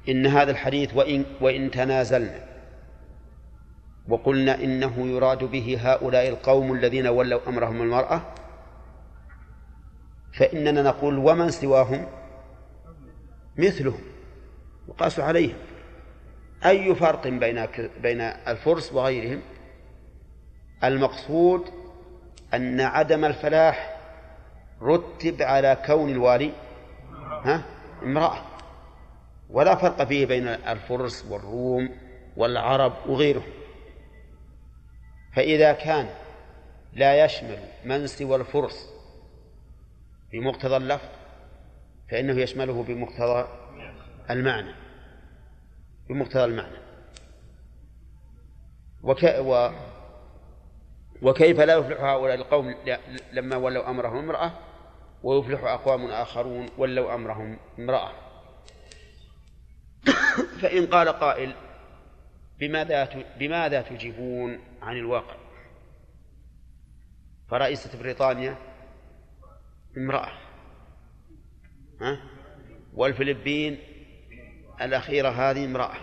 [0.09, 2.45] إن هذا الحديث وإن وإن تنازلنا
[4.09, 8.23] وقلنا إنه يراد به هؤلاء القوم الذين ولوا أمرهم المرأة
[10.33, 12.07] فإننا نقول ومن سواهم؟
[13.57, 14.01] مثلهم
[14.89, 15.57] يقاس عليهم.
[16.67, 17.67] أي فرق بين
[18.03, 19.41] بين الفرس وغيرهم؟
[20.85, 21.65] المقصود
[22.55, 23.97] أن عدم الفلاح
[24.83, 26.53] رتب على كون الوالي
[27.45, 27.63] ها
[28.03, 28.54] امرأة.
[29.55, 31.89] ولا فرق فيه بين الفرس والروم
[32.37, 33.53] والعرب وغيرهم.
[35.37, 36.09] فإذا كان
[36.93, 38.91] لا يشمل من سوى الفرس
[40.33, 41.09] بمقتضى اللفظ
[42.11, 43.49] فإنه يشمله بمقتضى
[44.31, 44.75] المعنى.
[46.09, 46.79] بمقتضى المعنى.
[49.03, 49.71] وك و
[51.23, 52.75] وكيف لا يفلح هؤلاء القوم
[53.33, 54.53] لما ولوا أمرهم امرأة
[55.23, 58.24] ويفلح أقوام آخرون ولوا أمرهم امرأة.
[60.63, 61.55] فإن قال قائل
[62.61, 63.09] بماذا
[63.39, 65.37] بماذا تجيبون عن الواقع؟
[67.51, 68.57] فرئيسة بريطانيا
[69.97, 70.33] امرأة
[72.01, 72.21] ها؟
[72.95, 73.79] والفلبين
[74.81, 75.97] الأخيرة هذه امرأة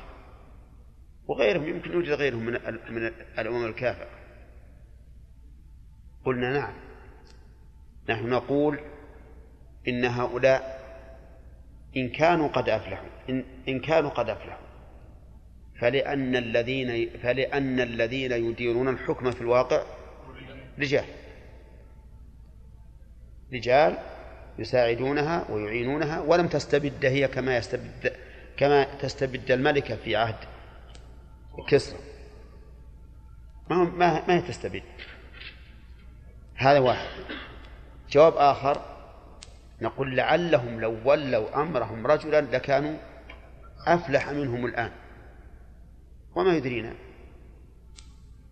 [1.28, 2.54] وغيرهم يمكن يوجد غيرهم من
[2.90, 3.08] من
[3.40, 4.10] الأمم الكافرة.
[6.26, 6.74] قلنا نعم
[8.10, 8.80] نحن نقول
[9.88, 10.81] إن هؤلاء
[11.98, 13.10] إن كانوا قد أفلحوا.
[13.30, 14.68] إن, إن كانوا قد أفلحوا.
[15.80, 19.84] فلأن الذين فلأن الذين يديرون الحكم في الواقع
[20.80, 21.06] رجال.
[23.54, 23.98] رجال
[24.60, 28.14] يساعدونها ويعينونها ولم تستبد هي كما يستبد
[28.58, 30.36] كما تستبد الملكة في عهد
[31.68, 32.00] كسرى.
[33.70, 34.84] ما ما ما تستبد؟
[36.56, 37.08] هذا واحد.
[38.12, 38.91] جواب آخر.
[39.82, 42.98] نقول لعلهم لو ولوا أمرهم رجلا لكانوا
[43.88, 44.92] أفلح منهم الآن.
[46.36, 46.94] وما يدرينا.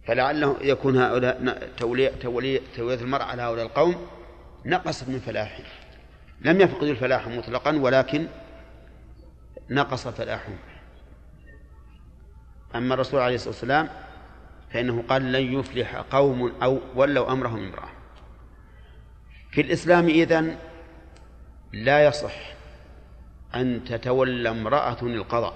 [0.08, 4.08] فلعله يكون هؤلاء تولية تولية تولية المرأة على هؤلاء القوم
[4.66, 5.66] نقصت من فلاحهم.
[6.42, 8.28] لم يفقدوا الفلاح مطلقا ولكن
[9.70, 10.58] نقص فلاحهم.
[12.76, 13.90] أما الرسول عليه الصلاة والسلام
[14.74, 17.90] فإنه قال لن يفلح قوم أو ولوا أمرهم امرأة.
[19.52, 20.58] في الإسلام إذن
[21.74, 22.34] لا يصح
[23.56, 25.54] أن تتولى امرأة القضاء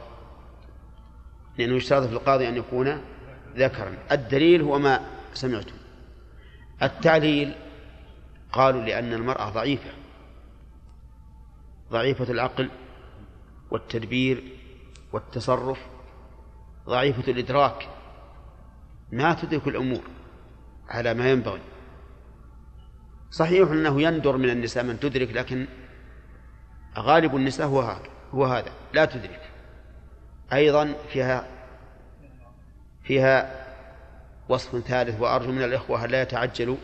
[1.57, 3.01] لأنه يشترط في القاضي أن يكون
[3.55, 3.97] ذكرا.
[4.11, 5.01] الدليل هو ما
[5.33, 5.75] سمعتم.
[6.83, 7.55] التعليل
[8.51, 9.89] قالوا لأن المرأة ضعيفة
[11.91, 12.69] ضعيفة العقل
[13.71, 14.43] والتدبير
[15.13, 15.79] والتصرف
[16.87, 17.89] ضعيفة الإدراك.
[19.11, 20.03] ما تدرك الأمور
[20.89, 21.61] على ما ينبغي.
[23.31, 25.67] صحيح أنه يندر من النساء من تدرك لكن
[26.97, 28.71] غالب النساء هو هذا هو هذا.
[28.93, 29.41] لا تدرك.
[30.53, 31.47] أيضا فيها
[33.03, 33.65] فيها
[34.49, 36.77] وصف ثالث وأرجو من الإخوة لا يتعجلوا.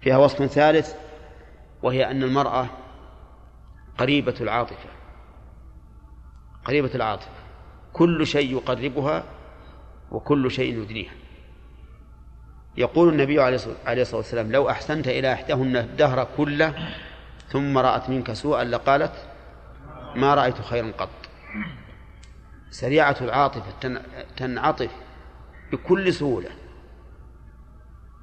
[0.00, 0.94] فيها وصف ثالث
[1.82, 2.66] وهي أن المرأة
[3.98, 4.88] قريبة العاطفة.
[6.64, 7.30] قريبة العاطفة.
[7.92, 9.24] كل شيء يقربها
[10.10, 11.12] وكل شيء يدنيها.
[12.76, 16.74] يقول النبي عليه الصلاة والسلام لو أحسنت إلى إحداهن الدهر كله
[17.52, 19.12] ثم رأت منك سوءا لقالت
[20.16, 21.08] ما رأيت خيرا قط.
[22.70, 24.02] سريعة العاطفة
[24.36, 24.90] تنعطف
[25.72, 26.50] بكل سهولة.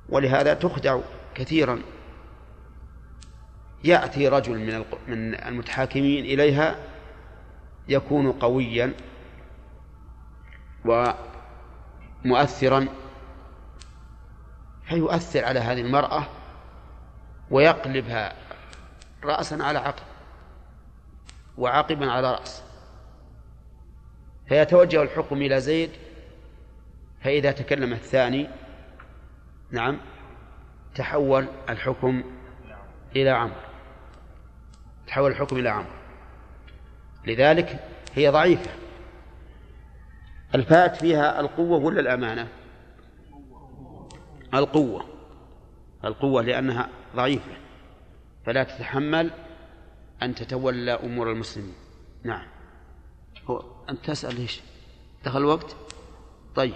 [0.10, 0.99] ولهذا تخدع
[1.35, 1.81] كثيرا.
[3.84, 6.76] يأتي رجل من من المتحاكمين إليها
[7.88, 8.93] يكون قويا
[12.26, 12.88] ومؤثرا
[14.84, 16.23] فيؤثر على هذه المرأة
[17.51, 18.48] ويقلبها
[19.24, 20.04] رأسا على عقب
[21.58, 22.64] وعاقبا على رأس.
[24.48, 25.91] فيتوجه الحكم إلى زيد
[27.22, 28.50] فإذا تكلم الثاني
[29.72, 29.98] نعم
[30.96, 32.24] تحول الحكم
[33.16, 33.62] إلى عمرو.
[35.08, 36.00] تحول الحكم إلى عمرو.
[37.26, 37.80] لذلك
[38.16, 38.72] هي ضعيفة.
[40.56, 42.48] الفات فيها القوة ولا الأمانة؟
[44.54, 45.06] القوة.
[46.06, 47.52] القوة لأنها ضعيفة.
[48.45, 49.32] فلا تتحمل
[50.24, 51.74] أن تتولى أمور المسلمين.
[52.24, 52.48] نعم.
[53.45, 54.61] هو أنت تسأل ليش؟
[55.26, 55.76] دخل الوقت
[56.56, 56.74] طيب.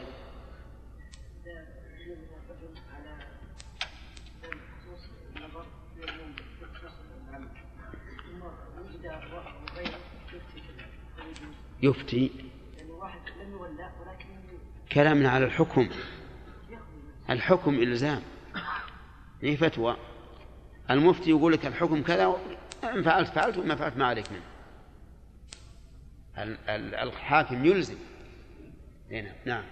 [11.82, 12.32] يفتي.
[14.92, 15.90] كلامنا على الحكم.
[17.30, 18.22] الحكم إلزام.
[19.42, 19.98] هي فتوى.
[20.90, 22.36] المفتي يقول لك الحكم كذا
[22.84, 24.44] إن فعلت فعلت وما فعلت ما عليك منه.
[27.04, 27.98] الحاكم يلزم.
[29.12, 29.64] هنا نعم.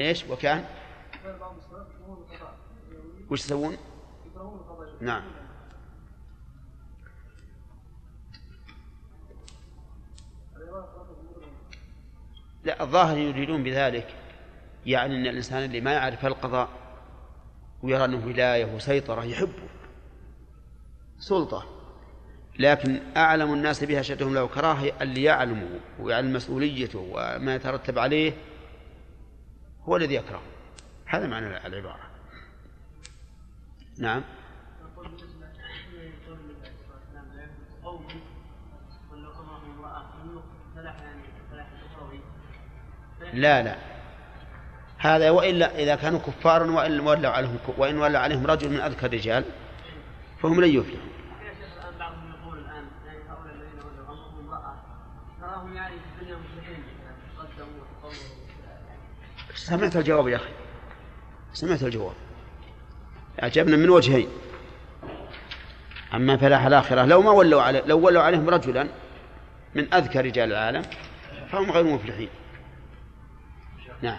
[0.00, 0.64] إيش؟ وكان؟
[3.30, 3.76] وش يسوون؟
[5.00, 5.22] نعم.
[12.64, 14.14] لا الظاهر يريدون بذلك
[14.86, 16.68] يعني إن الإنسان اللي ما يعرف القضاء
[17.82, 19.68] ويرى أنه ولاية وسيطرة يحبه
[21.18, 21.64] سلطة
[22.58, 28.32] لكن أعلم الناس بها شدهم له كراهه اللي يعلمه ويعلم مسؤوليته وما يترتب عليه
[29.82, 30.42] هو الذي يكره
[31.06, 32.10] هذا معنى العبارة.
[33.98, 34.22] نعم.
[43.34, 43.76] لا لا.
[44.98, 49.44] هذا وإلا إذا كانوا كفارا وإن ولوا عليهم وإن ولى عليهم رجل من أذكى الرجال
[50.42, 51.08] فهم لن يفلحوا.
[52.00, 52.58] بعضهم يقول
[57.38, 58.34] وتطوروا
[59.54, 60.50] سمعت الجواب يا أخي.
[61.52, 62.14] سمعت الجواب.
[63.42, 64.28] أعجبنا من وجهين.
[66.14, 68.88] أما فلاح الآخرة لو ما ولوا عليه لو ولوا عليهم رجلا
[69.74, 70.82] من أذكى رجال العالم
[71.52, 72.28] فهم غير مفلحين.
[74.02, 74.18] نعم.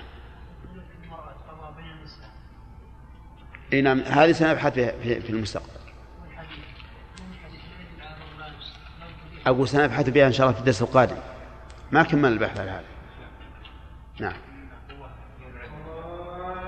[3.73, 3.99] اي نعم.
[3.99, 5.69] هذه سنبحث في, في المستقبل.
[9.47, 11.17] أقول سنبحث بها إن شاء الله في الدرس القادم.
[11.91, 12.83] ما كمل البحث على هذا.
[14.19, 14.35] نعم.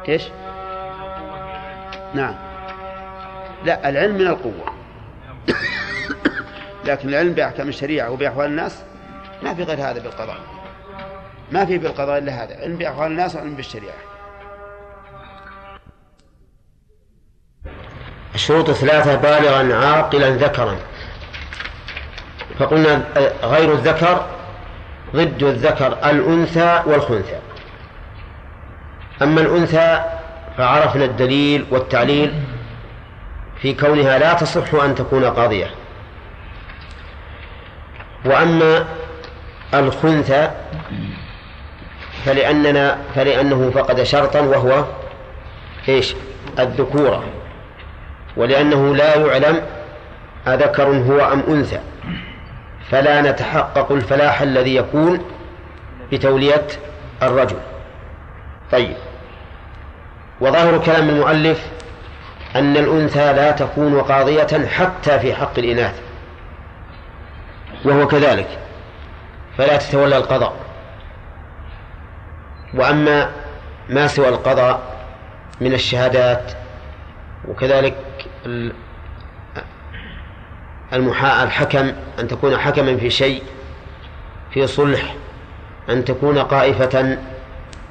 [0.08, 0.24] إيش؟
[2.14, 2.36] نعم.
[3.66, 4.74] لا العلم من القوة.
[6.88, 8.84] لكن العلم بأحكام الشريعة وبأحوال الناس
[9.44, 10.57] ما في غير هذا بالقضاء.
[11.52, 13.95] ما في بالقضاء إلا هذا علم بأحوال الناس وعلم بالشريعة.
[18.36, 20.78] الشروط الثلاثة بالغا عاقلا ذكرا.
[22.60, 23.03] فقلنا
[23.44, 24.26] غير الذكر
[25.15, 27.40] ضد الذكر الأنثى والخنثى.
[29.22, 30.03] أما الأنثى
[30.57, 32.34] فعرفنا الدليل والتعليل
[33.61, 35.68] في كونها لا تصح أن تكون قاضية.
[38.26, 38.86] وأما
[39.74, 40.52] الخنثى
[42.26, 44.85] فلأننا فلأنه فقد شرطا وهو
[45.89, 46.15] إيش؟
[46.60, 47.23] الذكورة
[48.38, 49.61] ولأنه لا يعلم
[50.48, 51.80] أذكر هو أم أنثى.
[52.91, 55.19] فلا نتحقق الفلاح الذي يكون
[56.11, 56.68] بتولية
[57.23, 57.57] الرجل.
[58.72, 58.95] طيب.
[60.41, 61.68] وظاهر كلام المؤلف
[62.56, 66.02] أن الأنثى لا تكون قاضية حتى في حق الإناث.
[67.85, 68.48] وهو كذلك.
[69.57, 70.66] فلا تتولى القضاء.
[72.73, 73.31] وأما
[73.89, 74.81] ما سوى القضاء
[75.61, 76.52] من الشهادات
[77.48, 77.95] وكذلك
[80.94, 83.44] المحا الحكم أن تكون حكما في شيء
[84.52, 85.15] في صلح
[85.89, 87.18] أن تكون قائفة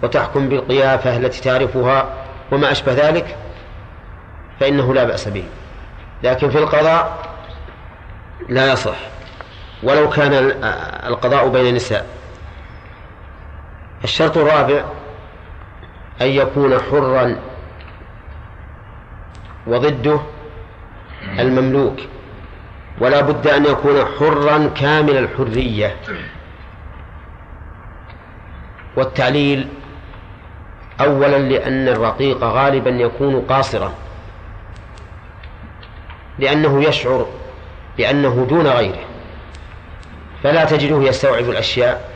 [0.02, 2.14] وتحكم بالقيافة التي تعرفها
[2.52, 3.36] وما أشبه ذلك
[4.60, 5.44] فإنه لا بأس به.
[6.22, 7.18] لكن في القضاء
[8.48, 8.96] لا يصح.
[9.82, 10.32] ولو كان
[11.06, 12.06] القضاء بين النساء.
[14.06, 14.84] الشرط الرابع
[16.20, 17.36] أن يكون حرا
[19.66, 20.20] وضده
[21.38, 21.96] المملوك.
[23.00, 25.96] ولا بد أن يكون حرا كامل الحرية.
[28.96, 29.68] والتعليل
[31.00, 33.92] أولا لأن الرقيق غالبا يكون قاصرا.
[36.38, 37.26] لأنه يشعر
[37.98, 39.04] بأنه دون غيره.
[40.42, 42.15] فلا تجده يستوعب الأشياء.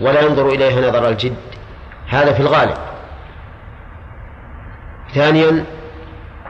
[0.00, 1.34] ولا ينظر إليها نظر الجد.
[2.08, 2.76] هذا في الغالب.
[5.14, 5.64] ثانيا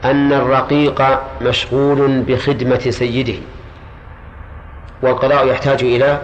[0.05, 3.39] أن الرقيق مشغول بخدمة سيده.
[5.03, 6.21] والقضاء يحتاج إلى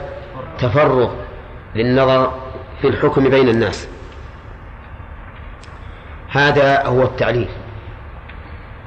[0.58, 1.10] تفرغ
[1.74, 2.32] للنظر
[2.80, 3.88] في الحكم بين الناس.
[6.28, 7.48] هذا هو التعليل.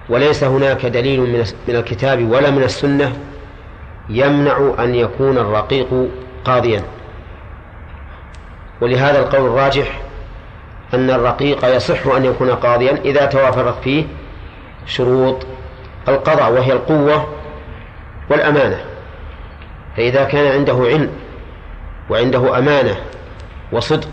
[0.10, 1.20] وليس هناك دليل
[1.68, 3.18] من الكتاب ولا من السنة
[4.10, 6.10] يمنع أن يكون الرقيق
[6.46, 6.84] قاضيا.
[8.82, 10.02] ولهذا القول الراجح
[10.94, 14.06] أن الرقيق يصح أن يكون قاضيا إذا توافرت فيه
[14.86, 15.46] شروط
[16.08, 17.28] القضاء وهي القوة
[18.30, 18.86] والأمانة.
[19.98, 21.10] فإذا كان عنده علم
[22.10, 22.96] وعنده أمانة
[23.72, 24.10] وصدق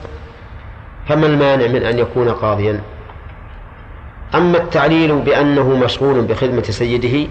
[1.08, 2.80] فما المانع من أن يكون قاضيا؟
[4.34, 7.28] أما التعليل بأنه مشغول بخدمة سيده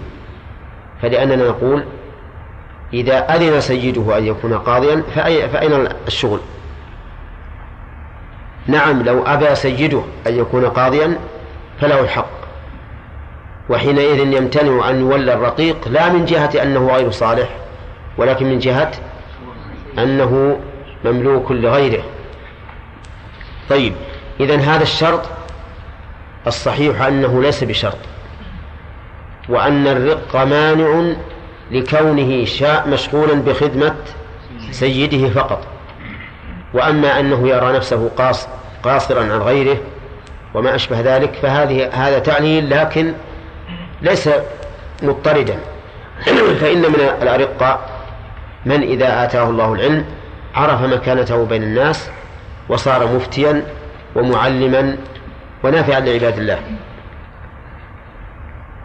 [1.02, 1.84] فلأننا نقول
[2.92, 6.40] إذا أذن سيده أن يكون قاضيا فأين الشغل؟
[8.68, 11.18] نعم لو أبى سيده أن يكون قاضيا
[11.80, 12.36] فله الحق.
[13.68, 17.48] وحينئذ يمتنع أن يولى الرقيق لا من جهة أنه غير صالح
[18.18, 18.92] ولكن من جهة
[19.98, 20.60] أنه
[21.04, 22.02] مملوك لغيره.
[23.70, 23.94] طيب
[24.40, 25.22] إذن هذا الشرط
[26.46, 27.98] الصحيح أنه ليس بشرط
[29.48, 31.14] وأن الرق مانع
[31.70, 33.94] لكونه شاء مشغولا بخدمة
[34.70, 35.75] سيده فقط.
[36.76, 38.48] وأما أنه يرى نفسه قاص
[38.82, 39.78] قاصرا عن غيره
[40.54, 43.12] وما أشبه ذلك فهذه هذا تعليل لكن
[44.02, 44.30] ليس
[45.02, 45.58] مضطردا.
[46.60, 47.90] فإن من الأرقاء
[48.66, 50.04] من إذا آتاه الله العلم
[50.54, 52.10] عرف مكانته بين الناس
[52.68, 53.62] وصار مفتيا
[54.16, 54.96] ومعلما
[55.64, 56.60] ونافعا لعباد الله.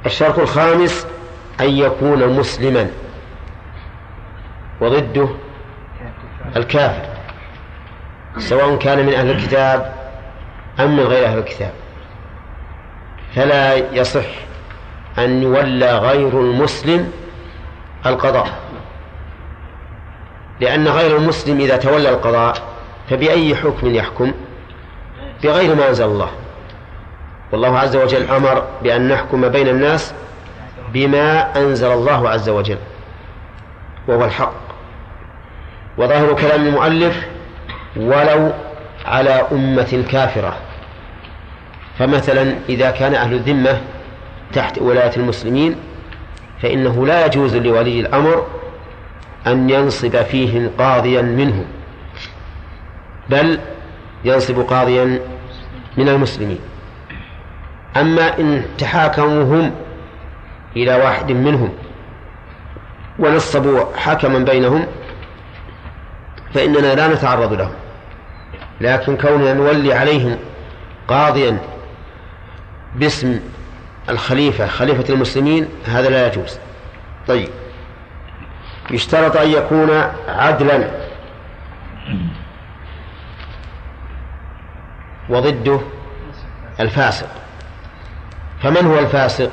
[0.06, 1.08] الشرط الخامس
[1.62, 2.88] أن يكون مسلما
[4.82, 5.30] وضده
[6.56, 7.11] الكافر.
[8.38, 9.94] سواء كان من أهل الكتاب
[10.80, 11.72] أم من غير أهل الكتاب.
[13.36, 14.26] فلا يصح
[15.18, 17.12] أن يولى غير المسلم
[18.06, 18.49] القضاء.
[20.60, 22.58] لأن غير المسلم إذا تولى القضاء
[23.10, 24.34] فبأي حكم يحكم؟
[25.44, 26.30] بغير ما أنزل الله.
[27.52, 30.14] والله عز وجل أمر بأن نحكم بين الناس
[30.94, 32.78] بما أنزل الله عز وجل
[34.08, 34.53] وهو الحق.
[35.98, 37.28] وظاهر كلام المؤلف
[37.96, 38.54] ولو
[39.06, 40.58] على أمة كافرة.
[42.00, 43.82] فمثلا إذا كان أهل الذمة
[44.54, 45.76] تحت ولاية المسلمين
[46.62, 48.48] فإنه لا يجوز لولي الأمر
[49.48, 51.66] أن ينصب فيهم قاضيا منهم
[53.30, 53.60] بل
[54.26, 55.20] ينصب قاضيا
[55.98, 56.60] من المسلمين.
[57.98, 59.72] أما إن تحاكموا هم
[60.76, 61.74] إلى واحد منهم
[63.20, 64.88] ونصبوا حكما بينهم
[66.54, 67.81] فإننا لا نتعرض لهم.
[68.82, 70.38] لكن كوننا نولي عليهم
[71.08, 71.58] قاضيا
[72.95, 73.40] باسم
[74.10, 76.60] الخليفة خليفة المسلمين هذا لا يجوز.
[77.28, 77.49] طيب.
[78.91, 79.90] يشترط أن يكون
[80.28, 80.88] عدلا.
[85.30, 85.80] وضده
[86.80, 87.28] الفاسق.
[88.64, 89.52] فمن هو الفاسق؟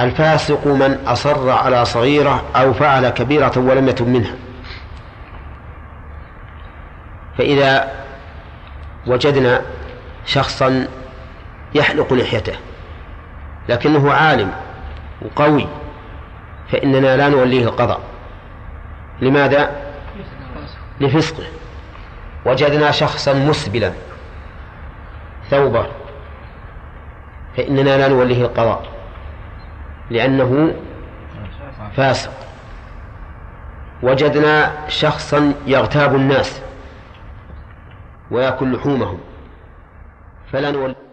[0.00, 4.34] الفاسق من أصر على صغيرة أو فعل كبيرة ولم يتب منها.
[7.38, 7.90] فإذا
[9.06, 9.62] وجدنا
[10.26, 10.86] شخصا
[11.74, 12.56] يحلق لحيته
[13.68, 14.52] لكنه عالم
[15.22, 15.66] وقوي
[16.72, 18.00] فإننا لا نوليه القضاء.
[19.20, 19.70] لماذا؟
[21.00, 21.44] لفسقه.
[22.46, 23.92] وجدنا شخصا مسبلا
[25.50, 25.86] ثوبه
[27.56, 28.82] فإننا لا نوليه القضاء
[30.10, 30.74] لأنه
[31.96, 32.32] فاسق.
[34.02, 36.60] وجدنا شخصا يغتاب الناس.
[38.30, 39.18] ويأكل لحومهم.
[40.52, 41.09] فلا نوليه